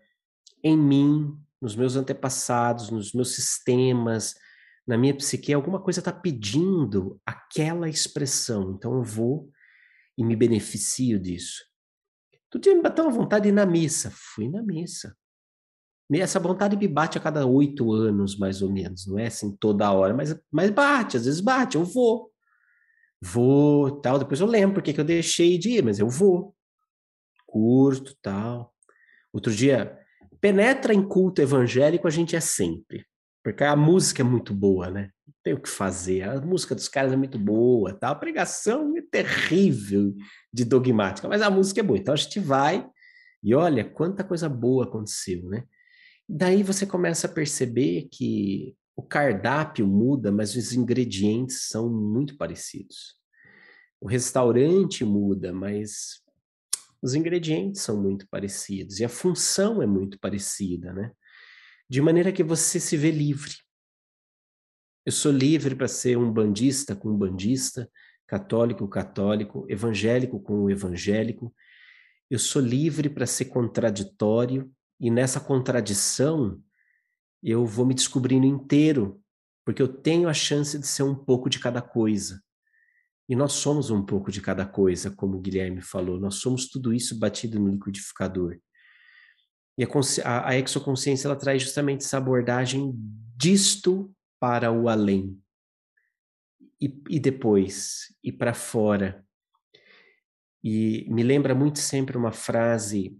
em 0.63 0.75
mim, 0.75 1.39
nos 1.61 1.75
meus 1.75 1.95
antepassados, 1.95 2.89
nos 2.89 3.13
meus 3.13 3.35
sistemas, 3.35 4.33
na 4.87 4.97
minha 4.97 5.15
psique, 5.15 5.53
alguma 5.53 5.79
coisa 5.79 5.99
está 5.99 6.11
pedindo 6.11 7.21
aquela 7.23 7.87
expressão. 7.87 8.71
Então 8.71 8.95
eu 8.95 9.03
vou 9.03 9.51
e 10.17 10.23
me 10.23 10.35
beneficio 10.35 11.19
disso. 11.19 11.74
Tu 12.49 12.59
tinha 12.59 12.75
me 12.75 12.81
bateu 12.81 13.03
uma 13.03 13.13
vontade 13.13 13.43
de 13.43 13.49
ir 13.49 13.51
na 13.51 13.65
missa. 13.65 14.11
Fui 14.13 14.49
na 14.49 14.61
missa. 14.61 15.15
Essa 16.13 16.39
vontade 16.39 16.77
me 16.77 16.87
bate 16.87 17.17
a 17.17 17.21
cada 17.21 17.45
oito 17.47 17.91
anos, 17.91 18.37
mais 18.37 18.61
ou 18.61 18.71
menos. 18.71 19.07
Não 19.07 19.17
é 19.17 19.27
assim 19.27 19.55
toda 19.57 19.91
hora, 19.91 20.13
mas, 20.13 20.39
mas 20.51 20.69
bate, 20.69 21.17
às 21.17 21.25
vezes 21.25 21.41
bate, 21.41 21.75
eu 21.75 21.83
vou. 21.83 22.31
Vou, 23.19 23.99
tal. 24.01 24.19
Depois 24.19 24.39
eu 24.39 24.45
lembro 24.45 24.75
porque 24.75 24.93
que 24.93 24.99
eu 24.99 25.05
deixei 25.05 25.57
de 25.57 25.71
ir, 25.71 25.83
mas 25.83 25.97
eu 25.97 26.07
vou. 26.07 26.55
Curto, 27.47 28.15
tal. 28.21 28.71
Outro 29.33 29.51
dia, 29.51 29.97
penetra 30.39 30.93
em 30.93 31.05
culto 31.05 31.41
evangélico, 31.41 32.07
a 32.07 32.11
gente 32.11 32.35
é 32.35 32.39
sempre. 32.39 33.05
Porque 33.43 33.63
a 33.63 33.75
música 33.75 34.21
é 34.21 34.25
muito 34.25 34.53
boa, 34.53 34.91
né? 34.91 35.09
Tem 35.45 35.53
o 35.53 35.61
que 35.61 35.69
fazer. 35.69 36.23
A 36.23 36.41
música 36.41 36.73
dos 36.73 36.87
caras 36.87 37.13
é 37.13 37.15
muito 37.15 37.37
boa, 37.37 37.93
tá? 37.93 38.09
A 38.09 38.15
pregação 38.15 38.97
é 38.97 39.01
terrível 39.01 40.15
de 40.51 40.65
dogmática, 40.65 41.27
mas 41.27 41.43
a 41.43 41.51
música 41.51 41.81
é 41.81 41.83
boa. 41.83 41.99
Então 41.99 42.15
a 42.15 42.17
gente 42.17 42.39
vai 42.39 42.83
e 43.43 43.53
olha 43.53 43.85
quanta 43.85 44.23
coisa 44.23 44.49
boa 44.49 44.85
aconteceu, 44.85 45.47
né? 45.47 45.65
Daí 46.27 46.63
você 46.63 46.83
começa 46.87 47.27
a 47.27 47.31
perceber 47.31 48.07
que 48.11 48.75
o 48.95 49.03
cardápio 49.03 49.85
muda, 49.85 50.31
mas 50.31 50.55
os 50.55 50.73
ingredientes 50.73 51.67
são 51.67 51.91
muito 51.91 52.37
parecidos. 52.37 53.13
O 54.01 54.07
restaurante 54.07 55.05
muda, 55.05 55.53
mas 55.53 56.23
os 57.03 57.13
ingredientes 57.13 57.83
são 57.83 58.01
muito 58.01 58.27
parecidos 58.29 58.99
e 58.99 59.05
a 59.05 59.09
função 59.09 59.79
é 59.79 59.85
muito 59.85 60.19
parecida, 60.19 60.91
né? 60.91 61.11
De 61.87 62.01
maneira 62.01 62.31
que 62.31 62.43
você 62.43 62.79
se 62.79 62.97
vê 62.97 63.11
livre. 63.11 63.53
Eu 65.05 65.11
sou 65.11 65.31
livre 65.31 65.75
para 65.75 65.87
ser 65.87 66.17
um 66.17 66.33
bandista 66.33 66.95
com 66.95 67.09
um 67.09 67.17
bandista, 67.17 67.87
católico, 68.25 68.87
católico, 68.87 69.63
evangélico 69.69 70.39
com 70.39 70.63
o 70.63 70.69
evangélico. 70.69 71.53
Eu 72.27 72.39
sou 72.39 72.59
livre 72.59 73.07
para 73.07 73.27
ser 73.27 73.45
contraditório 73.45 74.71
e 74.99 75.11
nessa 75.11 75.39
contradição 75.39 76.59
eu 77.43 77.67
vou 77.67 77.85
me 77.85 77.93
descobrindo 77.93 78.47
inteiro, 78.47 79.21
porque 79.63 79.79
eu 79.79 79.87
tenho 79.87 80.27
a 80.27 80.33
chance 80.33 80.79
de 80.79 80.87
ser 80.87 81.03
um 81.03 81.13
pouco 81.13 81.51
de 81.51 81.59
cada 81.59 81.83
coisa. 81.83 82.41
E 83.29 83.35
nós 83.35 83.53
somos 83.53 83.91
um 83.91 84.03
pouco 84.03 84.31
de 84.31 84.41
cada 84.41 84.65
coisa, 84.65 85.11
como 85.11 85.37
o 85.37 85.41
Guilherme 85.41 85.81
falou, 85.81 86.19
nós 86.19 86.35
somos 86.35 86.67
tudo 86.67 86.91
isso 86.91 87.19
batido 87.19 87.59
no 87.59 87.69
liquidificador. 87.69 88.57
E 89.77 89.83
a, 89.83 89.87
a, 90.23 90.49
a 90.49 90.57
exoconsciência 90.57 91.27
ela 91.27 91.35
traz 91.35 91.61
justamente 91.61 92.03
essa 92.03 92.17
abordagem 92.17 92.91
disto 93.35 94.14
para 94.39 94.71
o 94.71 94.87
além 94.89 95.41
e, 96.81 97.01
e 97.09 97.19
depois 97.19 98.15
ir 98.23 98.33
para 98.33 98.53
fora. 98.53 99.25
E 100.63 101.05
me 101.09 101.23
lembra 101.23 101.53
muito 101.53 101.79
sempre 101.79 102.17
uma 102.17 102.31
frase, 102.31 103.19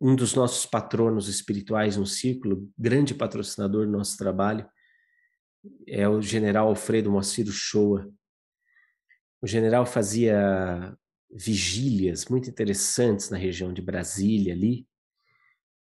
um 0.00 0.16
dos 0.16 0.34
nossos 0.34 0.66
patronos 0.66 1.28
espirituais 1.28 1.96
no 1.96 2.06
círculo, 2.06 2.70
grande 2.76 3.14
patrocinador 3.14 3.86
do 3.86 3.92
nosso 3.92 4.16
trabalho, 4.16 4.68
é 5.86 6.08
o 6.08 6.22
general 6.22 6.68
Alfredo 6.68 7.10
Moacir 7.10 7.46
Shoa. 7.50 8.10
O 9.42 9.46
general 9.46 9.86
fazia 9.86 10.96
vigílias 11.30 12.26
muito 12.26 12.50
interessantes 12.50 13.30
na 13.30 13.36
região 13.36 13.72
de 13.72 13.80
Brasília 13.80 14.52
ali, 14.52 14.86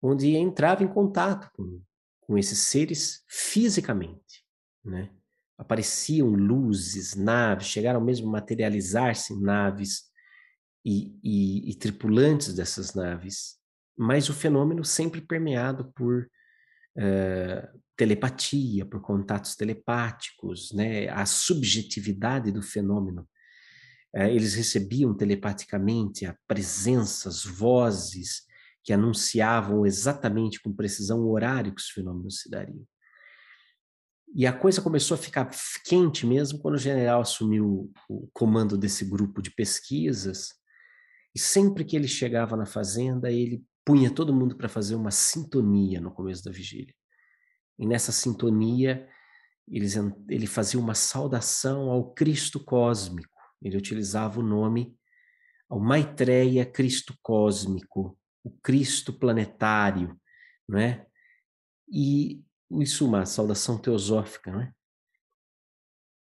onde 0.00 0.34
entrava 0.36 0.82
em 0.82 0.88
contato 0.88 1.50
com, 1.52 1.82
com 2.26 2.38
esses 2.38 2.58
seres 2.58 3.22
fisicamente, 3.28 4.44
né? 4.84 5.10
apareciam 5.56 6.28
luzes, 6.30 7.14
naves, 7.14 7.68
chegaram 7.68 8.00
mesmo 8.00 8.28
a 8.28 8.32
materializar-se 8.32 9.40
naves 9.40 10.04
e, 10.84 11.16
e, 11.22 11.70
e, 11.70 11.74
tripulantes 11.76 12.52
dessas 12.52 12.92
naves, 12.94 13.56
mas 13.96 14.28
o 14.28 14.34
fenômeno 14.34 14.84
sempre 14.84 15.20
permeado 15.20 15.92
por 15.92 16.28
é, 16.98 17.68
telepatia, 17.96 18.84
por 18.84 19.00
contatos 19.00 19.54
telepáticos, 19.54 20.72
né? 20.72 21.08
a 21.08 21.24
subjetividade 21.24 22.50
do 22.50 22.60
fenômeno. 22.60 23.28
É, 24.14 24.32
eles 24.32 24.54
recebiam 24.54 25.16
telepaticamente 25.16 26.26
a 26.26 26.36
presenças, 26.46 27.44
vozes 27.44 28.42
que 28.84 28.92
anunciavam 28.92 29.86
exatamente 29.86 30.60
com 30.60 30.72
precisão 30.72 31.20
o 31.20 31.32
horário 31.32 31.74
que 31.74 31.80
os 31.80 31.88
fenômenos 31.88 32.40
se 32.40 32.50
dariam. 32.50 32.86
E 34.36 34.46
a 34.46 34.52
coisa 34.52 34.82
começou 34.82 35.14
a 35.14 35.18
ficar 35.18 35.48
quente 35.84 36.26
mesmo 36.26 36.58
quando 36.58 36.74
o 36.74 36.78
general 36.78 37.22
assumiu 37.22 37.90
o 38.08 38.28
comando 38.32 38.76
desse 38.76 39.04
grupo 39.04 39.40
de 39.40 39.50
pesquisas. 39.50 40.48
E 41.34 41.38
sempre 41.38 41.84
que 41.84 41.96
ele 41.96 42.08
chegava 42.08 42.56
na 42.56 42.66
fazenda, 42.66 43.30
ele 43.30 43.64
punha 43.84 44.10
todo 44.10 44.34
mundo 44.34 44.56
para 44.56 44.68
fazer 44.68 44.96
uma 44.96 45.10
sintonia 45.10 46.00
no 46.00 46.10
começo 46.10 46.44
da 46.44 46.50
vigília. 46.50 46.94
E 47.78 47.86
nessa 47.86 48.12
sintonia, 48.12 49.08
eles, 49.68 49.94
ele 50.28 50.46
fazia 50.46 50.80
uma 50.80 50.94
saudação 50.94 51.90
ao 51.90 52.12
Cristo 52.12 52.62
cósmico. 52.62 53.38
Ele 53.62 53.76
utilizava 53.76 54.40
o 54.40 54.42
nome 54.42 54.96
ao 55.68 55.80
Maitreya 55.80 56.66
Cristo 56.66 57.14
cósmico, 57.22 58.18
o 58.44 58.50
Cristo 58.62 59.12
planetário, 59.12 60.20
não 60.68 60.78
é? 60.78 61.06
E 61.90 62.44
isso 62.70 63.06
uma 63.06 63.24
saudação 63.24 63.78
teosófica, 63.78 64.52
não 64.52 64.60
é? 64.60 64.72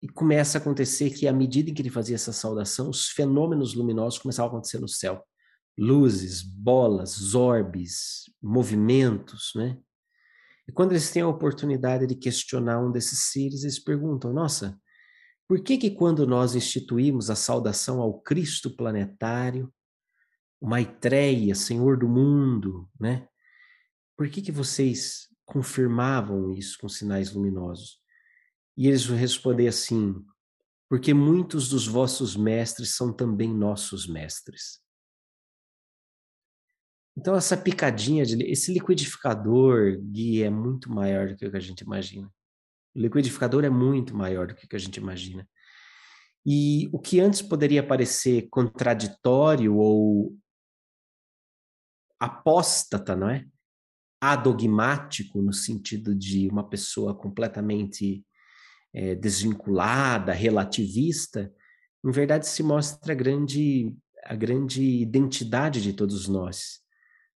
E 0.03 0.09
começa 0.09 0.59
a 0.59 0.61
acontecer 0.61 1.11
que, 1.11 1.27
à 1.27 1.33
medida 1.33 1.71
em 1.71 1.75
que 1.75 1.83
ele 1.83 1.91
fazia 1.91 2.15
essa 2.15 2.33
saudação, 2.33 2.89
os 2.91 3.09
fenômenos 3.09 3.75
luminosos 3.75 4.19
começavam 4.19 4.51
a 4.51 4.53
acontecer 4.53 4.79
no 4.79 4.89
céu. 4.89 5.25
Luzes, 5.77 6.43
bolas, 6.43 7.35
orbes, 7.35 8.25
movimentos, 8.43 9.53
né? 9.55 9.79
E 10.69 10.73
quando 10.73 10.93
eles 10.93 11.11
têm 11.11 11.23
a 11.23 11.29
oportunidade 11.29 12.07
de 12.07 12.15
questionar 12.15 12.81
um 12.81 12.93
desses 12.93 13.31
seres, 13.31 13.63
eles 13.63 13.79
perguntam: 13.79 14.33
nossa, 14.33 14.79
por 15.49 15.63
que 15.63 15.79
que 15.79 15.91
quando 15.91 16.27
nós 16.27 16.55
instituímos 16.55 17.31
a 17.31 17.35
saudação 17.35 18.01
ao 18.01 18.21
Cristo 18.21 18.77
planetário, 18.77 19.73
o 20.61 20.69
Maitreya, 20.69 21.55
Senhor 21.55 21.97
do 21.99 22.09
mundo, 22.09 22.89
né? 22.99 23.29
Por 24.17 24.29
que 24.29 24.43
que 24.43 24.53
vocês 24.53 25.29
confirmavam 25.49 26.53
isso 26.53 26.79
com 26.79 26.89
sinais 26.89 27.33
luminosos. 27.33 27.99
E 28.77 28.87
eles 28.87 29.07
respondem 29.07 29.67
assim: 29.67 30.15
porque 30.89 31.15
muitos 31.15 31.69
dos 31.69 31.87
vossos 31.87 32.37
mestres 32.37 32.95
são 32.95 33.13
também 33.13 33.53
nossos 33.53 34.07
mestres. 34.07 34.81
Então, 37.17 37.35
essa 37.35 37.57
picadinha, 37.57 38.25
de, 38.25 38.41
esse 38.45 38.73
liquidificador, 38.73 39.99
Gui, 40.01 40.43
é 40.43 40.51
muito 40.51 40.89
maior 40.93 41.29
do 41.29 41.37
que 41.37 41.47
a 41.47 41.61
gente 41.61 41.81
imagina. 41.81 42.33
O 42.95 43.01
liquidificador 43.01 43.65
é 43.65 43.71
muito 43.71 44.15
maior 44.15 44.47
do 44.47 44.55
que 44.55 44.77
a 44.77 44.79
gente 44.79 44.99
imagina. 44.99 45.49
E 46.47 46.89
o 46.93 46.99
que 47.01 47.19
antes 47.19 47.43
poderia 47.43 47.85
parecer 47.85 48.49
contraditório 48.51 49.75
ou 49.75 50.37
apóstata, 52.21 53.15
não 53.15 53.29
é? 53.29 53.47
adogmático, 54.21 55.41
no 55.41 55.53
sentido 55.53 56.15
de 56.15 56.49
uma 56.49 56.69
pessoa 56.69 57.15
completamente 57.15 58.25
é, 58.93 59.15
desvinculada, 59.15 60.33
relativista, 60.33 61.53
em 62.05 62.11
verdade 62.11 62.47
se 62.47 62.63
mostra 62.63 63.13
a 63.13 63.17
grande, 63.17 63.95
a 64.25 64.35
grande 64.35 64.83
identidade 64.83 65.81
de 65.81 65.93
todos 65.93 66.27
nós. 66.27 66.81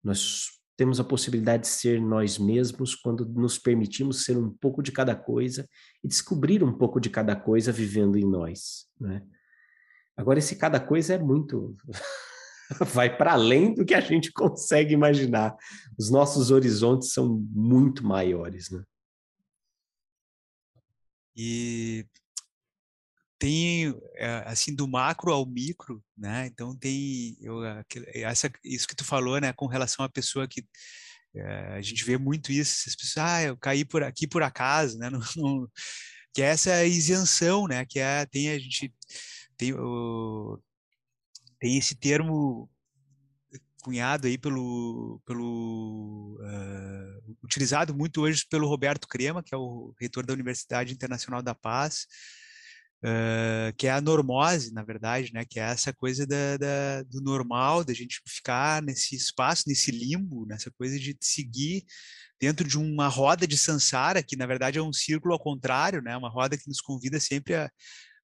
Nós 0.03 0.49
temos 0.77 0.99
a 0.99 1.05
possibilidade 1.05 1.65
de 1.65 1.69
ser 1.69 2.01
nós 2.01 2.39
mesmos 2.39 2.95
quando 2.95 3.27
nos 3.27 3.59
permitimos 3.59 4.25
ser 4.25 4.39
um 4.39 4.51
pouco 4.51 4.83
de 4.83 4.91
cada 4.91 5.15
coisa 5.15 5.69
e 6.03 6.09
descobrir 6.09 6.65
um 6.65 6.73
pouco 6.73 6.99
de 6.99 7.11
cada 7.11 7.37
coisa 7.37 7.71
vivendo 7.71 8.17
em 8.17 8.25
nós. 8.25 8.87
Né? 8.99 9.23
Agora, 10.17 10.39
esse 10.39 10.57
cada 10.57 10.81
coisa 10.81 11.15
é 11.15 11.19
muito. 11.19 11.77
vai 12.93 13.15
para 13.15 13.33
além 13.33 13.75
do 13.75 13.85
que 13.85 13.95
a 13.95 14.01
gente 14.01 14.33
consegue 14.33 14.95
imaginar. 14.95 15.57
Os 15.99 16.11
nossos 16.11 16.51
horizontes 16.51 17.13
são 17.13 17.29
muito 17.53 18.05
maiores, 18.07 18.71
né? 18.71 18.83
E 21.37 22.05
tem 23.39 23.95
é, 24.17 24.43
assim 24.47 24.75
do 24.75 24.87
macro 24.87 25.33
ao 25.33 25.47
micro, 25.47 26.05
né? 26.17 26.47
Então 26.47 26.77
tem 26.77 27.37
eu, 27.41 27.63
essa 28.15 28.51
isso 28.63 28.87
que 28.87 28.95
tu 28.95 29.05
falou, 29.05 29.41
né? 29.41 29.53
Com 29.53 29.67
relação 29.67 30.05
à 30.05 30.09
pessoa 30.09 30.47
que 30.47 30.63
é, 31.35 31.75
a 31.75 31.81
gente 31.81 32.05
vê 32.05 32.19
muito 32.19 32.53
isso, 32.53 32.89
as 32.89 32.97
pessoas, 32.97 33.25
ah, 33.25 33.43
eu 33.43 33.57
caí 33.57 33.85
por 33.85 34.03
aqui 34.03 34.27
por 34.27 34.43
acaso, 34.43 34.99
né? 34.99 35.09
Não, 35.11 35.21
não, 35.37 35.69
que 36.35 36.43
é 36.43 36.47
essa 36.47 36.85
isenção, 36.85 37.67
né? 37.67 37.85
Que 37.87 37.99
é 38.01 38.27
tem 38.27 38.51
a 38.51 38.59
gente 38.59 38.93
tem 39.57 39.73
o 39.75 40.61
tem 41.61 41.77
esse 41.77 41.95
termo 41.95 42.69
cunhado 43.81 44.27
aí 44.27 44.39
pelo, 44.39 45.21
pelo 45.27 46.39
uh, 46.41 47.37
utilizado 47.43 47.95
muito 47.95 48.21
hoje 48.23 48.45
pelo 48.49 48.69
Roberto 48.69 49.09
Crema, 49.09 49.43
que 49.43 49.55
é 49.55 49.59
o 49.59 49.95
reitor 49.99 50.25
da 50.25 50.33
Universidade 50.33 50.93
Internacional 50.93 51.43
da 51.43 51.55
Paz, 51.55 52.07
uh, 53.05 53.75
que 53.77 53.87
é 53.87 53.91
a 53.91 54.01
normose, 54.01 54.73
na 54.73 54.83
verdade, 54.83 55.33
né? 55.33 55.45
Que 55.49 55.59
é 55.59 55.65
essa 55.65 55.93
coisa 55.93 56.27
da, 56.27 56.57
da, 56.57 57.03
do 57.05 57.21
normal, 57.21 57.85
da 57.85 57.95
gente 57.95 58.21
ficar 58.27 58.83
nesse 58.83 59.15
espaço, 59.17 59.65
nesse 59.67 59.91
limbo, 59.91 60.47
nessa 60.47 60.71
coisa 60.71 60.99
de 60.99 61.17
seguir 61.21 61.85
dentro 62.41 62.67
de 62.67 62.79
uma 62.79 63.09
roda 63.09 63.47
de 63.47 63.59
sansara, 63.59 64.23
que 64.23 64.37
na 64.37 64.47
verdade 64.47 64.79
é 64.79 64.83
um 64.83 64.93
círculo 64.93 65.35
ao 65.35 65.41
contrário, 65.41 66.01
né? 66.01 66.17
Uma 66.17 66.31
roda 66.31 66.57
que 66.57 66.69
nos 66.69 66.81
convida 66.81 67.21
sempre 67.21 67.55
a, 67.55 67.71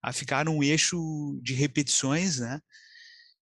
a 0.03 0.13
ficar 0.13 0.45
num 0.45 0.63
eixo 0.63 1.39
de 1.43 1.55
repetições, 1.55 2.39
né? 2.39 2.61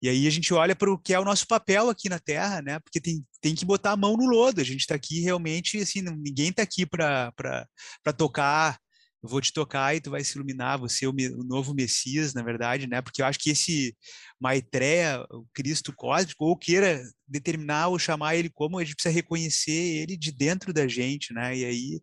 E 0.02 0.08
aí 0.08 0.26
a 0.26 0.30
gente 0.30 0.52
olha 0.52 0.76
para 0.76 0.92
o 0.92 0.98
que 0.98 1.14
é 1.14 1.18
o 1.18 1.24
nosso 1.24 1.46
papel 1.46 1.88
aqui 1.88 2.08
na 2.08 2.18
Terra, 2.18 2.60
né? 2.60 2.78
Porque 2.80 3.00
tem, 3.00 3.24
tem 3.40 3.54
que 3.54 3.64
botar 3.64 3.92
a 3.92 3.96
mão 3.96 4.16
no 4.16 4.26
lodo. 4.26 4.60
A 4.60 4.64
gente 4.64 4.80
está 4.80 4.94
aqui 4.94 5.20
realmente, 5.20 5.78
assim, 5.78 6.02
ninguém 6.02 6.50
está 6.50 6.62
aqui 6.62 6.84
para 6.84 7.32
tocar. 8.16 8.78
Eu 9.22 9.30
vou 9.30 9.40
te 9.40 9.50
tocar 9.54 9.96
e 9.96 10.02
tu 10.02 10.10
vai 10.10 10.22
se 10.22 10.36
iluminar, 10.36 10.78
você 10.78 11.06
é 11.06 11.08
o, 11.08 11.10
o, 11.10 11.44
novo 11.44 11.72
Messias, 11.72 12.34
na 12.34 12.42
verdade, 12.42 12.86
né? 12.86 13.00
Porque 13.00 13.22
eu 13.22 13.26
acho 13.26 13.38
que 13.38 13.48
esse 13.48 13.96
Maitreya, 14.38 15.24
o 15.30 15.46
Cristo 15.54 15.94
cósmico, 15.96 16.44
ou 16.44 16.54
queira 16.54 17.02
determinar 17.26 17.88
ou 17.88 17.98
chamar 17.98 18.36
ele 18.36 18.50
como, 18.50 18.78
a 18.78 18.84
gente 18.84 18.96
precisa 18.96 19.14
reconhecer 19.14 19.72
ele 19.72 20.18
de 20.18 20.30
dentro 20.30 20.74
da 20.74 20.86
gente, 20.86 21.32
né? 21.32 21.56
E 21.56 21.64
aí, 21.64 22.02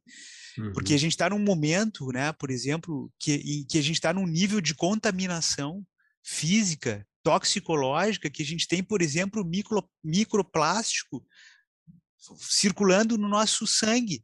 uhum. 0.58 0.74
porque 0.74 0.96
a 0.96 0.98
gente 0.98 1.12
está 1.12 1.30
num 1.30 1.38
momento, 1.38 2.08
né? 2.08 2.34
Por 2.34 2.50
exemplo, 2.50 3.12
que, 3.20 3.34
em 3.34 3.64
que 3.68 3.78
a 3.78 3.84
gente 3.84 3.98
está 3.98 4.12
num 4.12 4.26
nível 4.26 4.60
de 4.60 4.74
contaminação 4.74 5.86
física 6.24 7.06
toxicológica 7.24 8.30
que 8.30 8.42
a 8.42 8.46
gente 8.46 8.68
tem, 8.68 8.84
por 8.84 9.02
exemplo, 9.02 9.44
micro, 9.44 9.88
microplástico 10.04 11.26
circulando 12.38 13.18
no 13.18 13.28
nosso 13.28 13.66
sangue. 13.66 14.24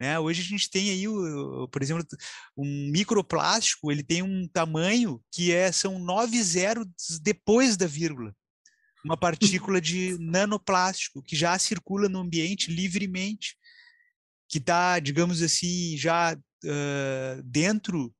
Né? 0.00 0.18
Hoje 0.18 0.42
a 0.42 0.44
gente 0.44 0.70
tem 0.70 0.90
aí, 0.90 1.04
por 1.70 1.82
exemplo, 1.82 2.04
um 2.56 2.90
microplástico, 2.90 3.92
ele 3.92 4.02
tem 4.02 4.22
um 4.22 4.48
tamanho 4.48 5.22
que 5.30 5.52
é, 5.52 5.70
são 5.70 5.98
nove 5.98 6.42
zeros 6.42 6.86
depois 7.22 7.76
da 7.76 7.86
vírgula. 7.86 8.34
Uma 9.04 9.16
partícula 9.16 9.80
de 9.80 10.16
nanoplástico 10.18 11.22
que 11.22 11.36
já 11.36 11.58
circula 11.58 12.08
no 12.08 12.20
ambiente 12.20 12.70
livremente, 12.70 13.56
que 14.48 14.58
está, 14.58 14.98
digamos 14.98 15.42
assim, 15.42 15.96
já 15.96 16.34
uh, 16.34 17.42
dentro 17.44 18.14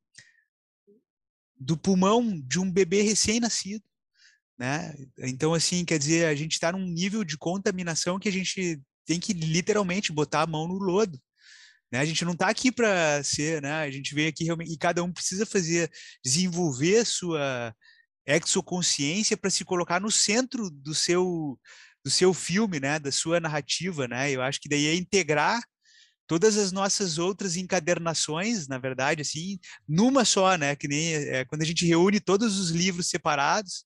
do 1.59 1.77
pulmão 1.77 2.39
de 2.47 2.59
um 2.61 2.71
bebê 2.71 3.01
recém-nascido 3.01 3.85
né? 4.59 4.95
Então, 5.19 5.55
assim, 5.55 5.85
quer 5.85 5.99
dizer, 5.99 6.27
a 6.27 6.35
gente 6.35 6.53
está 6.53 6.73
num 6.73 6.87
nível 6.87 7.25
de 7.25 7.37
contaminação 7.37 8.19
que 8.19 8.29
a 8.29 8.33
gente 8.33 8.81
tem 9.07 9.21
que 9.21 9.33
literalmente 9.33 10.13
botar 10.13 10.43
a 10.43 10.47
mão 10.47 10.67
no 10.67 10.79
lodo. 10.79 11.19
Né? 11.93 12.01
A 12.01 12.05
gente 12.05 12.25
não 12.25 12.33
está 12.33 12.49
aqui 12.49 12.73
para 12.73 13.23
ser, 13.23 13.63
né? 13.63 13.73
A 13.73 13.91
gente 13.91 14.15
veio 14.15 14.29
aqui 14.29 14.45
realmente 14.45 14.73
e 14.73 14.79
cada 14.79 15.03
um 15.03 15.13
precisa 15.13 15.45
fazer, 15.47 15.91
desenvolver 16.25 17.05
sua 17.05 17.75
exoconsciência 18.27 19.37
para 19.37 19.51
se 19.51 19.65
colocar 19.65 20.01
no 20.01 20.11
centro 20.11 20.71
do 20.71 20.95
seu 20.95 21.59
do 22.05 22.11
seu 22.11 22.35
filme, 22.35 22.81
né? 22.81 22.99
Da 22.99 23.11
sua 23.11 23.41
narrativa, 23.41 24.07
né? 24.09 24.31
Eu 24.31 24.43
acho 24.43 24.61
que 24.61 24.69
daí 24.69 24.87
é 24.87 24.95
integrar 24.95 25.63
todas 26.27 26.57
as 26.57 26.73
nossas 26.73 27.19
outras 27.19 27.57
encadernações, 27.57 28.67
na 28.69 28.79
verdade, 28.79 29.23
assim, 29.23 29.59
numa 29.89 30.25
só, 30.25 30.57
né? 30.57 30.77
Que 30.77 30.89
nem 30.89 31.15
é, 31.15 31.45
quando 31.45 31.63
a 31.63 31.65
gente 31.65 31.87
reúne 31.87 32.21
todos 32.21 32.59
os 32.59 32.71
livros 32.71 33.09
separados, 33.09 33.85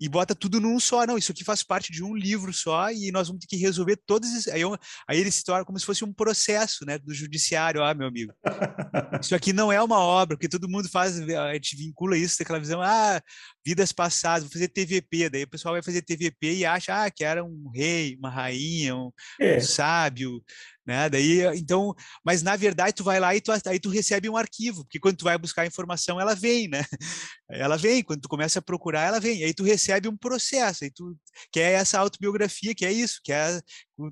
e 0.00 0.08
bota 0.08 0.34
tudo 0.34 0.60
num 0.60 0.78
só. 0.78 1.06
Não, 1.06 1.18
isso 1.18 1.32
aqui 1.32 1.44
faz 1.44 1.62
parte 1.62 1.92
de 1.92 2.02
um 2.02 2.14
livro 2.14 2.52
só 2.52 2.90
e 2.90 3.10
nós 3.10 3.28
vamos 3.28 3.40
ter 3.40 3.46
que 3.48 3.56
resolver 3.56 3.96
todos 4.06 4.30
esses. 4.30 4.48
Aí, 4.48 4.60
eu, 4.60 4.76
aí 5.08 5.18
ele 5.18 5.30
se 5.30 5.44
torna 5.44 5.64
como 5.64 5.78
se 5.78 5.86
fosse 5.86 6.04
um 6.04 6.12
processo 6.12 6.84
né, 6.86 6.98
do 6.98 7.12
judiciário, 7.12 7.82
ah, 7.82 7.94
meu 7.94 8.06
amigo. 8.06 8.32
Isso 9.22 9.34
aqui 9.34 9.52
não 9.52 9.72
é 9.72 9.82
uma 9.82 9.98
obra, 9.98 10.36
porque 10.36 10.48
todo 10.48 10.68
mundo 10.68 10.88
faz, 10.88 11.18
a 11.18 11.54
gente 11.54 11.76
vincula 11.76 12.16
isso 12.16 12.38
daquela 12.38 12.60
visão, 12.60 12.80
ah, 12.80 13.20
vidas 13.64 13.92
passadas, 13.92 14.44
vou 14.44 14.52
fazer 14.52 14.68
TVP. 14.68 15.28
Daí 15.28 15.42
o 15.44 15.48
pessoal 15.48 15.74
vai 15.74 15.82
fazer 15.82 16.02
TVP 16.02 16.54
e 16.54 16.66
acha 16.66 17.04
ah, 17.04 17.10
que 17.10 17.24
era 17.24 17.44
um 17.44 17.70
rei, 17.74 18.16
uma 18.16 18.30
rainha, 18.30 18.94
um, 18.94 19.10
é. 19.40 19.56
um 19.56 19.60
sábio. 19.60 20.42
Né? 20.88 21.06
Daí, 21.10 21.42
então, 21.54 21.94
mas 22.24 22.42
na 22.42 22.56
verdade 22.56 22.94
tu 22.94 23.04
vai 23.04 23.20
lá 23.20 23.36
e 23.36 23.42
tu, 23.42 23.52
aí 23.66 23.78
tu 23.78 23.90
recebe 23.90 24.26
um 24.26 24.38
arquivo, 24.38 24.84
porque 24.84 24.98
quando 24.98 25.18
tu 25.18 25.24
vai 25.24 25.36
buscar 25.36 25.62
a 25.62 25.66
informação, 25.66 26.18
ela 26.18 26.34
vem, 26.34 26.66
né? 26.66 26.82
Ela 27.50 27.76
vem, 27.76 28.02
quando 28.02 28.20
tu 28.22 28.28
começa 28.28 28.58
a 28.58 28.62
procurar, 28.62 29.02
ela 29.02 29.18
vem. 29.20 29.42
Aí 29.42 29.54
tu 29.54 29.62
recebe 29.62 30.06
um 30.06 30.16
processo, 30.16 30.84
aí 30.84 30.90
tu 30.90 31.16
que 31.50 31.60
é 31.60 31.72
essa 31.72 31.98
autobiografia, 31.98 32.74
que 32.74 32.84
é 32.84 32.92
isso, 32.92 33.20
que 33.24 33.32
é 33.32 33.60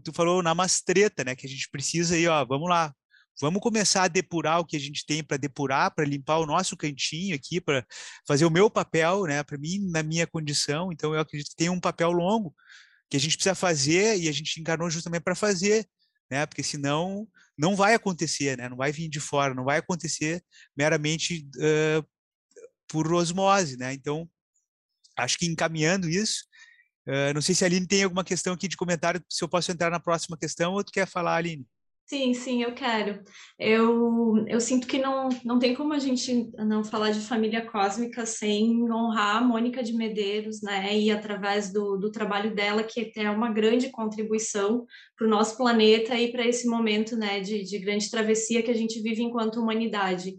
tu 0.03 0.13
falou 0.13 0.43
na 0.43 0.55
mastreta, 0.55 1.23
né, 1.25 1.37
que 1.37 1.47
a 1.47 1.49
gente 1.49 1.69
precisa 1.71 2.15
aí, 2.15 2.27
ó, 2.27 2.45
vamos 2.47 2.69
lá, 2.69 2.93
Vamos 3.39 3.61
começar 3.61 4.05
a 4.05 4.09
depurar 4.09 4.61
o 4.61 4.65
que 4.65 4.77
a 4.77 4.81
gente 4.81 5.05
tem 5.05 5.23
para 5.23 5.37
depurar, 5.37 5.95
para 5.95 6.07
limpar 6.07 6.39
o 6.39 6.47
nosso 6.47 6.75
cantinho 6.75 7.35
aqui, 7.35 7.61
para 7.61 7.85
fazer 8.27 8.47
o 8.47 8.51
meu 8.51 8.71
papel, 8.71 9.25
né? 9.25 9.43
Para 9.43 9.59
mim, 9.59 9.91
na 9.91 10.03
minha 10.03 10.27
condição. 10.27 10.91
Então, 10.91 11.13
eu 11.13 11.21
acredito 11.21 11.51
que 11.51 11.57
tem 11.57 11.69
um 11.69 11.79
papel 11.79 12.11
longo 12.13 12.55
que 13.11 13.17
a 13.17 13.21
gente 13.21 13.37
precisa 13.37 13.55
fazer 13.55 14.19
e 14.19 14.29
a 14.29 14.33
gente 14.33 14.61
encarnou 14.61 14.91
justamente 14.91 15.23
para 15.23 15.35
fazer, 15.35 15.87
né? 16.31 16.47
Porque 16.47 16.63
senão 16.63 17.27
não 17.57 17.75
vai 17.75 17.95
acontecer, 17.95 18.57
né? 18.57 18.69
Não 18.69 18.77
vai 18.77 18.93
vir 18.93 19.09
de 19.09 19.21
fora, 19.21 19.55
não 19.55 19.65
vai 19.65 19.79
acontecer 19.79 20.43
meramente 20.77 21.49
uh, 21.57 22.07
por 22.89 23.13
osmose, 23.13 23.77
né? 23.77 23.93
Então, 23.93 24.29
acho 25.17 25.39
que 25.39 25.47
encaminhando 25.47 26.09
isso, 26.09 26.45
uh, 27.09 27.33
não 27.35 27.41
sei 27.41 27.55
se 27.55 27.65
a 27.65 27.67
Aline 27.67 27.87
tem 27.87 28.03
alguma 28.03 28.25
questão 28.25 28.55
aqui 28.55 28.69
de 28.69 28.77
comentário, 28.77 29.25
se 29.29 29.43
eu 29.43 29.49
posso 29.49 29.71
entrar 29.73 29.91
na 29.91 30.01
próxima 30.01 30.37
questão 30.37 30.75
ou 30.75 30.85
tu 30.85 30.93
quer 30.93 31.07
falar, 31.07 31.37
Aline? 31.37 31.67
Sim, 32.09 32.35
sim, 32.35 32.63
eu 32.63 32.73
quero. 32.73 33.21
Eu, 33.59 34.47
eu 34.47 34.61
sinto 34.61 34.87
que 34.87 34.97
não, 34.97 35.29
não 35.45 35.59
tem 35.59 35.75
como 35.75 35.93
a 35.93 35.99
gente 35.99 36.49
não 36.57 36.85
falar 36.85 37.11
de 37.11 37.19
família 37.19 37.67
cósmica 37.67 38.25
sem 38.25 38.81
honrar 38.93 39.39
a 39.39 39.41
Mônica 39.41 39.83
de 39.83 39.93
Medeiros, 39.93 40.63
né? 40.63 40.97
E 40.97 41.11
através 41.11 41.73
do, 41.73 41.97
do 41.97 42.09
trabalho 42.13 42.55
dela, 42.55 42.85
que 42.85 43.13
é 43.17 43.29
uma 43.29 43.51
grande 43.51 43.91
contribuição 43.91 44.87
para 45.19 45.27
o 45.27 45.31
nosso 45.31 45.57
planeta 45.57 46.15
e 46.15 46.31
para 46.31 46.47
esse 46.47 46.69
momento 46.69 47.17
né, 47.17 47.41
de, 47.41 47.65
de 47.65 47.79
grande 47.81 48.09
travessia 48.09 48.63
que 48.63 48.71
a 48.71 48.77
gente 48.77 49.03
vive 49.03 49.25
enquanto 49.25 49.61
humanidade. 49.61 50.37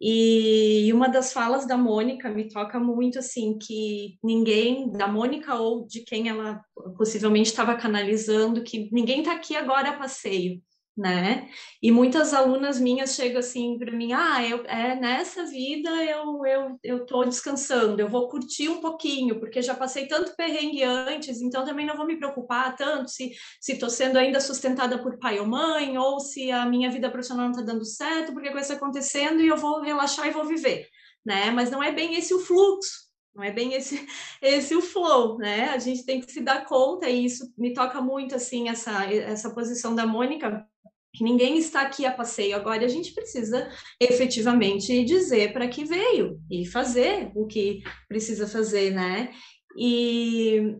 E 0.00 0.88
uma 0.92 1.08
das 1.08 1.32
falas 1.32 1.66
da 1.66 1.76
Mônica 1.76 2.30
me 2.30 2.48
toca 2.48 2.78
muito 2.78 3.18
assim 3.18 3.58
que 3.58 4.18
ninguém 4.22 4.88
da 4.92 5.08
Mônica 5.08 5.56
ou 5.56 5.84
de 5.84 6.04
quem 6.04 6.28
ela 6.28 6.64
possivelmente 6.96 7.50
estava 7.50 7.74
canalizando 7.74 8.62
que 8.62 8.88
ninguém 8.92 9.20
está 9.20 9.32
aqui 9.32 9.56
agora 9.56 9.90
a 9.90 9.96
passeio 9.98 10.62
né? 10.96 11.48
E 11.82 11.90
muitas 11.90 12.34
alunas 12.34 12.78
minhas 12.78 13.14
chegam 13.14 13.38
assim 13.38 13.78
para 13.78 13.92
mim, 13.92 14.12
ah, 14.12 14.46
eu, 14.46 14.62
é 14.66 14.94
nessa 14.94 15.46
vida 15.46 15.90
eu 16.04 16.44
eu 16.44 16.78
eu 16.82 17.06
tô 17.06 17.24
descansando, 17.24 18.00
eu 18.00 18.08
vou 18.08 18.28
curtir 18.28 18.68
um 18.68 18.80
pouquinho, 18.80 19.40
porque 19.40 19.62
já 19.62 19.74
passei 19.74 20.06
tanto 20.06 20.36
perrengue 20.36 20.82
antes, 20.82 21.40
então 21.40 21.64
também 21.64 21.86
não 21.86 21.96
vou 21.96 22.06
me 22.06 22.18
preocupar 22.18 22.76
tanto 22.76 23.10
se 23.10 23.32
se 23.60 23.78
tô 23.78 23.88
sendo 23.88 24.18
ainda 24.18 24.40
sustentada 24.40 24.98
por 25.02 25.18
pai 25.18 25.38
ou 25.40 25.46
mãe 25.46 25.96
ou 25.96 26.20
se 26.20 26.50
a 26.50 26.66
minha 26.66 26.90
vida 26.90 27.10
profissional 27.10 27.46
não 27.46 27.52
está 27.52 27.62
dando 27.62 27.84
certo, 27.86 28.32
porque 28.32 28.48
a 28.48 28.52
coisa 28.52 28.74
acontecendo 28.74 29.40
e 29.40 29.48
eu 29.48 29.56
vou 29.56 29.80
relaxar 29.80 30.26
e 30.26 30.30
vou 30.30 30.44
viver, 30.44 30.86
né? 31.24 31.50
Mas 31.50 31.70
não 31.70 31.82
é 31.82 31.90
bem 31.90 32.16
esse 32.16 32.34
o 32.34 32.40
fluxo, 32.40 33.10
não 33.34 33.42
é 33.42 33.50
bem 33.50 33.72
esse 33.74 34.06
esse 34.42 34.74
o 34.76 34.82
flow, 34.82 35.38
né? 35.38 35.70
A 35.70 35.78
gente 35.78 36.04
tem 36.04 36.20
que 36.20 36.30
se 36.30 36.40
dar 36.42 36.66
conta 36.66 37.08
e 37.08 37.24
isso 37.24 37.50
me 37.56 37.72
toca 37.72 38.00
muito 38.02 38.34
assim 38.34 38.68
essa 38.68 39.04
essa 39.10 39.54
posição 39.54 39.94
da 39.94 40.06
Mônica 40.06 40.66
que 41.12 41.22
ninguém 41.22 41.58
está 41.58 41.82
aqui 41.82 42.06
a 42.06 42.12
passeio 42.12 42.56
agora, 42.56 42.84
a 42.84 42.88
gente 42.88 43.12
precisa 43.12 43.70
efetivamente 44.00 45.04
dizer 45.04 45.52
para 45.52 45.68
que 45.68 45.84
veio 45.84 46.40
e 46.50 46.66
fazer 46.66 47.30
o 47.34 47.46
que 47.46 47.82
precisa 48.08 48.48
fazer, 48.48 48.92
né? 48.92 49.32
E, 49.76 50.76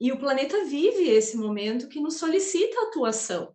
e 0.00 0.12
o 0.12 0.18
planeta 0.18 0.64
vive 0.64 1.08
esse 1.08 1.36
momento 1.36 1.88
que 1.88 2.00
nos 2.00 2.16
solicita 2.16 2.88
atuação, 2.88 3.54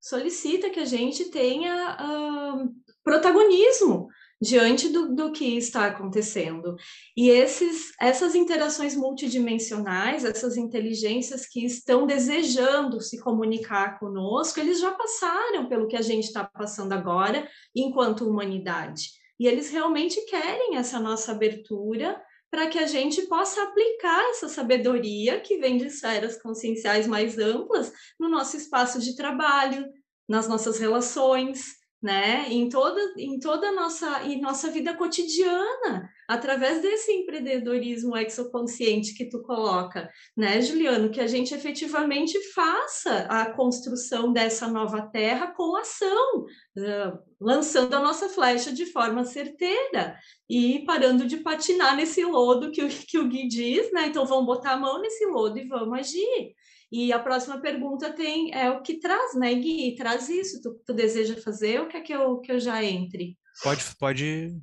solicita 0.00 0.70
que 0.70 0.80
a 0.80 0.84
gente 0.84 1.24
tenha 1.26 1.96
uh, 1.96 2.74
protagonismo 3.02 4.08
diante 4.40 4.88
do, 4.88 5.14
do 5.14 5.32
que 5.32 5.56
está 5.56 5.86
acontecendo. 5.86 6.76
E 7.16 7.28
esses, 7.28 7.92
essas 8.00 8.34
interações 8.34 8.94
multidimensionais, 8.94 10.24
essas 10.24 10.56
inteligências 10.56 11.46
que 11.46 11.64
estão 11.64 12.06
desejando 12.06 13.00
se 13.00 13.18
comunicar 13.18 13.98
conosco, 13.98 14.60
eles 14.60 14.80
já 14.80 14.92
passaram 14.92 15.68
pelo 15.68 15.88
que 15.88 15.96
a 15.96 16.02
gente 16.02 16.24
está 16.24 16.44
passando 16.44 16.92
agora, 16.92 17.48
enquanto 17.74 18.28
humanidade. 18.28 19.10
E 19.40 19.46
eles 19.46 19.70
realmente 19.70 20.20
querem 20.26 20.76
essa 20.76 20.98
nossa 20.98 21.32
abertura 21.32 22.20
para 22.50 22.66
que 22.66 22.78
a 22.78 22.86
gente 22.86 23.22
possa 23.22 23.62
aplicar 23.62 24.30
essa 24.30 24.48
sabedoria 24.48 25.40
que 25.40 25.58
vem 25.58 25.76
de 25.76 25.86
esferas 25.86 26.40
conscienciais 26.40 27.06
mais 27.06 27.38
amplas 27.38 27.92
no 28.18 28.28
nosso 28.28 28.56
espaço 28.56 28.98
de 29.00 29.14
trabalho, 29.14 29.86
nas 30.28 30.48
nossas 30.48 30.78
relações, 30.78 31.77
né? 32.02 32.46
Em 32.48 32.68
toda, 32.68 33.00
em 33.16 33.38
toda 33.40 33.68
a 33.68 33.72
nossa, 33.72 34.22
em 34.24 34.40
nossa 34.40 34.70
vida 34.70 34.94
cotidiana, 34.94 36.08
através 36.28 36.80
desse 36.80 37.10
empreendedorismo 37.10 38.16
exoconsciente 38.16 39.14
que 39.14 39.24
tu 39.24 39.42
coloca, 39.42 40.08
né, 40.36 40.60
Juliano? 40.60 41.10
Que 41.10 41.20
a 41.20 41.26
gente 41.26 41.54
efetivamente 41.54 42.38
faça 42.52 43.26
a 43.28 43.50
construção 43.50 44.32
dessa 44.32 44.68
nova 44.68 45.02
terra 45.02 45.48
com 45.48 45.74
ação, 45.76 46.40
uh, 46.42 47.18
lançando 47.40 47.94
a 47.94 48.00
nossa 48.00 48.28
flecha 48.28 48.70
de 48.70 48.86
forma 48.86 49.24
certeira 49.24 50.16
e 50.48 50.84
parando 50.86 51.26
de 51.26 51.38
patinar 51.38 51.96
nesse 51.96 52.24
lodo 52.24 52.70
que 52.70 52.82
o, 52.82 52.88
que 52.88 53.18
o 53.18 53.28
Gui 53.28 53.48
diz, 53.48 53.90
né? 53.92 54.06
Então 54.06 54.24
vamos 54.24 54.46
botar 54.46 54.72
a 54.72 54.78
mão 54.78 55.00
nesse 55.00 55.26
lodo 55.26 55.58
e 55.58 55.66
vamos 55.66 55.98
agir. 55.98 56.54
E 56.90 57.12
a 57.12 57.18
próxima 57.18 57.60
pergunta 57.60 58.12
tem 58.12 58.52
é 58.54 58.70
o 58.70 58.82
que 58.82 58.98
traz, 58.98 59.34
né, 59.34 59.54
Gui? 59.54 59.94
Traz 59.94 60.28
isso, 60.28 60.60
tu, 60.62 60.80
tu 60.86 60.94
deseja 60.94 61.36
fazer 61.36 61.80
ou 61.80 61.86
quer 61.86 62.00
que 62.00 62.12
eu, 62.12 62.38
que 62.40 62.50
eu 62.50 62.58
já 62.58 62.82
entre? 62.82 63.36
Pode, 63.62 63.84
pode 63.98 64.56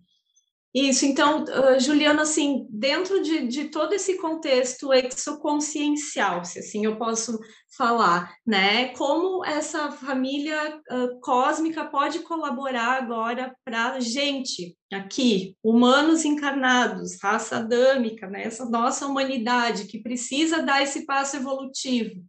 isso, 0.75 1.05
então, 1.05 1.45
uh, 1.45 1.79
Juliana, 1.79 2.23
assim, 2.23 2.67
dentro 2.69 3.23
de, 3.23 3.47
de 3.47 3.69
todo 3.69 3.93
esse 3.93 4.17
contexto 4.17 4.93
exoconsciencial, 4.93 6.43
se 6.43 6.59
assim 6.59 6.83
eu 6.83 6.97
posso 6.97 7.39
falar, 7.77 8.35
né, 8.45 8.89
como 8.89 9.45
essa 9.45 9.89
família 9.89 10.77
uh, 10.91 11.17
cósmica 11.21 11.85
pode 11.85 12.19
colaborar 12.19 13.01
agora 13.01 13.55
para 13.63 13.93
a 13.93 13.99
gente 14.01 14.77
aqui, 14.91 15.55
humanos 15.63 16.25
encarnados, 16.25 17.21
raça 17.23 17.55
adâmica, 17.55 18.27
né, 18.27 18.43
essa 18.43 18.65
nossa 18.65 19.07
humanidade 19.07 19.85
que 19.85 20.03
precisa 20.03 20.61
dar 20.61 20.83
esse 20.83 21.05
passo 21.05 21.37
evolutivo, 21.37 22.21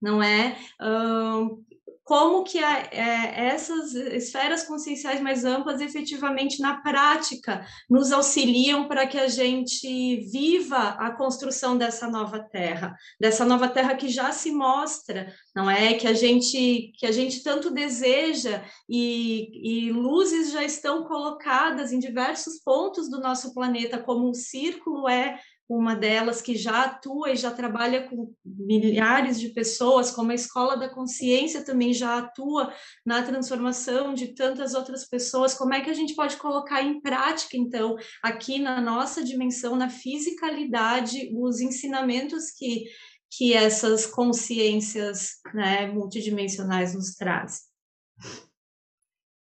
não 0.00 0.20
é? 0.20 0.56
Uh, 0.80 1.64
como 2.04 2.42
que 2.42 2.58
a, 2.58 2.78
é, 2.90 3.46
essas 3.48 3.94
esferas 3.94 4.64
conscienciais 4.64 5.20
mais 5.20 5.44
amplas 5.44 5.80
efetivamente 5.80 6.60
na 6.60 6.80
prática 6.80 7.64
nos 7.88 8.10
auxiliam 8.12 8.88
para 8.88 9.06
que 9.06 9.18
a 9.18 9.28
gente 9.28 10.16
viva 10.30 10.96
a 10.98 11.12
construção 11.12 11.76
dessa 11.78 12.08
nova 12.08 12.40
terra, 12.40 12.96
dessa 13.20 13.44
nova 13.44 13.68
terra 13.68 13.94
que 13.94 14.08
já 14.08 14.32
se 14.32 14.50
mostra, 14.50 15.32
não 15.54 15.70
é? 15.70 15.94
Que 15.94 16.08
a 16.08 16.14
gente 16.14 16.92
que 16.96 17.06
a 17.06 17.12
gente 17.12 17.42
tanto 17.42 17.70
deseja 17.70 18.64
e, 18.88 19.88
e 19.88 19.92
luzes 19.92 20.50
já 20.50 20.64
estão 20.64 21.04
colocadas 21.04 21.92
em 21.92 21.98
diversos 21.98 22.58
pontos 22.64 23.08
do 23.08 23.20
nosso 23.20 23.54
planeta, 23.54 23.98
como 23.98 24.28
o 24.28 24.34
círculo 24.34 25.08
é 25.08 25.38
uma 25.76 25.94
delas 25.94 26.42
que 26.42 26.56
já 26.56 26.84
atua 26.84 27.30
e 27.30 27.36
já 27.36 27.50
trabalha 27.50 28.08
com 28.08 28.34
milhares 28.44 29.38
de 29.40 29.50
pessoas, 29.50 30.10
como 30.10 30.30
a 30.30 30.34
Escola 30.34 30.76
da 30.76 30.88
Consciência 30.88 31.64
também 31.64 31.92
já 31.92 32.18
atua 32.18 32.72
na 33.04 33.22
transformação 33.22 34.14
de 34.14 34.28
tantas 34.34 34.74
outras 34.74 35.08
pessoas. 35.08 35.54
Como 35.54 35.74
é 35.74 35.80
que 35.80 35.90
a 35.90 35.94
gente 35.94 36.14
pode 36.14 36.36
colocar 36.36 36.82
em 36.82 37.00
prática, 37.00 37.56
então, 37.56 37.96
aqui 38.22 38.58
na 38.58 38.80
nossa 38.80 39.24
dimensão, 39.24 39.76
na 39.76 39.88
fisicalidade, 39.88 41.30
os 41.34 41.60
ensinamentos 41.60 42.50
que, 42.50 42.84
que 43.30 43.54
essas 43.54 44.06
consciências 44.06 45.40
né, 45.54 45.86
multidimensionais 45.86 46.94
nos 46.94 47.14
trazem? 47.14 47.60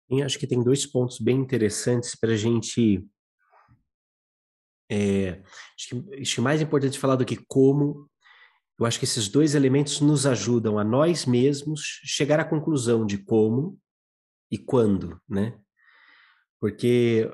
Eu 0.09 0.25
acho 0.25 0.39
que 0.39 0.47
tem 0.47 0.63
dois 0.63 0.85
pontos 0.85 1.19
bem 1.19 1.37
interessantes 1.37 2.15
para 2.15 2.31
a 2.31 2.37
gente 2.37 3.05
é, 4.89 5.41
acho, 5.75 5.89
que, 5.89 6.21
acho 6.21 6.35
que 6.35 6.41
mais 6.41 6.61
importante 6.61 6.99
falar 6.99 7.15
do 7.15 7.25
que 7.25 7.37
como, 7.47 8.09
eu 8.79 8.85
acho 8.85 8.99
que 8.99 9.05
esses 9.05 9.27
dois 9.27 9.55
elementos 9.55 10.01
nos 10.01 10.25
ajudam 10.25 10.77
a 10.77 10.83
nós 10.83 11.25
mesmos 11.25 11.81
chegar 12.03 12.39
à 12.39 12.45
conclusão 12.45 13.05
de 13.05 13.17
como 13.17 13.77
e 14.51 14.57
quando, 14.57 15.19
né? 15.27 15.57
Porque 16.59 17.29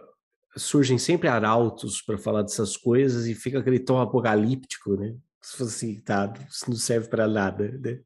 surgem 0.55 0.97
sempre 0.97 1.27
arautos 1.27 2.01
para 2.01 2.17
falar 2.17 2.43
dessas 2.43 2.77
coisas 2.77 3.27
e 3.27 3.35
fica 3.35 3.59
aquele 3.59 3.79
tom 3.79 3.99
apocalíptico, 3.99 4.95
né? 4.95 5.15
Se 5.41 5.57
fosse 5.57 5.85
assim, 5.85 6.01
tá, 6.01 6.33
isso 6.49 6.69
não 6.69 6.77
serve 6.77 7.09
para 7.09 7.27
nada, 7.27 7.77
né? 7.77 7.99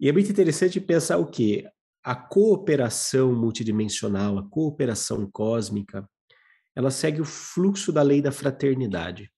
E 0.00 0.08
é 0.08 0.12
muito 0.12 0.30
interessante 0.30 0.80
pensar 0.80 1.18
o 1.18 1.26
quê? 1.26 1.68
A 2.02 2.14
cooperação 2.14 3.34
multidimensional, 3.34 4.38
a 4.38 4.48
cooperação 4.48 5.28
cósmica, 5.30 6.08
ela 6.74 6.90
segue 6.90 7.20
o 7.20 7.24
fluxo 7.24 7.92
da 7.92 8.02
lei 8.02 8.20
da 8.20 8.32
fraternidade. 8.32 9.30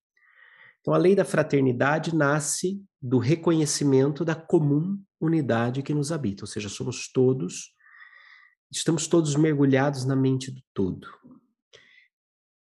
Então, 0.81 0.95
a 0.95 0.99
lei 0.99 1.15
da 1.15 1.25
fraternidade 1.25 2.15
nasce 2.15 2.81
do 3.03 3.19
reconhecimento 3.19 4.25
da 4.25 4.35
comum 4.35 5.03
unidade 5.21 5.83
que 5.83 5.95
nos 5.95 6.13
habita, 6.13 6.45
ou 6.45 6.47
seja, 6.47 6.69
somos 6.69 7.11
todos, 7.11 7.73
estamos 8.71 9.07
todos 9.07 9.35
mergulhados 9.35 10.05
na 10.05 10.15
mente 10.15 10.51
do 10.51 10.63
todo. 10.73 11.09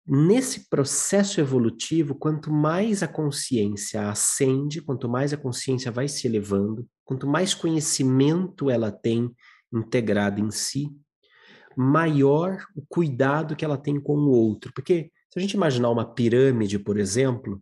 Nesse 0.05 0.67
processo 0.67 1.39
evolutivo, 1.39 2.15
quanto 2.15 2.51
mais 2.51 3.01
a 3.01 3.07
consciência 3.07 4.09
ascende, 4.09 4.81
quanto 4.81 5.07
mais 5.07 5.31
a 5.31 5.37
consciência 5.37 5.91
vai 5.91 6.07
se 6.07 6.27
elevando, 6.27 6.87
quanto 7.05 7.27
mais 7.27 7.53
conhecimento 7.53 8.69
ela 8.69 8.91
tem 8.91 9.33
integrado 9.71 10.41
em 10.41 10.51
si, 10.51 10.89
maior 11.75 12.65
o 12.75 12.81
cuidado 12.87 13.55
que 13.55 13.65
ela 13.65 13.77
tem 13.77 13.99
com 13.99 14.17
o 14.17 14.29
outro. 14.29 14.71
Porque 14.73 15.11
se 15.29 15.39
a 15.39 15.41
gente 15.41 15.53
imaginar 15.53 15.89
uma 15.89 16.05
pirâmide, 16.05 16.77
por 16.77 16.97
exemplo, 16.97 17.61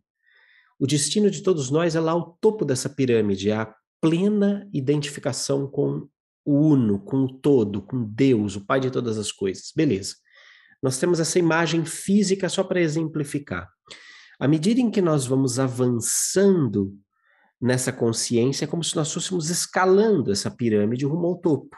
o 0.79 0.87
destino 0.87 1.29
de 1.29 1.43
todos 1.43 1.69
nós 1.69 1.95
é 1.95 1.99
lá 1.99 2.13
ao 2.13 2.37
topo 2.39 2.65
dessa 2.65 2.89
pirâmide, 2.89 3.49
é 3.49 3.55
a 3.55 3.75
plena 4.01 4.67
identificação 4.73 5.67
com 5.67 6.07
o 6.45 6.69
uno, 6.71 6.99
com 6.99 7.25
o 7.25 7.33
todo, 7.33 7.81
com 7.81 8.03
Deus, 8.03 8.55
o 8.55 8.65
Pai 8.65 8.79
de 8.79 8.89
todas 8.89 9.17
as 9.17 9.31
coisas. 9.31 9.71
Beleza. 9.75 10.15
Nós 10.81 10.97
temos 10.97 11.19
essa 11.19 11.37
imagem 11.37 11.85
física 11.85 12.47
só 12.47 12.63
para 12.63 12.81
exemplificar. 12.81 13.69
À 14.39 14.47
medida 14.47 14.79
em 14.79 14.89
que 14.89 15.01
nós 15.01 15.25
vamos 15.25 15.59
avançando 15.59 16.97
nessa 17.61 17.91
consciência, 17.91 18.63
é 18.63 18.67
como 18.67 18.83
se 18.83 18.95
nós 18.95 19.11
fôssemos 19.11 19.49
escalando 19.49 20.31
essa 20.31 20.49
pirâmide 20.49 21.05
rumo 21.05 21.27
ao 21.27 21.37
topo. 21.37 21.75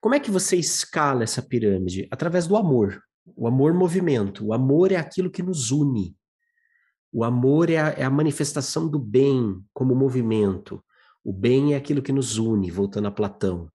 Como 0.00 0.14
é 0.14 0.20
que 0.20 0.30
você 0.30 0.56
escala 0.56 1.22
essa 1.22 1.42
pirâmide? 1.42 2.08
Através 2.10 2.46
do 2.46 2.56
amor. 2.56 3.02
O 3.36 3.46
amor 3.46 3.74
movimento. 3.74 4.46
O 4.46 4.54
amor 4.54 4.92
é 4.92 4.96
aquilo 4.96 5.30
que 5.30 5.42
nos 5.42 5.70
une. 5.70 6.16
O 7.12 7.22
amor 7.22 7.68
é 7.68 7.78
a, 7.78 7.88
é 7.88 8.04
a 8.04 8.10
manifestação 8.10 8.88
do 8.88 8.98
bem 8.98 9.62
como 9.74 9.94
movimento. 9.94 10.82
O 11.22 11.32
bem 11.32 11.74
é 11.74 11.76
aquilo 11.76 12.00
que 12.00 12.12
nos 12.12 12.38
une, 12.38 12.70
voltando 12.70 13.08
a 13.08 13.10
Platão. 13.10 13.70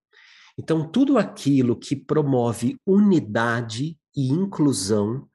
Então, 0.57 0.89
tudo 0.89 1.17
aquilo 1.17 1.75
que 1.75 1.95
promove 1.95 2.79
unidade 2.87 3.97
e 4.15 4.29
inclusão, 4.29 5.27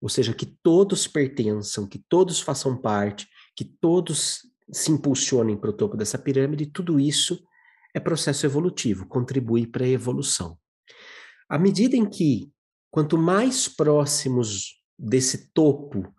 ou 0.00 0.08
seja, 0.08 0.34
que 0.34 0.46
todos 0.46 1.06
pertençam, 1.06 1.86
que 1.86 1.98
todos 2.08 2.40
façam 2.40 2.76
parte, 2.76 3.28
que 3.54 3.64
todos 3.64 4.40
se 4.72 4.90
impulsionem 4.90 5.56
para 5.56 5.70
o 5.70 5.74
topo 5.74 5.96
dessa 5.96 6.18
pirâmide, 6.18 6.66
tudo 6.66 6.98
isso 6.98 7.38
é 7.94 8.00
processo 8.00 8.46
evolutivo, 8.46 9.06
contribui 9.06 9.66
para 9.66 9.84
a 9.84 9.88
evolução. 9.88 10.58
À 11.48 11.58
medida 11.58 11.96
em 11.96 12.08
que, 12.08 12.50
quanto 12.90 13.18
mais 13.18 13.68
próximos 13.68 14.82
desse 14.98 15.52
topo 15.52 16.14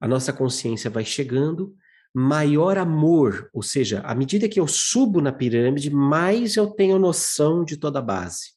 a 0.00 0.08
nossa 0.08 0.32
consciência 0.32 0.90
vai 0.90 1.04
chegando, 1.04 1.74
maior 2.14 2.76
amor, 2.78 3.48
ou 3.52 3.62
seja, 3.62 4.00
à 4.00 4.14
medida 4.14 4.48
que 4.48 4.60
eu 4.60 4.68
subo 4.68 5.20
na 5.20 5.32
pirâmide, 5.32 5.90
mais 5.90 6.56
eu 6.56 6.68
tenho 6.68 6.98
noção 6.98 7.64
de 7.64 7.76
toda 7.76 7.98
a 7.98 8.02
base. 8.02 8.52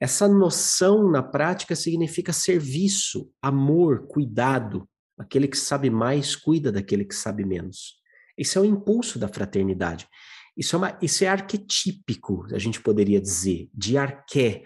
Essa 0.00 0.26
noção 0.26 1.08
na 1.10 1.22
prática 1.22 1.76
significa 1.76 2.32
serviço, 2.32 3.30
amor, 3.40 4.06
cuidado. 4.08 4.88
Aquele 5.16 5.46
que 5.46 5.56
sabe 5.56 5.90
mais 5.90 6.34
cuida 6.34 6.72
daquele 6.72 7.04
que 7.04 7.14
sabe 7.14 7.44
menos. 7.44 8.00
Esse 8.36 8.58
é 8.58 8.60
o 8.60 8.64
impulso 8.64 9.18
da 9.18 9.28
fraternidade. 9.28 10.08
Isso 10.56 10.76
é, 10.76 10.78
uma, 10.78 10.98
isso 11.00 11.24
é 11.24 11.28
arquetípico, 11.28 12.46
a 12.52 12.58
gente 12.58 12.80
poderia 12.80 13.20
dizer, 13.20 13.70
de 13.72 13.96
arqué, 13.96 14.62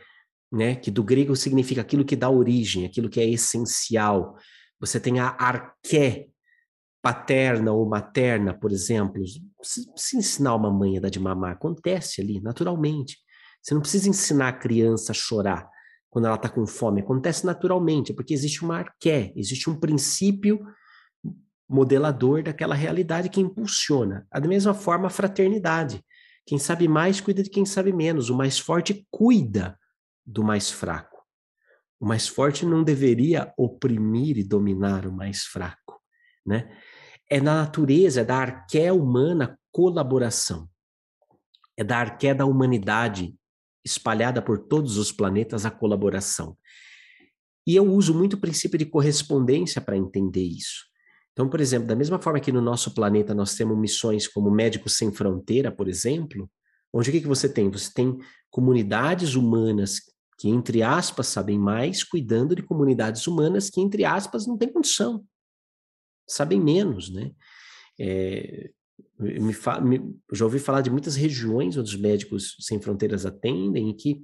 né? 0.50 0.74
que 0.74 0.90
do 0.90 1.04
grego 1.04 1.36
significa 1.36 1.80
aquilo 1.80 2.04
que 2.04 2.16
dá 2.16 2.28
origem, 2.28 2.84
aquilo 2.84 3.08
que 3.08 3.20
é 3.20 3.28
essencial. 3.28 4.36
Você 4.80 4.98
tem 4.98 5.20
a 5.20 5.28
arqué, 5.38 6.28
paterna 7.00 7.72
ou 7.72 7.88
materna, 7.88 8.52
por 8.52 8.72
exemplo, 8.72 9.22
se, 9.62 9.88
se 9.94 10.16
ensinar 10.16 10.56
uma 10.56 10.72
mãe 10.72 10.96
a 10.96 11.00
dar 11.00 11.10
de 11.10 11.20
mamar, 11.20 11.52
acontece 11.52 12.20
ali, 12.20 12.40
naturalmente. 12.40 13.18
Você 13.62 13.74
não 13.74 13.80
precisa 13.80 14.08
ensinar 14.08 14.48
a 14.48 14.52
criança 14.52 15.12
a 15.12 15.14
chorar 15.14 15.68
quando 16.16 16.24
ela 16.24 16.36
está 16.36 16.48
com 16.48 16.66
fome, 16.66 17.02
acontece 17.02 17.44
naturalmente, 17.44 18.14
porque 18.14 18.32
existe 18.32 18.64
uma 18.64 18.78
arqué, 18.78 19.34
existe 19.36 19.68
um 19.68 19.78
princípio 19.78 20.58
modelador 21.68 22.42
daquela 22.42 22.74
realidade 22.74 23.28
que 23.28 23.40
impulsiona. 23.40 24.26
Da 24.32 24.48
mesma 24.48 24.74
forma, 24.74 25.06
a 25.06 25.10
fraternidade. 25.10 26.04
Quem 26.46 26.58
sabe 26.58 26.86
mais 26.86 27.20
cuida 27.20 27.42
de 27.42 27.50
quem 27.50 27.64
sabe 27.64 27.92
menos, 27.92 28.30
o 28.30 28.36
mais 28.36 28.58
forte 28.58 29.06
cuida 29.10 29.78
do 30.24 30.44
mais 30.44 30.70
fraco. 30.70 31.24
O 31.98 32.06
mais 32.06 32.28
forte 32.28 32.64
não 32.64 32.84
deveria 32.84 33.52
oprimir 33.56 34.38
e 34.38 34.44
dominar 34.44 35.06
o 35.06 35.12
mais 35.12 35.44
fraco, 35.44 36.00
né? 36.44 36.68
é 37.28 37.40
na 37.40 37.62
natureza, 37.62 38.20
é 38.20 38.24
da 38.24 38.36
arqué 38.36 38.92
humana 38.92 39.58
colaboração. 39.72 40.68
É 41.76 41.84
da 41.84 41.98
arqué 41.98 42.32
da 42.32 42.46
humanidade 42.46 43.36
espalhada 43.84 44.40
por 44.40 44.58
todos 44.58 44.96
os 44.96 45.12
planetas 45.12 45.66
a 45.66 45.70
colaboração. 45.70 46.56
E 47.66 47.74
eu 47.74 47.84
uso 47.92 48.14
muito 48.14 48.34
o 48.34 48.40
princípio 48.40 48.78
de 48.78 48.86
correspondência 48.86 49.80
para 49.80 49.96
entender 49.96 50.44
isso. 50.44 50.86
Então, 51.36 51.50
por 51.50 51.60
exemplo, 51.60 51.86
da 51.86 51.94
mesma 51.94 52.18
forma 52.18 52.40
que 52.40 52.50
no 52.50 52.62
nosso 52.62 52.94
planeta 52.94 53.34
nós 53.34 53.54
temos 53.54 53.76
missões 53.76 54.26
como 54.26 54.50
Médicos 54.50 54.96
Sem 54.96 55.12
Fronteira, 55.12 55.70
por 55.70 55.86
exemplo, 55.86 56.50
onde 56.90 57.10
o 57.10 57.12
que, 57.12 57.20
que 57.20 57.28
você 57.28 57.46
tem? 57.46 57.70
Você 57.70 57.92
tem 57.92 58.18
comunidades 58.48 59.34
humanas 59.34 60.00
que, 60.38 60.48
entre 60.48 60.82
aspas, 60.82 61.26
sabem 61.26 61.58
mais, 61.58 62.02
cuidando 62.02 62.56
de 62.56 62.62
comunidades 62.62 63.26
humanas 63.26 63.68
que, 63.68 63.80
entre 63.80 64.04
aspas, 64.04 64.46
não 64.46 64.56
têm 64.56 64.72
condição 64.72 65.22
sabem 66.26 66.60
menos, 66.60 67.10
né? 67.10 67.30
É, 67.98 68.70
me, 69.18 69.54
me, 69.82 70.14
já 70.32 70.44
ouvi 70.44 70.58
falar 70.58 70.80
de 70.80 70.90
muitas 70.90 71.16
regiões 71.16 71.76
onde 71.76 71.94
os 71.94 72.00
médicos 72.00 72.56
sem 72.60 72.80
fronteiras 72.80 73.24
atendem 73.24 73.90
e 73.90 73.94
que 73.94 74.20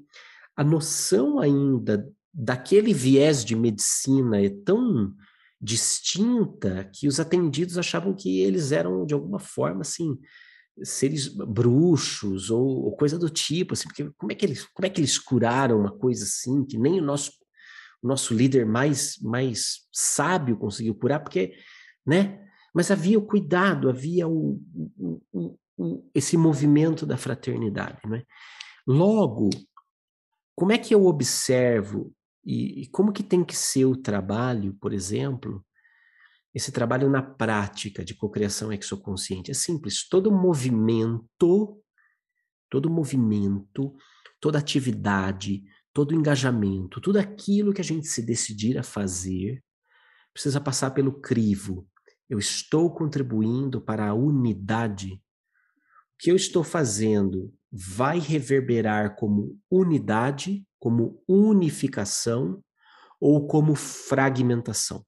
a 0.57 0.65
noção 0.65 1.39
ainda 1.39 2.07
daquele 2.33 2.93
viés 2.93 3.45
de 3.45 3.55
medicina 3.55 4.43
é 4.43 4.51
tão 4.51 5.15
distinta 5.63 6.91
que 6.93 7.07
os 7.07 7.21
atendidos 7.21 7.79
achavam 7.79 8.13
que 8.13 8.41
eles 8.41 8.73
eram 8.73 9.07
de 9.07 9.15
alguma 9.15 9.39
forma 9.39 9.83
assim 9.83 10.19
seres 10.83 11.29
bruxos 11.29 12.51
ou, 12.51 12.85
ou, 12.87 12.97
coisa 12.97 13.19
do 13.19 13.31
tipo 13.31 13.75
assim 13.75 13.87
porque 13.87 14.11
como 14.17 14.33
é 14.33 14.35
que 14.35 14.45
eles 14.45 14.65
como 14.75 14.87
é 14.87 14.91
que 14.91 15.01
eles 15.01 15.19
curaram 15.19 15.79
uma 15.79 15.93
coisa 15.93 16.25
assim 16.25 16.65
que 16.65 16.77
nem 16.77 16.99
o 16.99 17.05
nosso 17.05 17.33
o 18.03 18.09
nosso 18.09 18.35
líder 18.35 18.67
mais 18.67 19.19
mais 19.23 19.83
sábio 19.93 20.57
conseguiu 20.57 20.95
curar 20.95 21.21
porque 21.21 21.55
né? 22.07 22.41
Mas 22.75 22.91
havia 22.91 23.19
o 23.19 23.27
cuidado, 23.27 23.89
havia 23.89 24.27
o, 24.27 24.61
o, 24.99 25.23
o, 25.33 25.59
o 25.77 26.11
esse 26.15 26.37
movimento 26.37 27.07
da 27.07 27.17
fraternidade, 27.17 28.01
né? 28.07 28.25
Logo, 28.87 29.51
como 30.57 30.73
é 30.73 30.79
que 30.79 30.95
eu 30.95 31.07
observo 31.07 32.13
e, 32.45 32.83
e 32.83 32.87
como 32.89 33.13
que 33.13 33.23
tem 33.23 33.45
que 33.45 33.57
ser 33.57 33.85
o 33.85 33.97
trabalho, 33.97 34.75
por 34.81 34.93
exemplo, 34.93 35.65
esse 36.55 36.71
trabalho 36.71 37.09
na 37.09 37.23
prática 37.23 38.05
de 38.05 38.15
cocriação 38.15 38.73
exoconsciente? 38.73 39.51
É 39.51 39.55
simples, 39.55 40.09
todo 40.09 40.31
movimento, 40.31 41.83
todo 42.71 42.91
movimento, 42.91 43.95
toda 44.41 44.59
atividade, 44.59 45.63
todo 45.93 46.15
engajamento, 46.15 47.01
tudo 47.01 47.19
aquilo 47.19 47.73
que 47.73 47.81
a 47.81 47.85
gente 47.85 48.07
se 48.07 48.23
decidir 48.23 48.79
a 48.79 48.83
fazer, 48.83 49.63
precisa 50.33 50.61
passar 50.61 50.91
pelo 50.93 51.21
crivo 51.21 51.87
eu 52.33 52.39
estou 52.39 52.91
contribuindo 52.91 53.79
para 53.79 54.09
a 54.09 54.15
unidade. 54.15 55.13
O 55.13 55.19
que 56.19 56.31
eu 56.31 56.37
estou 56.37 56.65
fazendo 56.65 57.55
vai 57.71 58.19
reverberar 58.19 59.17
como 59.17 59.61
unidade, 59.71 60.67
como 60.83 61.23
unificação 61.29 62.61
ou 63.21 63.47
como 63.47 63.77
fragmentação. 63.77 65.07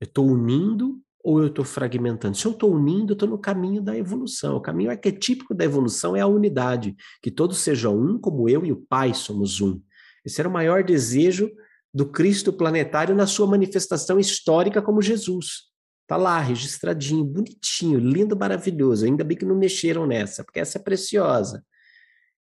Eu 0.00 0.06
estou 0.06 0.26
unindo 0.26 0.98
ou 1.22 1.42
eu 1.42 1.48
estou 1.48 1.62
fragmentando? 1.62 2.38
Se 2.38 2.46
eu 2.46 2.52
estou 2.52 2.72
unindo, 2.72 3.12
eu 3.12 3.16
estou 3.16 3.28
no 3.28 3.36
caminho 3.36 3.82
da 3.82 3.94
evolução. 3.94 4.56
O 4.56 4.60
caminho 4.62 4.88
arquetípico 4.88 5.54
da 5.54 5.62
evolução 5.62 6.16
é 6.16 6.22
a 6.22 6.26
unidade, 6.26 6.96
que 7.20 7.30
todos 7.30 7.58
sejam 7.58 8.00
um, 8.00 8.18
como 8.18 8.48
eu 8.48 8.64
e 8.64 8.72
o 8.72 8.82
Pai 8.88 9.12
somos 9.12 9.60
um. 9.60 9.78
Esse 10.24 10.40
era 10.40 10.48
o 10.48 10.52
maior 10.52 10.82
desejo 10.82 11.50
do 11.92 12.10
Cristo 12.10 12.50
planetário 12.50 13.14
na 13.14 13.26
sua 13.26 13.46
manifestação 13.46 14.18
histórica 14.18 14.80
como 14.80 15.02
Jesus. 15.02 15.64
Tá 16.06 16.16
lá, 16.16 16.40
registradinho, 16.40 17.26
bonitinho, 17.26 17.98
lindo, 17.98 18.34
maravilhoso. 18.34 19.04
Ainda 19.04 19.22
bem 19.22 19.36
que 19.36 19.44
não 19.44 19.58
mexeram 19.58 20.06
nessa, 20.06 20.42
porque 20.42 20.60
essa 20.60 20.78
é 20.78 20.82
preciosa. 20.82 21.62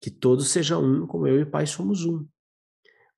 Que 0.07 0.11
todos 0.11 0.51
sejam 0.51 0.85
um, 0.85 1.05
como 1.05 1.27
eu 1.27 1.41
e 1.41 1.43
o 1.43 1.51
Pai 1.51 1.67
somos 1.67 2.05
um. 2.05 2.25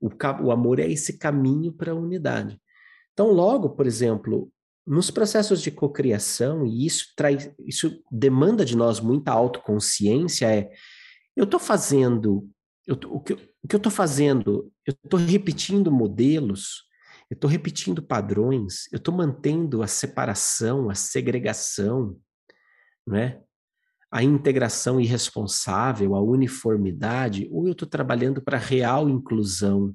O, 0.00 0.08
o 0.42 0.50
amor 0.50 0.78
é 0.78 0.90
esse 0.90 1.18
caminho 1.18 1.70
para 1.70 1.92
a 1.92 1.94
unidade. 1.94 2.58
Então, 3.12 3.30
logo, 3.30 3.68
por 3.70 3.86
exemplo, 3.86 4.50
nos 4.86 5.10
processos 5.10 5.60
de 5.60 5.70
cocriação, 5.70 6.64
e 6.64 6.86
isso 6.86 7.12
traz, 7.14 7.52
isso 7.66 8.02
demanda 8.10 8.64
de 8.64 8.74
nós 8.74 9.00
muita 9.00 9.32
autoconsciência, 9.32 10.46
é 10.46 10.70
eu 11.36 11.44
estou 11.44 11.60
fazendo, 11.60 12.48
eu, 12.86 12.96
que, 12.96 13.34
o 13.34 13.68
que 13.68 13.74
eu 13.74 13.78
estou 13.78 13.92
fazendo, 13.92 14.72
eu 14.86 14.94
estou 15.04 15.20
repetindo 15.20 15.92
modelos 15.92 16.88
eu 17.30 17.34
estou 17.34 17.50
repetindo 17.50 18.02
padrões, 18.02 18.90
eu 18.90 18.96
estou 18.96 19.14
mantendo 19.14 19.82
a 19.82 19.86
separação, 19.86 20.88
a 20.88 20.94
segregação, 20.94 22.18
né? 23.06 23.42
A 24.10 24.22
integração 24.22 25.00
irresponsável, 25.00 26.14
a 26.14 26.22
uniformidade, 26.22 27.48
ou 27.50 27.66
eu 27.66 27.72
estou 27.72 27.88
trabalhando 27.88 28.40
para 28.42 28.56
real 28.56 29.08
inclusão, 29.08 29.94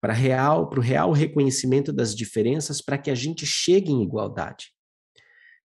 para 0.00 0.12
real, 0.12 0.68
para 0.68 0.78
o 0.78 0.82
real 0.82 1.12
reconhecimento 1.12 1.92
das 1.92 2.14
diferenças, 2.14 2.80
para 2.82 2.98
que 2.98 3.10
a 3.10 3.14
gente 3.14 3.46
chegue 3.46 3.90
em 3.90 4.02
igualdade. 4.02 4.72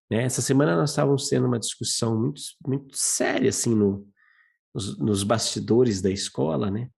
Né? 0.09 0.23
Essa 0.23 0.41
semana 0.41 0.75
nós 0.75 0.91
estávamos 0.91 1.27
tendo 1.27 1.47
uma 1.47 1.59
discussão 1.59 2.19
muito, 2.19 2.41
muito 2.65 2.95
séria 2.95 3.49
assim 3.49 3.73
no, 3.75 4.07
nos, 4.73 4.97
nos 4.97 5.23
bastidores 5.23 6.01
da 6.01 6.09
escola, 6.09 6.69
né? 6.71 6.89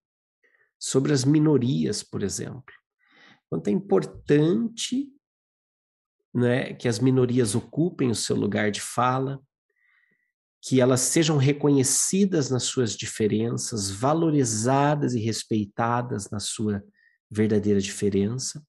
sobre 0.80 1.12
as 1.12 1.26
minorias, 1.26 2.04
por 2.04 2.24
exemplo. 2.24 2.74
Quanto 3.50 3.68
é 3.68 3.72
importante 3.72 5.12
né, 6.34 6.74
que 6.74 6.88
as 6.88 7.00
minorias 7.00 7.56
ocupem 7.56 8.12
o 8.12 8.16
seu 8.16 8.36
lugar 8.36 8.70
de 8.70 8.82
fala, 8.82 9.42
que 10.62 10.82
elas 10.82 11.02
sejam 11.02 11.38
reconhecidas 11.38 12.50
nas 12.50 12.64
suas 12.64 12.96
diferenças, 12.96 13.90
valorizadas 13.90 15.14
e 15.14 15.20
respeitadas 15.20 16.30
na 16.30 16.40
sua 16.40 16.84
verdadeira 17.30 17.80
diferença, 17.80 18.62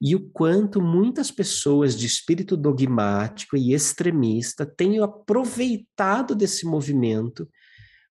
e 0.00 0.14
o 0.14 0.28
quanto 0.30 0.80
muitas 0.82 1.30
pessoas 1.30 1.96
de 1.96 2.06
espírito 2.06 2.56
dogmático 2.56 3.56
e 3.56 3.72
extremista 3.72 4.66
têm 4.66 5.00
aproveitado 5.00 6.34
desse 6.34 6.66
movimento 6.66 7.48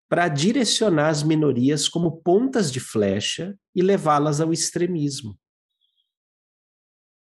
para 0.08 0.28
direcionar 0.28 1.08
as 1.08 1.22
minorias 1.22 1.88
como 1.88 2.18
pontas 2.22 2.70
de 2.70 2.78
flecha 2.78 3.56
e 3.74 3.82
levá-las 3.82 4.40
ao 4.40 4.52
extremismo. 4.52 5.36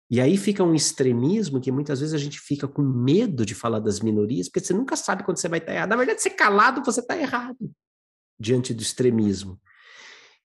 E 0.09 0.21
aí 0.21 0.37
fica 0.37 0.63
um 0.63 0.75
extremismo 0.75 1.61
que 1.61 1.73
muitas 1.73 2.01
vezes 2.01 2.15
a 2.15 2.19
gente 2.19 2.39
fica 2.39 2.69
com 2.69 2.83
medo 2.83 3.45
de 3.45 3.55
falar 3.55 3.81
das 3.81 4.01
minorias, 4.01 4.49
porque 4.49 4.61
você 4.61 4.73
nunca 4.73 4.97
sabe 4.97 5.25
quando 5.25 5.39
você 5.39 5.49
vai 5.49 5.59
estar 5.59 5.75
errado. 5.75 5.91
Na 5.91 5.97
verdade, 5.97 6.23
ser 6.23 6.31
calado, 6.31 6.85
você 6.85 7.01
está 7.01 7.17
errado 7.17 7.71
diante 8.39 8.73
do 8.73 8.83
extremismo. 8.83 9.61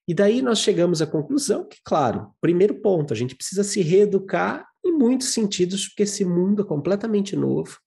E 0.08 0.12
daí 0.12 0.42
nós 0.42 0.58
chegamos 0.58 1.00
à 1.00 1.06
conclusão 1.06 1.68
que, 1.68 1.78
claro, 1.84 2.34
primeiro 2.40 2.80
ponto, 2.80 3.12
a 3.12 3.16
gente 3.16 3.36
precisa 3.36 3.62
se 3.62 3.80
reeducar 3.82 4.66
em 4.84 4.90
muitos 4.90 5.28
sentidos, 5.28 5.86
porque 5.86 6.02
esse 6.02 6.24
mundo 6.24 6.62
é 6.62 6.64
completamente 6.64 7.36
novo. 7.36 7.78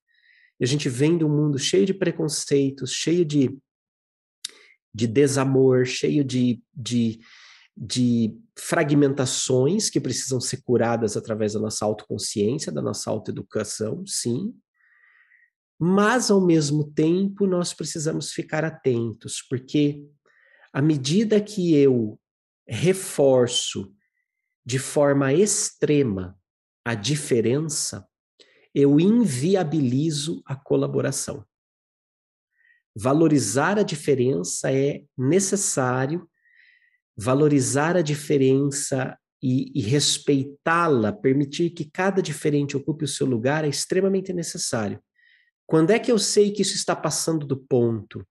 E 0.57 0.63
a 0.63 0.67
gente 0.67 0.88
vem 0.88 1.17
de 1.17 1.26
um 1.26 1.30
mundo 1.30 1.59
cheio 1.59 1.86
de 1.86 1.93
preconceitos, 1.93 2.93
cheio 2.93 3.26
de 3.26 3.57
de 4.95 5.07
desamor, 5.07 5.86
cheio 5.86 6.23
de, 6.23 6.63
de, 6.73 7.19
de 7.76 8.38
fragmentações 8.57 9.89
que 9.89 9.99
precisam 9.99 10.39
ser 10.39 10.61
curadas 10.63 11.17
através 11.17 11.53
da 11.53 11.59
nossa 11.59 11.84
autoconsciência, 11.86 12.71
da 12.71 12.82
nossa 12.82 13.09
autoeducação, 13.09 14.05
sim. 14.05 14.53
Mas, 15.78 16.32
ao 16.32 16.39
mesmo 16.39 16.89
tempo, 16.91 17.45
nós 17.45 17.73
precisamos 17.73 18.32
ficar 18.32 18.63
atentos, 18.63 19.45
porque 19.49 20.07
à 20.71 20.82
medida 20.82 21.41
que 21.41 21.76
eu 21.76 22.19
reforço 22.67 23.93
de 24.65 24.80
forma 24.80 25.34
extrema 25.34 26.39
a 26.84 26.95
diferença, 26.95 28.07
eu 28.73 28.99
inviabilizo 28.99 30.41
a 30.45 30.55
colaboração. 30.55 31.45
Valorizar 32.95 33.78
a 33.78 33.84
diferença 33.84 34.71
é 34.71 35.03
necessário, 35.17 36.30
valorizar 37.18 37.95
a 37.95 38.01
diferença 38.01 39.18
e, 39.41 39.72
e 39.80 39.82
respeitá-la, 39.82 41.13
permitir 41.13 41.70
que 41.70 41.86
cada 41.86 42.22
diferente 42.22 42.76
ocupe 42.76 43.05
o 43.05 43.07
seu 43.07 43.26
lugar 43.28 43.63
é 43.63 43.68
extremamente 43.68 44.34
necessário. 44.34 44.99
Quando 45.68 45.91
é 45.91 45.99
que 45.99 46.11
eu 46.11 46.20
sei 46.20 46.51
que 46.51 46.61
isso 46.61 46.76
está 46.76 46.95
passando 46.95 47.45
do 47.45 47.57
ponto? 47.57 48.26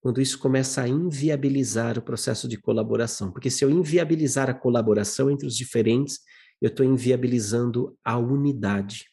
Quando 0.00 0.20
isso 0.20 0.38
começa 0.38 0.82
a 0.82 0.88
inviabilizar 0.88 1.98
o 1.98 2.02
processo 2.02 2.46
de 2.46 2.56
colaboração. 2.56 3.32
Porque 3.32 3.50
se 3.50 3.64
eu 3.64 3.70
inviabilizar 3.70 4.48
a 4.48 4.54
colaboração 4.54 5.30
entre 5.30 5.46
os 5.46 5.56
diferentes, 5.56 6.20
eu 6.60 6.68
estou 6.68 6.86
inviabilizando 6.86 7.96
a 8.04 8.16
unidade. 8.16 9.06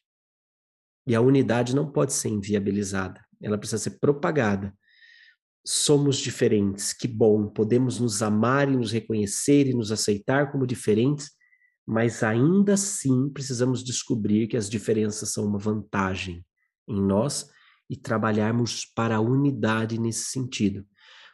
E 1.07 1.15
a 1.15 1.21
unidade 1.21 1.75
não 1.75 1.91
pode 1.91 2.13
ser 2.13 2.29
inviabilizada, 2.29 3.19
ela 3.41 3.57
precisa 3.57 3.81
ser 3.81 3.99
propagada 3.99 4.73
somos 5.65 6.17
diferentes, 6.17 6.91
que 6.91 7.07
bom, 7.07 7.47
podemos 7.47 7.99
nos 7.99 8.21
amar 8.21 8.69
e 8.69 8.75
nos 8.75 8.91
reconhecer 8.91 9.67
e 9.67 9.73
nos 9.73 9.91
aceitar 9.91 10.51
como 10.51 10.67
diferentes, 10.67 11.31
mas 11.85 12.23
ainda 12.23 12.73
assim 12.73 13.29
precisamos 13.29 13.83
descobrir 13.83 14.47
que 14.47 14.57
as 14.57 14.69
diferenças 14.69 15.31
são 15.31 15.45
uma 15.45 15.59
vantagem 15.59 16.45
em 16.87 17.01
nós 17.01 17.49
e 17.89 17.95
trabalharmos 17.95 18.85
para 18.85 19.15
a 19.15 19.21
unidade 19.21 19.99
nesse 19.99 20.25
sentido. 20.25 20.85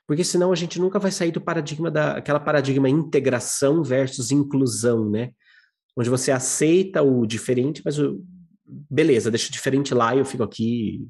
Porque 0.07 0.23
senão 0.23 0.51
a 0.51 0.55
gente 0.55 0.80
nunca 0.80 0.97
vai 0.97 1.11
sair 1.11 1.32
do 1.32 1.41
paradigma 1.41 1.91
da 1.91 2.13
aquela 2.13 2.39
paradigma 2.39 2.89
integração 2.89 3.84
versus 3.84 4.32
inclusão, 4.32 5.09
né? 5.09 5.32
Onde 5.95 6.09
você 6.09 6.32
aceita 6.32 7.03
o 7.03 7.27
diferente, 7.27 7.82
mas 7.86 7.99
o, 7.99 8.23
beleza, 8.65 9.30
deixa 9.30 9.49
o 9.49 9.51
diferente 9.51 9.93
lá 9.93 10.15
e 10.15 10.19
eu 10.19 10.25
fico 10.25 10.41
aqui, 10.43 11.07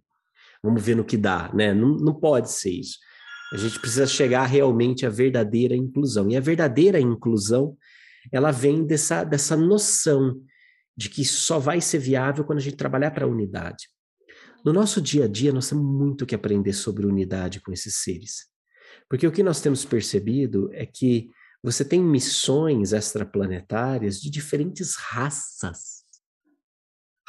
vamos 0.62 0.84
ver 0.84 0.96
no 0.96 1.06
que 1.06 1.16
dá, 1.16 1.50
né? 1.54 1.74
Não, 1.74 1.96
não 1.96 2.14
pode 2.14 2.52
ser 2.52 2.72
isso. 2.72 2.98
A 3.52 3.58
gente 3.58 3.80
precisa 3.80 4.06
chegar 4.06 4.46
realmente 4.46 5.06
à 5.06 5.10
verdadeira 5.10 5.76
inclusão. 5.76 6.30
E 6.30 6.38
a 6.38 6.40
verdadeira 6.40 7.00
inclusão, 7.00 7.76
ela 8.32 8.52
vem 8.52 8.86
dessa, 8.86 9.24
dessa 9.24 9.58
noção 9.58 10.40
de 10.96 11.10
que 11.10 11.26
só 11.26 11.58
vai 11.58 11.82
ser 11.82 12.00
viável 12.00 12.44
quando 12.44 12.60
a 12.60 12.62
gente 12.62 12.76
trabalhar 12.76 13.12
para 13.12 13.26
a 13.26 13.30
unidade. 13.30 13.88
No 14.64 14.74
nosso 14.74 15.02
dia 15.02 15.26
a 15.26 15.28
dia, 15.28 15.54
nós 15.54 15.70
temos 15.70 15.86
muito 15.86 16.26
que 16.26 16.36
aprender 16.36 16.74
sobre 16.74 17.06
unidade 17.06 17.62
com 17.62 17.72
esses 17.72 17.96
seres. 18.04 18.48
Porque 19.10 19.26
o 19.26 19.32
que 19.32 19.42
nós 19.42 19.62
temos 19.62 19.86
percebido 19.86 20.70
é 20.74 20.86
que 20.86 21.30
você 21.64 21.84
tem 21.84 22.02
missões 22.02 22.94
extraplanetárias 22.94 24.20
de 24.20 24.30
diferentes 24.30 24.96
raças. 24.96 25.99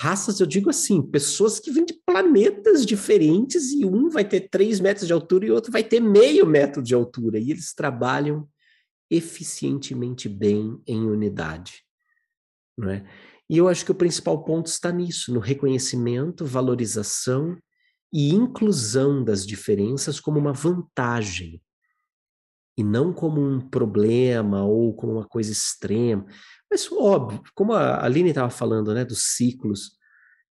Raças, 0.00 0.40
eu 0.40 0.46
digo 0.46 0.70
assim, 0.70 1.02
pessoas 1.02 1.60
que 1.60 1.70
vêm 1.70 1.84
de 1.84 1.92
planetas 2.06 2.86
diferentes 2.86 3.70
e 3.70 3.84
um 3.84 4.08
vai 4.08 4.26
ter 4.26 4.48
três 4.48 4.80
metros 4.80 5.06
de 5.06 5.12
altura 5.12 5.44
e 5.44 5.50
outro 5.50 5.70
vai 5.70 5.84
ter 5.84 6.00
meio 6.00 6.46
metro 6.46 6.82
de 6.82 6.94
altura. 6.94 7.38
E 7.38 7.50
eles 7.50 7.74
trabalham 7.74 8.48
eficientemente 9.10 10.26
bem 10.26 10.80
em 10.86 11.04
unidade. 11.04 11.84
Não 12.78 12.88
é? 12.88 13.06
E 13.46 13.58
eu 13.58 13.68
acho 13.68 13.84
que 13.84 13.92
o 13.92 13.94
principal 13.94 14.42
ponto 14.42 14.68
está 14.68 14.90
nisso, 14.90 15.34
no 15.34 15.38
reconhecimento, 15.38 16.46
valorização 16.46 17.58
e 18.10 18.30
inclusão 18.34 19.22
das 19.22 19.46
diferenças 19.46 20.18
como 20.18 20.38
uma 20.38 20.54
vantagem 20.54 21.60
e 22.74 22.82
não 22.82 23.12
como 23.12 23.38
um 23.38 23.60
problema 23.60 24.64
ou 24.64 24.94
como 24.94 25.12
uma 25.12 25.26
coisa 25.26 25.52
extrema. 25.52 26.24
Mas, 26.70 26.90
óbvio, 26.92 27.42
como 27.54 27.72
a 27.72 28.04
Aline 28.04 28.28
estava 28.30 28.50
falando, 28.50 28.94
né, 28.94 29.04
dos 29.04 29.34
ciclos, 29.34 29.98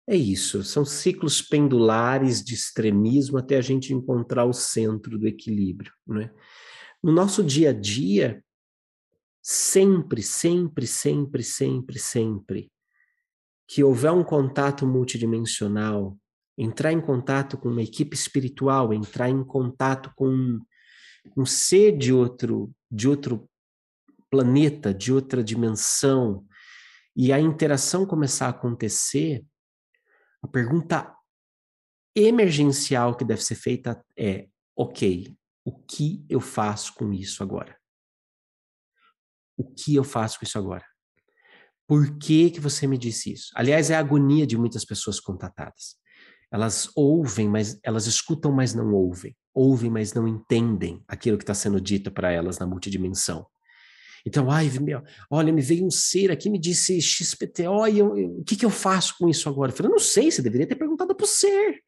é 0.09 0.17
isso, 0.17 0.63
são 0.63 0.85
ciclos 0.85 1.43
pendulares 1.43 2.43
de 2.43 2.55
extremismo 2.55 3.39
até 3.39 3.57
a 3.57 3.61
gente 3.61 3.93
encontrar 3.93 4.45
o 4.45 4.53
centro 4.53 5.19
do 5.19 5.27
equilíbrio. 5.27 5.93
Né? 6.07 6.31
No 7.03 7.13
nosso 7.13 7.43
dia 7.43 7.71
a 7.71 7.73
dia, 7.73 8.43
sempre, 9.43 10.23
sempre, 10.23 10.87
sempre, 10.87 11.43
sempre, 11.43 11.99
sempre 11.99 12.73
que 13.69 13.83
houver 13.83 14.13
um 14.13 14.23
contato 14.23 14.87
multidimensional, 14.87 16.17
entrar 16.57 16.93
em 16.93 17.01
contato 17.01 17.59
com 17.59 17.69
uma 17.69 17.83
equipe 17.83 18.15
espiritual, 18.15 18.95
entrar 18.95 19.29
em 19.29 19.45
contato 19.45 20.13
com 20.15 20.61
um 21.37 21.45
ser 21.45 21.97
de 21.97 22.13
outro, 22.13 22.71
de 22.89 23.09
outro 23.09 23.49
planeta, 24.31 24.93
de 24.93 25.13
outra 25.13 25.43
dimensão, 25.43 26.47
e 27.15 27.33
a 27.33 27.41
interação 27.41 28.05
começar 28.05 28.47
a 28.47 28.51
acontecer, 28.51 29.45
a 30.43 30.49
pergunta 30.49 31.15
emergencial 32.15 33.17
que 33.17 33.25
deve 33.25 33.43
ser 33.43 33.55
feita 33.55 34.05
é: 34.17 34.49
ok, 34.77 35.37
o 35.65 35.73
que 35.73 36.25
eu 36.29 36.41
faço 36.41 36.95
com 36.95 37.13
isso 37.13 37.43
agora? 37.43 37.77
O 39.57 39.65
que 39.65 39.95
eu 39.95 40.05
faço 40.05 40.39
com 40.39 40.45
isso 40.45 40.59
agora? 40.59 40.85
Por 41.89 42.19
que, 42.19 42.51
que 42.51 42.61
você 42.61 42.87
me 42.87 42.99
disse 42.99 43.33
isso? 43.33 43.51
Aliás, 43.55 43.91
é 43.91 43.95
a 43.95 44.01
agonia 44.01 44.47
de 44.47 44.57
muitas 44.57 44.85
pessoas 44.85 45.21
contatadas. 45.21 45.97
Elas 46.51 46.91
ouvem, 46.95 47.49
mas 47.49 47.79
elas 47.83 48.07
escutam, 48.07 48.53
mas 48.53 48.75
não 48.75 48.93
ouvem. 48.93 49.37
Ouvem, 49.55 49.91
mas 49.91 50.13
não 50.13 50.29
entendem 50.29 51.03
aquilo 51.09 51.39
que 51.39 51.45
está 51.45 51.55
sendo 51.55 51.81
dito 51.81 52.11
para 52.11 52.31
elas 52.31 52.59
na 52.59 52.67
multidimensão. 52.67 53.47
Então, 54.27 54.51
ai, 54.51 54.69
meu, 54.81 55.03
olha, 55.31 55.53
me 55.53 55.63
veio 55.63 55.87
um 55.87 55.91
ser 55.91 56.33
aqui, 56.33 56.51
me 56.51 56.59
disse 56.59 57.01
XPTO, 57.01 57.87
e 57.87 58.01
eu, 58.01 58.19
eu, 58.19 58.39
o 58.39 58.45
que, 58.45 58.57
que 58.57 58.67
eu 58.67 58.71
faço 58.71 59.15
com 59.19 59.29
isso 59.29 59.49
agora? 59.49 59.71
Eu 59.71 59.77
falei, 59.77 59.93
não 59.93 60.01
sei, 60.01 60.31
você 60.31 60.43
deveria 60.43 60.67
ter 60.67 60.75
perguntado 60.75 61.15
para 61.15 61.25
o 61.25 61.29
ser. 61.29 61.81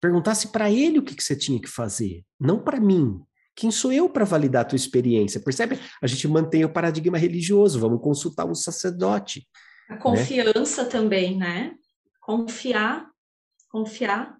Perguntasse 0.00 0.48
para 0.48 0.70
ele 0.70 0.98
o 0.98 1.02
que, 1.02 1.14
que 1.14 1.22
você 1.22 1.36
tinha 1.36 1.60
que 1.60 1.68
fazer, 1.68 2.24
não 2.40 2.58
para 2.58 2.80
mim. 2.80 3.20
Quem 3.54 3.70
sou 3.70 3.92
eu 3.92 4.08
para 4.08 4.24
validar 4.24 4.62
a 4.62 4.64
tua 4.64 4.76
experiência? 4.76 5.40
Percebe? 5.40 5.78
A 6.00 6.06
gente 6.06 6.26
mantém 6.26 6.64
o 6.64 6.72
paradigma 6.72 7.18
religioso, 7.18 7.78
vamos 7.78 8.00
consultar 8.00 8.46
um 8.46 8.54
sacerdote. 8.54 9.46
A 9.90 9.96
confiança 9.96 10.84
né? 10.84 10.88
também, 10.88 11.36
né? 11.36 11.74
Confiar, 12.20 13.10
confiar 13.68 14.38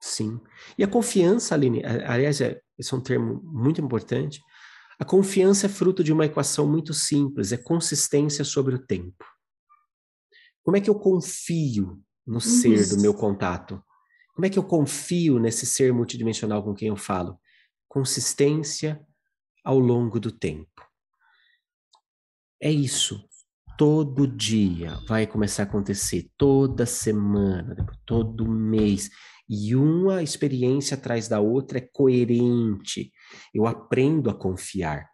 Sim. 0.00 0.40
E 0.76 0.84
a 0.84 0.88
confiança, 0.88 1.54
Aline, 1.54 1.82
aliás, 1.84 2.40
é, 2.40 2.60
esse 2.78 2.94
é 2.94 2.96
um 2.96 3.00
termo 3.00 3.40
muito 3.42 3.80
importante. 3.80 4.40
A 4.98 5.04
confiança 5.04 5.66
é 5.66 5.68
fruto 5.68 6.02
de 6.02 6.12
uma 6.12 6.26
equação 6.26 6.66
muito 6.66 6.92
simples, 6.92 7.52
é 7.52 7.56
consistência 7.56 8.44
sobre 8.44 8.74
o 8.74 8.84
tempo. 8.84 9.24
Como 10.62 10.76
é 10.76 10.80
que 10.80 10.90
eu 10.90 10.94
confio 10.94 12.02
no 12.26 12.34
uhum. 12.34 12.40
ser 12.40 12.88
do 12.88 13.00
meu 13.00 13.14
contato? 13.14 13.82
Como 14.34 14.44
é 14.44 14.50
que 14.50 14.58
eu 14.58 14.64
confio 14.64 15.38
nesse 15.38 15.66
ser 15.66 15.92
multidimensional 15.92 16.62
com 16.62 16.74
quem 16.74 16.88
eu 16.88 16.96
falo? 16.96 17.40
Consistência 17.88 19.00
ao 19.64 19.78
longo 19.78 20.20
do 20.20 20.30
tempo. 20.30 20.86
É 22.60 22.70
isso. 22.70 23.24
Todo 23.76 24.26
dia 24.26 24.98
vai 25.06 25.26
começar 25.26 25.62
a 25.62 25.66
acontecer, 25.66 26.30
toda 26.36 26.84
semana, 26.86 27.86
todo 28.04 28.48
mês. 28.48 29.08
E 29.48 29.74
uma 29.76 30.22
experiência 30.22 30.96
atrás 30.96 31.28
da 31.28 31.40
outra 31.40 31.78
é 31.78 31.88
coerente. 31.92 33.12
Eu 33.54 33.66
aprendo 33.66 34.30
a 34.30 34.34
confiar. 34.34 35.08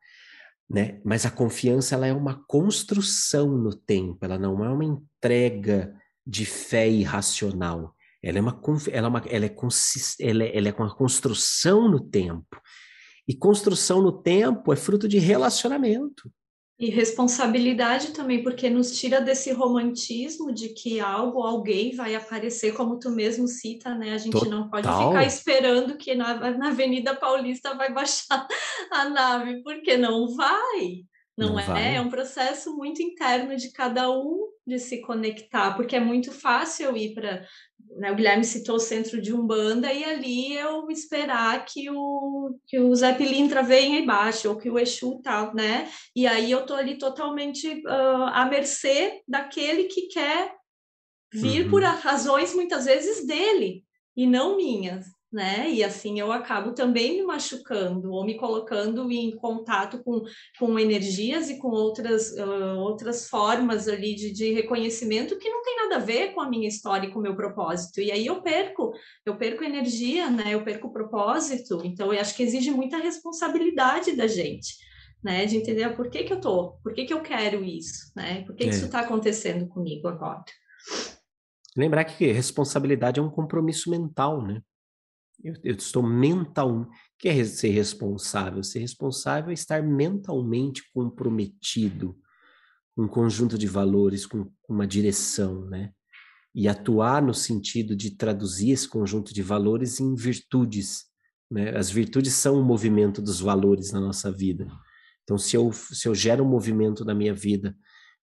Né? 0.69 1.01
Mas 1.05 1.27
a 1.27 1.31
confiança 1.31 1.95
ela 1.95 2.07
é 2.07 2.13
uma 2.13 2.43
construção 2.47 3.49
no 3.59 3.75
tempo, 3.75 4.25
ela 4.25 4.39
não 4.39 4.65
é 4.65 4.69
uma 4.71 4.85
entrega 4.85 5.95
de 6.27 6.47
fé 6.47 6.89
irracional. 6.89 7.95
Ela 8.23 8.39
é 8.39 8.41
uma, 8.41 8.61
ela 8.91 9.07
é, 9.07 9.11
uma, 9.11 9.23
ela 9.29 9.45
é, 9.45 9.55
ela 10.21 10.43
é, 10.45 10.57
ela 10.57 10.69
é 10.69 10.73
uma 10.73 10.95
construção 10.95 11.89
no 11.89 12.01
tempo. 12.01 12.59
E 13.29 13.35
construção 13.37 14.01
no 14.03 14.23
tempo 14.23 14.73
é 14.73 14.77
fruto 14.77 15.07
de 15.07 15.19
relacionamento. 15.19 16.31
E 16.77 16.91
responsabilidade 16.91 18.13
também, 18.13 18.43
porque 18.43 18.69
nos 18.69 18.99
tira 18.99 19.21
desse 19.21 19.53
romantismo 19.53 20.53
de 20.53 20.71
que 20.71 20.99
algo, 20.99 21.43
alguém 21.43 21.95
vai 21.95 22.17
aparecer, 22.17 22.75
como 22.75 22.99
tu 22.99 23.11
mesmo 23.11 23.47
cita, 23.47 23.95
né? 23.95 24.13
A 24.13 24.19
gente 24.19 24.33
Total. 24.33 24.51
não 24.51 24.69
pode 24.69 24.89
ficar 24.89 25.25
esperando 25.25 25.97
que 25.97 26.17
na, 26.17 26.51
na 26.51 26.69
Avenida 26.69 27.15
Paulista 27.15 27.77
vai 27.77 27.93
baixar 27.93 28.47
a 28.91 29.09
nave, 29.09 29.63
porque 29.63 29.97
não 29.97 30.35
vai. 30.35 31.05
Não, 31.37 31.51
não 31.51 31.59
é? 31.61 31.65
Vai. 31.65 31.97
É 31.97 32.01
um 32.01 32.09
processo 32.09 32.77
muito 32.77 33.03
interno 33.03 33.57
de 33.57 33.71
cada 33.71 34.11
um 34.11 34.49
de 34.67 34.79
se 34.79 35.01
conectar, 35.01 35.75
porque 35.75 35.97
é 35.97 36.01
muito 36.01 36.33
fácil 36.33 36.97
ir 36.97 37.15
para. 37.15 37.47
Né, 37.97 38.11
o 38.11 38.15
Guilherme 38.15 38.45
citou 38.45 38.77
o 38.77 38.81
centro 38.81 39.21
de 39.21 39.33
Umbanda, 39.33 39.93
e 39.93 40.05
ali 40.05 40.55
eu 40.55 40.91
esperar 40.91 41.65
que 41.65 41.89
o, 41.91 42.59
que 42.67 42.79
o 42.79 42.95
Zé 42.95 43.15
Pilintra 43.15 43.63
venha 43.63 44.01
embaixo, 44.01 44.49
ou 44.49 44.57
que 44.57 44.69
o 44.69 44.79
Exu 44.79 45.21
tal, 45.23 45.55
né? 45.55 45.89
E 46.15 46.27
aí 46.27 46.51
eu 46.51 46.67
tô 46.67 46.75
ali 46.75 46.99
totalmente 46.99 47.69
uh, 47.87 48.25
à 48.33 48.47
mercê 48.47 49.23
daquele 49.29 49.85
que 49.85 50.09
quer 50.09 50.53
vir 51.33 51.65
uhum. 51.65 51.71
por 51.71 51.83
razões 51.83 52.55
muitas 52.55 52.85
vezes 52.85 53.27
dele 53.27 53.85
e 54.17 54.27
não 54.27 54.57
minhas 54.57 55.14
né? 55.35 55.69
E 55.69 55.83
assim 55.83 56.21
eu 56.21 56.31
acabo 56.31 56.73
também 56.73 57.17
me 57.17 57.25
machucando 57.25 58.13
ou 58.13 58.25
me 58.25 58.37
colocando 58.37 59.11
em 59.11 59.35
contato 59.35 60.01
com, 60.05 60.23
com 60.61 60.79
energias 60.79 61.51
e 61.51 61.59
com 61.59 61.69
outras, 61.69 62.31
uh, 62.39 62.79
outras 62.79 63.29
formas 63.29 63.89
ali 63.89 64.15
de, 64.15 64.33
de 64.33 64.53
reconhecimento 64.53 65.37
que 65.37 65.51
não 65.51 65.61
tem 65.63 65.77
nada 65.77 65.97
a 65.97 65.99
ver 65.99 66.33
com 66.35 66.41
a 66.41 66.49
minha 66.49 66.69
história 66.69 67.09
e 67.09 67.11
com 67.11 67.19
o 67.19 67.23
meu 67.23 67.35
propósito. 67.35 68.01
E 68.01 68.13
aí 68.13 68.27
eu 68.27 68.43
perco, 68.43 68.93
eu 69.27 69.37
perco 69.37 69.65
energia, 69.65 70.31
né? 70.31 70.55
Eu 70.55 70.63
perco 70.63 70.87
o 70.87 70.93
propósito. 70.93 71.81
Então 71.85 72.15
eu 72.15 72.21
acho 72.21 72.37
que 72.37 72.45
exige 72.45 72.71
muita 72.71 72.99
responsabilidade 72.99 74.15
da 74.15 74.29
gente. 74.29 74.77
Né, 75.23 75.47
de 75.47 75.57
entender 75.57 75.89
por 75.97 76.11
que, 76.11 76.23
que 76.23 76.35
eu 76.35 76.39
tô, 76.39 76.73
por 76.83 76.93
que, 76.93 77.07
que 77.07 77.15
eu 77.15 77.23
quero 77.23 77.65
isso, 77.65 78.13
né? 78.15 78.43
Por 78.43 78.55
que, 78.55 78.65
é. 78.65 78.69
que 78.69 78.75
isso 78.75 78.85
está 78.85 79.01
acontecendo 79.01 79.67
comigo 79.67 80.07
agora? 80.07 80.45
Lembrar 81.75 82.05
que 82.05 82.31
responsabilidade 82.31 83.19
é 83.19 83.23
um 83.23 83.31
compromisso 83.31 83.91
mental, 83.91 84.43
né? 84.43 84.61
Eu, 85.43 85.55
eu 85.63 85.75
estou 85.75 86.03
mental. 86.03 86.89
que 87.19 87.29
é 87.29 87.45
ser 87.45 87.71
responsável? 87.71 88.63
Ser 88.63 88.81
responsável 88.81 89.51
é 89.51 89.55
estar 89.55 89.83
mentalmente 89.83 90.83
comprometido 90.93 92.17
com 92.95 93.05
um 93.05 93.09
conjunto 93.09 93.59
de 93.59 93.67
valores, 93.67 94.27
com 94.27 94.51
uma 94.69 94.87
direção, 94.87 95.67
né? 95.67 95.93
E 96.55 96.69
atuar 96.69 97.21
no 97.21 97.35
sentido 97.35 97.97
de 97.97 98.17
traduzir 98.17 98.71
esse 98.71 98.89
conjunto 98.89 99.35
de 99.35 99.43
valores 99.43 99.99
em 99.99 100.15
virtudes. 100.15 101.07
Né? 101.51 101.77
As 101.77 101.91
virtudes 101.91 102.35
são 102.35 102.61
o 102.61 102.65
movimento 102.65 103.21
dos 103.21 103.41
valores 103.41 103.91
na 103.91 104.01
nossa 104.01 104.31
vida. 104.31 104.69
Então, 105.25 105.37
se 105.37 105.57
eu, 105.57 105.73
se 105.73 106.07
eu 106.07 106.15
gero 106.15 106.45
um 106.45 106.49
movimento 106.49 107.05
na 107.05 107.15
minha 107.15 107.35
vida 107.35 107.77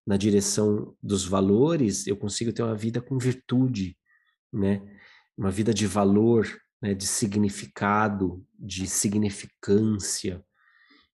na 0.05 0.17
direção 0.17 0.95
dos 1.01 1.25
valores, 1.25 2.07
eu 2.07 2.15
consigo 2.15 2.53
ter 2.53 2.63
uma 2.63 2.75
vida 2.75 3.01
com 3.01 3.17
virtude, 3.17 3.97
né? 4.51 4.81
Uma 5.37 5.51
vida 5.51 5.73
de 5.73 5.85
valor, 5.85 6.47
né, 6.81 6.93
de 6.93 7.05
significado, 7.05 8.45
de 8.57 8.87
significância. 8.87 10.43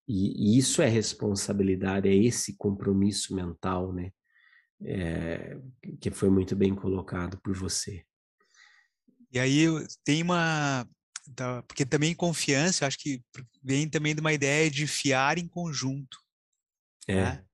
E, 0.08 0.56
e, 0.56 0.58
isso 0.58 0.82
é 0.82 0.88
responsabilidade, 0.88 2.08
é 2.08 2.16
esse 2.16 2.56
compromisso 2.56 3.36
mental, 3.36 3.94
né? 3.94 4.12
É, 4.80 5.58
que 6.00 6.12
foi 6.12 6.30
muito 6.30 6.56
bem 6.56 6.76
colocado 6.76 7.40
por 7.42 7.56
você. 7.56 8.06
E 9.32 9.40
aí 9.40 9.66
tem 10.06 10.22
uma. 10.22 10.88
Tá, 11.36 11.62
porque 11.64 11.86
também 11.86 12.16
confiança, 12.16 12.88
acho 12.88 12.98
que 13.00 13.22
vem 13.62 13.90
também 13.90 14.16
de 14.16 14.22
uma 14.22 14.32
ideia 14.32 14.72
de 14.72 14.88
fiar 14.88 15.38
em 15.38 15.48
conjunto. 15.48 16.18
É. 17.06 17.16
Né? 17.16 17.46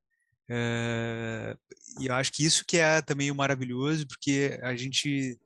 É, 0.49 1.57
e 1.99 2.07
eu 2.07 2.13
acho 2.13 2.31
que 2.31 2.45
isso 2.45 2.63
que 2.67 2.77
é 2.77 3.01
também 3.01 3.31
o 3.31 3.35
maravilhoso, 3.35 4.05
porque 4.05 4.59
a 4.61 4.75
gente 4.75 5.39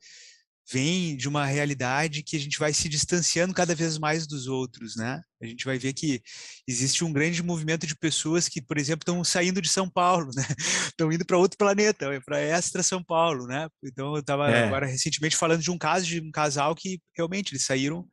vem 0.70 1.16
de 1.16 1.30
uma 1.30 1.46
realidade 1.46 2.22
que 2.22 2.36
a 2.36 2.40
gente 2.40 2.60
vai 2.60 2.74
se 2.74 2.90
distanciando 2.90 3.54
cada 3.54 3.74
vez 3.74 3.98
mais 3.98 4.28
dos 4.28 4.48
outros, 4.48 4.96
né? 4.96 5.22
A 5.42 5.46
gente 5.46 5.64
vai 5.64 5.78
ver 5.78 5.94
que 5.94 6.22
existe 6.68 7.04
um 7.04 7.14
grande 7.14 7.42
movimento 7.42 7.88
de 7.88 7.96
pessoas 7.96 8.50
que, 8.50 8.62
por 8.62 8.78
exemplo, 8.78 9.04
estão 9.04 9.24
saindo 9.24 9.62
de 9.62 9.70
São 9.70 9.90
Paulo, 9.90 10.30
né? 10.36 10.44
Estão 10.88 11.12
indo 11.12 11.26
para 11.26 11.38
outro 11.38 11.58
planeta, 11.58 12.10
para 12.26 12.40
extra 12.40 12.84
São 12.84 13.02
Paulo, 13.04 13.48
né? 13.48 13.70
Então 13.84 14.14
eu 14.14 14.20
estava 14.20 14.50
é. 14.50 14.66
agora 14.66 14.86
recentemente 14.86 15.38
falando 15.38 15.62
de 15.62 15.72
um 15.72 15.78
caso 15.78 16.06
de 16.06 16.20
um 16.20 16.32
casal 16.32 16.76
que 16.76 17.00
realmente 17.16 17.54
eles 17.54 17.66
saíram 17.66 18.06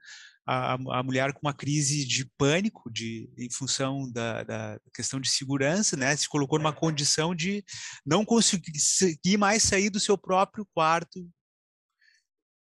a, 0.46 0.74
a, 0.74 1.02
mulher 1.02 1.32
com 1.32 1.40
uma 1.42 1.54
crise 1.54 2.04
de 2.04 2.30
pânico 2.36 2.90
de, 2.92 3.28
em 3.38 3.50
função 3.50 4.10
da, 4.12 4.44
da, 4.44 4.78
questão 4.94 5.18
de 5.18 5.28
segurança, 5.28 5.96
né? 5.96 6.14
Se 6.14 6.28
colocou 6.28 6.58
numa 6.58 6.72
condição 6.72 7.34
de 7.34 7.64
não 8.04 8.24
conseguir 8.24 9.38
mais 9.38 9.62
sair 9.62 9.90
do 9.90 9.98
seu 9.98 10.18
próprio 10.18 10.66
quarto 10.74 11.26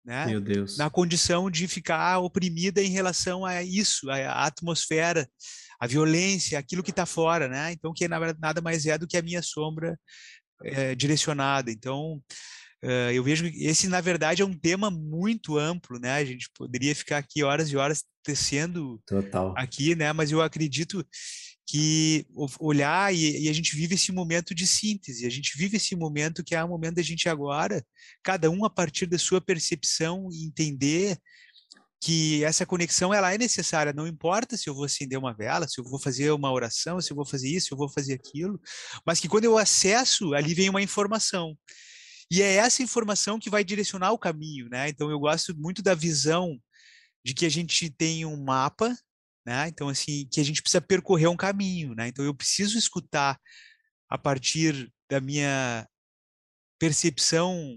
né? 0.04 0.26
Meu 0.26 0.40
Deus. 0.40 0.76
Na 0.76 0.88
condição 0.88 1.50
de 1.50 1.68
ficar 1.68 2.18
oprimida 2.18 2.82
em 2.82 2.90
relação 2.90 3.44
a 3.44 3.62
isso, 3.62 4.10
a, 4.10 4.46
atmosfera, 4.46 5.28
a 5.78 5.86
violência, 5.86 6.58
aquilo 6.58 6.82
que 6.82 6.90
está 6.90 7.06
fora, 7.06 7.48
né? 7.48 7.72
Então, 7.72 7.92
que 7.92 8.08
nada 8.08 8.60
mais 8.62 8.86
é 8.86 8.98
do 8.98 9.06
que 9.06 9.16
a 9.16 9.22
minha 9.22 9.42
sombra 9.42 9.98
é, 10.64 10.94
direcionada. 10.94 11.70
Então, 11.70 12.22
uh, 12.84 13.10
eu 13.12 13.22
vejo 13.22 13.50
que 13.50 13.64
esse, 13.64 13.88
na 13.88 14.00
verdade, 14.00 14.42
é 14.42 14.44
um 14.44 14.58
tema 14.58 14.90
muito 14.90 15.58
amplo, 15.58 15.98
né? 15.98 16.14
A 16.14 16.24
gente 16.24 16.50
poderia 16.54 16.94
ficar 16.94 17.18
aqui 17.18 17.42
horas 17.42 17.70
e 17.70 17.76
horas 17.76 18.04
tecendo 18.22 19.00
Total. 19.06 19.54
aqui, 19.56 19.94
né? 19.94 20.12
Mas 20.12 20.30
eu 20.30 20.42
acredito 20.42 21.04
que 21.70 22.26
olhar 22.58 23.14
e, 23.14 23.44
e, 23.44 23.48
a 23.48 23.52
gente 23.52 23.76
vive 23.76 23.94
esse 23.94 24.10
momento 24.10 24.52
de 24.52 24.66
síntese, 24.66 25.24
a 25.24 25.30
gente 25.30 25.56
vive 25.56 25.76
esse 25.76 25.94
momento 25.94 26.42
que 26.42 26.52
é 26.52 26.64
o 26.64 26.68
momento 26.68 26.96
da 26.96 27.02
gente 27.02 27.28
agora, 27.28 27.86
cada 28.24 28.50
um 28.50 28.64
a 28.64 28.70
partir 28.70 29.06
da 29.06 29.16
sua 29.16 29.40
percepção 29.40 30.28
entender 30.32 31.16
que 32.02 32.42
essa 32.42 32.66
conexão 32.66 33.14
ela 33.14 33.32
é 33.32 33.38
necessária, 33.38 33.92
não 33.92 34.04
importa 34.04 34.56
se 34.56 34.68
eu 34.68 34.74
vou 34.74 34.84
acender 34.84 35.16
uma 35.16 35.32
vela, 35.32 35.68
se 35.68 35.80
eu 35.80 35.84
vou 35.84 36.00
fazer 36.00 36.32
uma 36.32 36.50
oração, 36.50 37.00
se 37.00 37.12
eu 37.12 37.14
vou 37.16 37.24
fazer 37.24 37.48
isso, 37.48 37.68
se 37.68 37.72
eu 37.72 37.78
vou 37.78 37.88
fazer 37.88 38.14
aquilo, 38.14 38.60
mas 39.06 39.20
que 39.20 39.28
quando 39.28 39.44
eu 39.44 39.56
acesso, 39.56 40.34
ali 40.34 40.54
vem 40.54 40.68
uma 40.68 40.82
informação. 40.82 41.56
E 42.32 42.42
é 42.42 42.56
essa 42.56 42.82
informação 42.82 43.38
que 43.38 43.50
vai 43.50 43.62
direcionar 43.62 44.10
o 44.10 44.18
caminho, 44.18 44.68
né? 44.68 44.88
Então 44.88 45.08
eu 45.08 45.20
gosto 45.20 45.56
muito 45.56 45.82
da 45.82 45.94
visão 45.94 46.58
de 47.24 47.32
que 47.32 47.46
a 47.46 47.48
gente 47.48 47.90
tem 47.90 48.24
um 48.24 48.42
mapa 48.42 48.92
né? 49.50 49.66
Então, 49.66 49.88
assim, 49.88 50.28
que 50.30 50.40
a 50.40 50.44
gente 50.44 50.62
precisa 50.62 50.80
percorrer 50.80 51.26
um 51.28 51.36
caminho, 51.36 51.92
né? 51.92 52.06
Então, 52.06 52.24
eu 52.24 52.32
preciso 52.32 52.78
escutar 52.78 53.36
a 54.08 54.16
partir 54.16 54.88
da 55.10 55.20
minha 55.20 55.88
percepção 56.78 57.76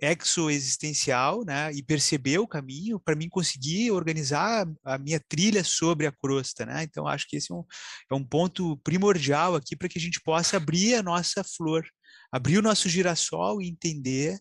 exoexistencial, 0.00 1.44
né, 1.44 1.70
e 1.74 1.82
perceber 1.82 2.38
o 2.38 2.48
caminho 2.48 2.98
para 2.98 3.14
mim 3.14 3.28
conseguir 3.28 3.90
organizar 3.90 4.66
a 4.82 4.96
minha 4.96 5.20
trilha 5.20 5.62
sobre 5.62 6.06
a 6.06 6.12
crosta, 6.12 6.64
né? 6.64 6.84
Então 6.84 7.06
acho 7.06 7.28
que 7.28 7.36
esse 7.36 7.52
é 7.52 7.54
um, 7.54 7.64
é 8.10 8.14
um 8.14 8.24
ponto 8.24 8.78
primordial 8.78 9.54
aqui 9.54 9.76
para 9.76 9.90
que 9.90 9.98
a 9.98 10.00
gente 10.00 10.18
possa 10.22 10.56
abrir 10.56 10.94
a 10.94 11.02
nossa 11.02 11.44
flor, 11.44 11.84
abrir 12.32 12.56
o 12.56 12.62
nosso 12.62 12.88
girassol 12.88 13.60
e 13.60 13.68
entender 13.68 14.38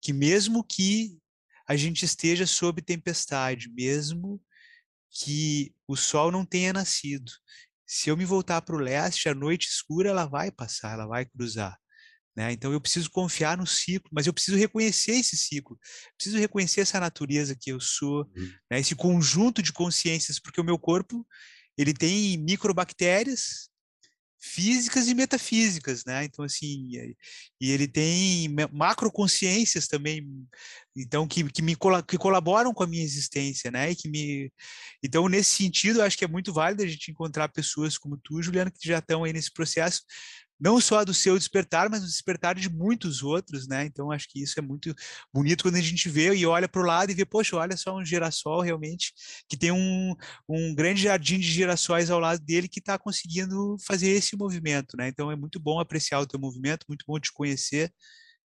que 0.00 0.12
mesmo 0.12 0.62
que 0.62 1.18
a 1.66 1.74
gente 1.74 2.04
esteja 2.04 2.46
sob 2.46 2.80
tempestade, 2.80 3.68
mesmo 3.74 4.40
que 5.14 5.72
o 5.86 5.96
sol 5.96 6.30
não 6.32 6.44
tenha 6.44 6.72
nascido. 6.72 7.30
Se 7.86 8.10
eu 8.10 8.16
me 8.16 8.24
voltar 8.24 8.60
para 8.62 8.74
o 8.74 8.80
leste, 8.80 9.28
a 9.28 9.34
noite 9.34 9.68
escura 9.68 10.10
ela 10.10 10.26
vai 10.26 10.50
passar, 10.50 10.94
ela 10.94 11.06
vai 11.06 11.24
cruzar. 11.24 11.78
Né? 12.36 12.52
Então 12.52 12.72
eu 12.72 12.80
preciso 12.80 13.10
confiar 13.10 13.56
no 13.56 13.66
ciclo, 13.66 14.10
mas 14.12 14.26
eu 14.26 14.32
preciso 14.32 14.56
reconhecer 14.56 15.12
esse 15.12 15.36
ciclo, 15.36 15.78
preciso 16.16 16.36
reconhecer 16.36 16.80
essa 16.80 16.98
natureza 16.98 17.54
que 17.54 17.70
eu 17.70 17.78
sou, 17.78 18.24
uhum. 18.36 18.52
né? 18.70 18.80
esse 18.80 18.96
conjunto 18.96 19.62
de 19.62 19.72
consciências, 19.72 20.40
porque 20.40 20.60
o 20.60 20.64
meu 20.64 20.78
corpo 20.78 21.24
ele 21.78 21.94
tem 21.94 22.36
microbactérias 22.38 23.68
físicas 24.44 25.08
e 25.08 25.14
metafísicas, 25.14 26.04
né? 26.04 26.24
Então 26.24 26.44
assim, 26.44 26.90
e 27.60 27.70
ele 27.70 27.88
tem 27.88 28.48
macroconsciências 28.70 29.88
também, 29.88 30.22
então 30.94 31.26
que, 31.26 31.42
que 31.50 31.62
me 31.62 31.74
que 32.06 32.18
colaboram 32.18 32.74
com 32.74 32.82
a 32.82 32.86
minha 32.86 33.02
existência, 33.02 33.70
né? 33.70 33.90
E 33.90 33.96
que 33.96 34.08
me 34.08 34.52
então 35.02 35.28
nesse 35.28 35.50
sentido, 35.52 36.00
eu 36.00 36.04
acho 36.04 36.18
que 36.18 36.24
é 36.24 36.28
muito 36.28 36.52
válido 36.52 36.82
a 36.82 36.86
gente 36.86 37.10
encontrar 37.10 37.48
pessoas 37.48 37.96
como 37.96 38.18
tu, 38.18 38.42
Juliana, 38.42 38.70
que 38.70 38.86
já 38.86 38.98
estão 38.98 39.24
aí 39.24 39.32
nesse 39.32 39.50
processo 39.50 40.02
não 40.60 40.80
só 40.80 41.04
do 41.04 41.12
seu 41.12 41.36
despertar, 41.38 41.90
mas 41.90 42.00
do 42.00 42.06
despertar 42.06 42.54
de 42.54 42.68
muitos 42.70 43.22
outros, 43.22 43.66
né? 43.66 43.84
Então 43.84 44.10
acho 44.10 44.28
que 44.28 44.42
isso 44.42 44.58
é 44.58 44.62
muito 44.62 44.94
bonito 45.32 45.62
quando 45.62 45.76
a 45.76 45.80
gente 45.80 46.08
vê 46.08 46.34
e 46.34 46.46
olha 46.46 46.68
para 46.68 46.80
o 46.82 46.84
lado 46.84 47.10
e 47.10 47.14
vê, 47.14 47.24
poxa, 47.24 47.56
olha 47.56 47.76
só 47.76 47.96
um 47.96 48.04
girassol 48.04 48.60
realmente 48.60 49.12
que 49.48 49.56
tem 49.56 49.72
um, 49.72 50.14
um 50.48 50.74
grande 50.74 51.02
jardim 51.02 51.38
de 51.38 51.50
girassóis 51.50 52.10
ao 52.10 52.20
lado 52.20 52.40
dele 52.44 52.68
que 52.68 52.78
está 52.78 52.98
conseguindo 52.98 53.76
fazer 53.86 54.08
esse 54.10 54.36
movimento, 54.36 54.96
né? 54.96 55.08
Então 55.08 55.30
é 55.30 55.36
muito 55.36 55.58
bom 55.60 55.80
apreciar 55.80 56.20
o 56.20 56.26
teu 56.26 56.38
movimento, 56.38 56.86
muito 56.88 57.04
bom 57.06 57.18
te 57.18 57.32
conhecer 57.32 57.92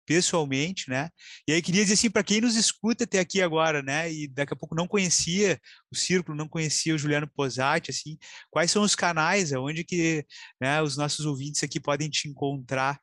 pessoalmente, 0.07 0.89
né? 0.89 1.11
E 1.47 1.53
aí 1.53 1.61
queria 1.61 1.83
dizer 1.83 1.95
assim 1.95 2.11
para 2.11 2.23
quem 2.23 2.41
nos 2.41 2.55
escuta 2.57 3.05
até 3.05 3.19
aqui 3.19 3.43
agora, 3.43 3.83
né? 3.83 4.11
E 4.11 4.29
daqui 4.29 4.55
a 4.55 4.57
pouco 4.57 4.75
não 4.75 4.87
conhecia 4.87 5.61
o 5.93 5.97
círculo, 5.97 6.39
não 6.39 6.49
conhecia 6.49 6.95
o 6.95 6.99
Juliano 6.99 7.29
Posati, 7.35 7.91
assim, 7.91 8.17
quais 8.51 8.71
são 8.71 8.83
os 8.83 8.95
canais, 8.95 9.53
aonde 9.53 9.85
que 9.85 10.25
né, 10.61 10.81
os 10.81 10.97
nossos 10.97 11.27
ouvintes 11.27 11.63
aqui 11.63 11.81
podem 11.81 12.09
te 12.09 12.29
encontrar? 12.29 12.99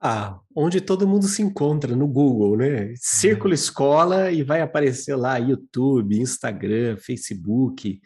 Ah, 0.00 0.38
onde 0.54 0.80
todo 0.80 1.08
mundo 1.08 1.26
se 1.26 1.40
encontra 1.40 1.96
no 1.96 2.06
Google, 2.06 2.58
né? 2.58 2.92
Círculo 2.96 3.48
uhum. 3.48 3.54
Escola 3.54 4.30
e 4.30 4.42
vai 4.42 4.60
aparecer 4.60 5.16
lá 5.16 5.38
YouTube, 5.38 6.20
Instagram, 6.20 6.98
Facebook, 6.98 7.98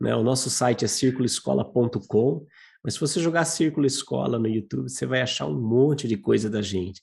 né? 0.00 0.14
O 0.16 0.24
nosso 0.24 0.50
site 0.50 0.84
é 0.84 0.88
circuloescola.com 0.88 2.44
mas 2.86 2.94
se 2.94 3.00
você 3.00 3.18
jogar 3.18 3.44
Círculo 3.44 3.84
Escola 3.84 4.38
no 4.38 4.46
YouTube, 4.46 4.88
você 4.88 5.04
vai 5.04 5.20
achar 5.20 5.44
um 5.44 5.60
monte 5.60 6.06
de 6.06 6.16
coisa 6.16 6.48
da 6.48 6.62
gente. 6.62 7.02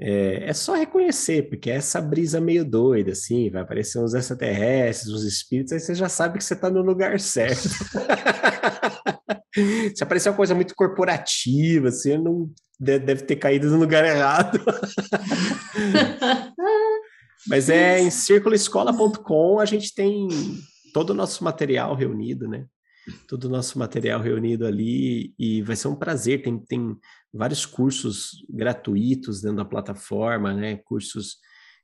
É, 0.00 0.48
é, 0.48 0.52
só 0.54 0.74
reconhecer, 0.74 1.50
porque 1.50 1.70
é 1.70 1.74
essa 1.74 2.00
brisa 2.00 2.40
meio 2.40 2.64
doida, 2.64 3.12
assim, 3.12 3.50
vai 3.50 3.60
aparecer 3.60 3.98
uns 3.98 4.14
extraterrestres, 4.14 5.12
uns 5.12 5.24
espíritos, 5.24 5.74
aí 5.74 5.80
você 5.80 5.94
já 5.94 6.08
sabe 6.08 6.38
que 6.38 6.44
você 6.44 6.54
está 6.54 6.70
no 6.70 6.80
lugar 6.80 7.20
certo. 7.20 7.68
Se 9.94 10.02
aparecer 10.02 10.30
uma 10.30 10.36
coisa 10.36 10.54
muito 10.54 10.74
corporativa, 10.74 11.90
você 11.90 12.14
assim, 12.14 12.22
não 12.22 12.50
deve 12.78 13.24
ter 13.24 13.36
caído 13.36 13.68
no 13.68 13.76
lugar 13.76 14.06
errado. 14.06 14.58
Mas 17.46 17.68
é 17.68 18.00
em 18.00 18.10
circuloescola.com 18.10 19.60
a 19.60 19.66
gente 19.66 19.94
tem 19.94 20.28
todo 20.94 21.10
o 21.10 21.14
nosso 21.14 21.44
material 21.44 21.94
reunido, 21.94 22.48
né? 22.48 22.64
Todo 23.26 23.44
o 23.44 23.48
nosso 23.48 23.78
material 23.78 24.20
reunido 24.20 24.66
ali 24.66 25.34
e 25.38 25.62
vai 25.62 25.76
ser 25.76 25.88
um 25.88 25.96
prazer. 25.96 26.42
Tem, 26.42 26.58
tem 26.58 26.96
vários 27.32 27.64
cursos 27.64 28.44
gratuitos 28.48 29.40
dentro 29.40 29.58
da 29.58 29.64
plataforma, 29.64 30.52
né? 30.52 30.76
Cursos 30.76 31.38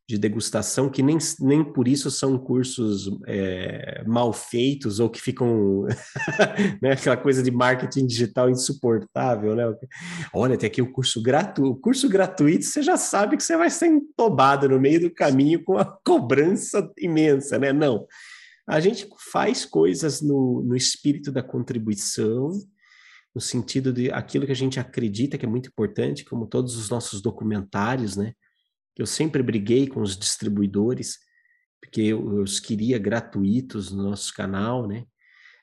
de 0.08 0.16
degustação 0.18 0.88
que 0.88 1.02
nem, 1.02 1.18
nem 1.40 1.64
por 1.64 1.88
isso 1.88 2.12
são 2.12 2.38
cursos 2.38 3.10
é, 3.26 4.04
mal 4.06 4.32
feitos 4.32 5.00
ou 5.00 5.10
que 5.10 5.20
ficam 5.20 5.82
né, 6.80 6.92
aquela 6.92 7.16
coisa 7.16 7.42
de 7.42 7.50
marketing 7.50 8.06
digital 8.06 8.48
insuportável, 8.48 9.56
né? 9.56 9.64
Olha, 10.32 10.56
tem 10.56 10.68
aqui 10.68 10.80
o 10.80 10.92
curso 10.92 11.20
gratuito, 11.20 11.72
o 11.72 11.76
curso 11.76 12.08
gratuito 12.08 12.64
você 12.64 12.82
já 12.82 12.96
sabe 12.96 13.36
que 13.36 13.42
você 13.42 13.56
vai 13.56 13.68
ser 13.68 13.86
entobado 13.86 14.68
no 14.68 14.78
meio 14.78 15.00
do 15.00 15.10
caminho 15.10 15.64
com 15.64 15.76
a 15.76 15.84
cobrança 16.06 16.88
imensa, 16.96 17.58
né? 17.58 17.72
Não, 17.72 18.06
a 18.66 18.80
gente 18.80 19.08
faz 19.30 19.64
coisas 19.64 20.20
no, 20.20 20.62
no 20.62 20.74
espírito 20.74 21.30
da 21.30 21.42
contribuição, 21.42 22.50
no 23.34 23.40
sentido 23.40 23.92
de 23.92 24.10
aquilo 24.10 24.46
que 24.46 24.52
a 24.52 24.56
gente 24.56 24.80
acredita 24.80 25.38
que 25.38 25.46
é 25.46 25.48
muito 25.48 25.68
importante, 25.68 26.24
como 26.24 26.46
todos 26.46 26.76
os 26.76 26.90
nossos 26.90 27.20
documentários, 27.20 28.16
né? 28.16 28.32
Eu 28.96 29.06
sempre 29.06 29.42
briguei 29.42 29.86
com 29.86 30.00
os 30.00 30.16
distribuidores, 30.16 31.18
porque 31.80 32.00
eu, 32.00 32.38
eu 32.38 32.42
os 32.42 32.58
queria 32.58 32.98
gratuitos 32.98 33.92
no 33.92 34.04
nosso 34.04 34.34
canal, 34.34 34.88
né? 34.88 35.04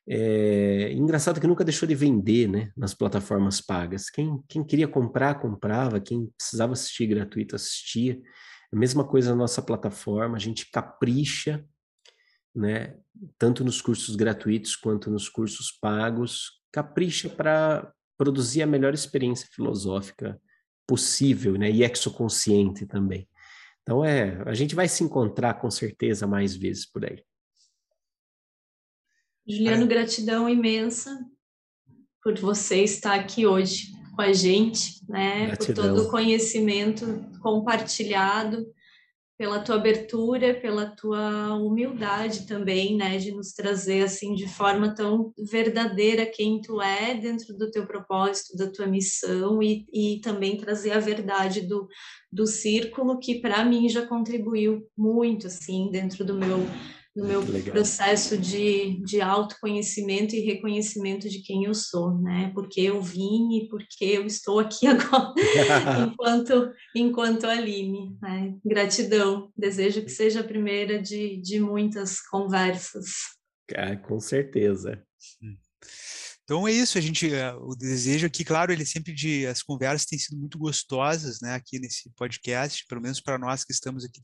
É, 0.08 0.92
engraçado 0.94 1.40
que 1.42 1.48
nunca 1.48 1.64
deixou 1.64 1.88
de 1.88 1.96
vender, 1.96 2.48
né? 2.48 2.72
Nas 2.78 2.94
plataformas 2.94 3.60
pagas. 3.60 4.10
Quem, 4.10 4.42
quem 4.48 4.64
queria 4.64 4.88
comprar, 4.88 5.42
comprava. 5.42 6.00
Quem 6.00 6.30
precisava 6.38 6.74
assistir 6.74 7.08
gratuito, 7.08 7.56
assistia. 7.56 8.22
A 8.72 8.76
mesma 8.76 9.06
coisa 9.06 9.32
na 9.32 9.36
nossa 9.36 9.62
plataforma, 9.62 10.36
a 10.36 10.40
gente 10.40 10.70
capricha 10.72 11.66
né, 12.56 12.96
tanto 13.38 13.64
nos 13.64 13.82
cursos 13.82 14.16
gratuitos 14.16 14.76
quanto 14.76 15.10
nos 15.10 15.30
cursos 15.30 15.72
pagos, 15.72 16.62
capricha 16.72 17.30
para 17.30 17.92
produzir 18.18 18.62
a 18.62 18.68
melhor 18.68 18.94
experiência 18.94 19.48
filosófica 19.52 20.40
possível, 20.88 21.58
né, 21.58 21.72
e 21.72 21.84
exoconsciente 21.84 22.86
também. 22.86 23.28
Então 23.82 24.04
é, 24.04 24.42
a 24.46 24.54
gente 24.54 24.76
vai 24.76 24.88
se 24.88 25.04
encontrar 25.04 25.56
com 25.56 25.70
certeza 25.70 26.26
mais 26.26 26.56
vezes 26.56 26.86
por 26.86 27.06
aí. 27.06 27.24
Juliano, 29.46 29.88
gratidão 29.88 30.48
imensa 30.48 31.20
por 32.24 32.38
você 32.40 32.82
estar 32.84 33.20
aqui 33.20 33.46
hoje 33.46 33.92
com 34.16 34.22
a 34.22 34.32
gente, 34.32 35.02
né, 35.10 35.48
gratidão. 35.48 35.84
por 35.84 35.96
todo 35.96 36.08
o 36.08 36.12
conhecimento 36.12 37.06
compartilhado 37.42 38.66
pela 39.38 39.60
tua 39.60 39.76
abertura, 39.76 40.54
pela 40.54 40.86
tua 40.86 41.56
humildade 41.56 42.46
também, 42.46 42.96
né, 42.96 43.18
de 43.18 43.32
nos 43.32 43.52
trazer 43.52 44.04
assim 44.04 44.36
de 44.36 44.48
forma 44.48 44.94
tão 44.94 45.34
verdadeira 45.38 46.26
quem 46.26 46.62
tu 46.62 46.82
é 46.82 47.16
dentro 47.16 47.58
do 47.58 47.72
teu 47.72 47.86
propósito, 47.86 48.56
da 48.56 48.70
tua 48.70 48.86
missão 48.86 49.62
e, 49.62 49.86
e 49.92 50.20
também 50.22 50.58
trazer 50.58 50.92
a 50.92 51.00
verdade 51.00 51.62
do, 51.62 51.88
do 52.32 52.46
círculo 52.46 53.20
que 53.20 53.40
para 53.40 53.66
mim 53.66 53.90
já 53.90 54.06
contribuiu 54.06 54.88
muito 54.98 55.48
assim 55.48 55.90
dentro 55.92 56.24
do 56.24 56.36
meu 56.36 56.60
no 57.16 57.26
meu 57.26 57.44
processo 57.72 58.38
de, 58.38 59.00
de 59.04 59.22
autoconhecimento 59.22 60.36
e 60.36 60.40
reconhecimento 60.40 61.30
de 61.30 61.44
quem 61.44 61.66
eu 61.66 61.74
sou, 61.74 62.18
né? 62.20 62.52
Porque 62.56 62.82
eu 62.82 63.02
vim 63.02 63.58
e 63.58 63.68
porque 63.68 64.06
eu 64.06 64.26
estou 64.26 64.60
aqui 64.60 64.88
agora, 64.88 65.34
enquanto, 66.08 66.72
enquanto 66.96 67.46
Aline. 67.46 68.18
Né? 68.22 68.56
Gratidão. 68.66 69.52
Desejo 69.56 70.02
que 70.02 70.10
seja 70.10 70.40
a 70.40 70.44
primeira 70.44 71.02
de, 71.02 71.38
de 71.38 71.60
muitas 71.60 72.20
conversas. 72.20 73.06
Ah, 73.76 73.96
com 73.96 74.20
certeza. 74.20 75.04
Hum. 75.42 75.56
Então 76.44 76.68
é 76.68 76.72
isso, 76.74 76.98
a 76.98 77.02
gente, 77.02 77.34
eh, 77.34 77.54
o 77.56 77.74
desejo 77.74 78.28
aqui, 78.28 78.44
claro, 78.44 78.74
ele 78.74 78.86
sempre 78.86 79.14
de, 79.14 79.48
as 79.48 79.64
conversas 79.64 80.06
têm 80.06 80.20
sido 80.20 80.38
muito 80.38 80.58
gostosas, 80.58 81.40
né, 81.42 81.56
aqui 81.56 81.80
nesse 81.80 82.10
podcast, 82.18 82.86
pelo 82.86 83.02
menos 83.02 83.22
para 83.22 83.38
nós 83.38 83.64
que 83.64 83.72
estamos 83.72 84.04
aqui 84.04 84.20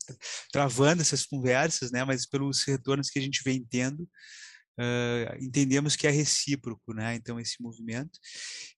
travando 0.51 1.01
essas 1.01 1.25
conversas, 1.25 1.91
né, 1.91 2.03
mas 2.03 2.25
pelos 2.25 2.63
retornos 2.63 3.09
que 3.09 3.19
a 3.19 3.21
gente 3.21 3.41
vem 3.41 3.63
tendo, 3.63 4.03
uh, 4.03 5.43
entendemos 5.43 5.95
que 5.95 6.07
é 6.07 6.11
recíproco, 6.11 6.93
né, 6.93 7.15
então 7.15 7.39
esse 7.39 7.61
movimento, 7.61 8.19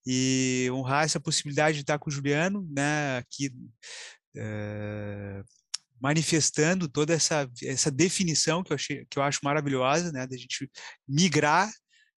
e 0.05 0.69
honrar 0.72 1.05
essa 1.05 1.19
possibilidade 1.19 1.77
de 1.77 1.81
estar 1.81 1.97
com 1.97 2.11
o 2.11 2.13
Juliano, 2.13 2.68
né, 2.72 3.18
aqui, 3.18 3.47
uh, 4.38 5.43
manifestando 5.99 6.88
toda 6.88 7.13
essa, 7.13 7.49
essa 7.63 7.89
definição 7.89 8.63
que 8.63 8.72
eu, 8.72 8.76
achei, 8.76 9.05
que 9.09 9.18
eu 9.18 9.23
acho 9.23 9.39
maravilhosa, 9.43 10.11
né, 10.11 10.27
da 10.27 10.38
gente 10.38 10.69
migrar 11.07 11.72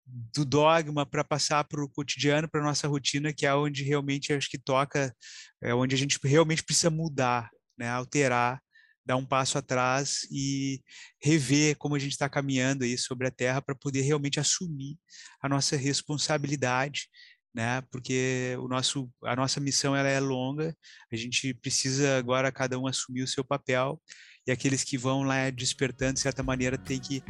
do 0.06 0.44
dogma 0.46 1.06
para 1.06 1.24
passar 1.24 1.64
para 1.64 1.84
o 1.84 1.90
cotidiano, 1.90 2.50
para 2.50 2.64
nossa 2.64 2.88
rotina, 2.88 3.34
que 3.34 3.46
é 3.46 3.56
onde 3.56 3.84
realmente 3.84 4.34
acho 4.34 4.50
que 4.50 4.58
toca, 4.58 5.16
é 5.62 5.74
onde 5.74 5.96
a 5.96 5.98
gente 5.98 6.20
realmente 6.24 6.64
precisa 6.64 6.90
mudar, 6.90 7.50
né, 7.78 7.90
alterar, 7.90 8.62
dar 9.06 9.18
um 9.18 9.26
passo 9.26 9.58
atrás 9.58 10.28
e 10.32 10.82
rever 11.22 11.78
como 11.78 11.96
a 11.96 12.00
gente 12.00 12.14
está 12.14 12.30
caminhando 12.30 12.84
aí 12.84 12.98
sobre 12.98 13.28
a 13.28 13.32
Terra 13.32 13.62
para 13.62 13.76
poder 13.76 14.02
realmente 14.02 14.40
assumir 14.40 14.98
a 15.42 15.50
nossa 15.50 15.76
responsabilidade, 15.76 17.10
né? 17.54 17.82
Porque 17.92 18.56
o 18.60 18.68
nosso, 18.68 19.12
a 19.24 19.36
nossa 19.36 19.60
missão 19.60 19.96
ela 19.96 20.08
é 20.08 20.20
longa, 20.20 20.76
a 21.12 21.16
gente 21.16 21.54
precisa 21.56 22.18
agora 22.18 22.52
cada 22.52 22.80
um 22.80 22.88
assumir 22.88 23.24
o 23.24 23.28
seu 23.28 23.44
papel 23.44 24.02
e 24.48 24.52
aqueles 24.52 24.84
que 24.84 24.98
vão 24.98 25.24
lá 25.24 25.50
despertando 25.50 26.14
de 26.14 26.22
certa 26.22 26.42
maneira 26.42 26.78
tem 26.78 27.00
que 27.00 27.24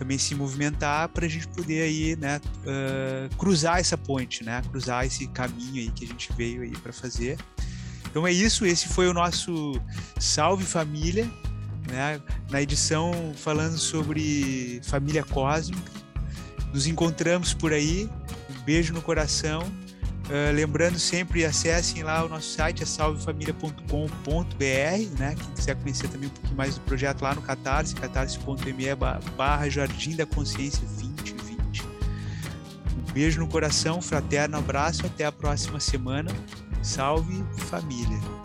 também 0.00 0.16
se 0.16 0.34
movimentar 0.34 1.10
para 1.10 1.26
a 1.26 1.28
gente 1.28 1.46
poder 1.48 1.82
aí, 1.82 2.16
né, 2.16 2.40
uh, 2.64 3.36
cruzar 3.36 3.78
essa 3.78 3.98
ponte, 3.98 4.42
né, 4.42 4.62
cruzar 4.70 5.04
esse 5.04 5.26
caminho 5.28 5.74
aí 5.74 5.90
que 5.90 6.06
a 6.06 6.08
gente 6.08 6.32
veio 6.32 6.62
aí 6.62 6.70
para 6.70 6.90
fazer. 6.90 7.38
Então 8.08 8.26
é 8.26 8.32
isso, 8.32 8.64
esse 8.64 8.88
foi 8.88 9.08
o 9.08 9.12
nosso 9.12 9.78
Salve 10.18 10.64
Família, 10.64 11.30
né, 11.86 12.18
na 12.50 12.62
edição 12.62 13.12
falando 13.36 13.76
sobre 13.76 14.80
família 14.84 15.22
cósmica. 15.22 15.92
Nos 16.72 16.86
encontramos 16.86 17.52
por 17.52 17.70
aí, 17.70 18.08
um 18.48 18.62
beijo 18.62 18.94
no 18.94 19.02
coração 19.02 19.70
Uh, 20.30 20.54
lembrando 20.54 20.96
sempre, 20.96 21.44
acessem 21.44 22.04
lá 22.04 22.24
o 22.24 22.28
nosso 22.28 22.50
site, 22.50 22.84
é 22.84 22.86
salvefamilia.com.br, 22.86 25.18
né? 25.18 25.34
Quem 25.34 25.54
quiser 25.56 25.74
conhecer 25.74 26.06
também 26.06 26.28
um 26.28 26.32
pouquinho 26.32 26.56
mais 26.56 26.76
do 26.76 26.80
projeto 26.82 27.22
lá 27.22 27.34
no 27.34 27.42
Catarse, 27.42 27.96
catarse.me 27.96 28.94
barra 29.36 29.68
Jardim 29.68 30.14
da 30.14 30.24
Consciência 30.24 30.86
2020. 30.86 31.84
Um 31.84 33.12
beijo 33.12 33.40
no 33.40 33.48
coração, 33.48 34.00
fraterno 34.00 34.56
abraço, 34.56 35.04
até 35.04 35.24
a 35.24 35.32
próxima 35.32 35.80
semana. 35.80 36.30
Salve 36.80 37.44
família! 37.56 38.39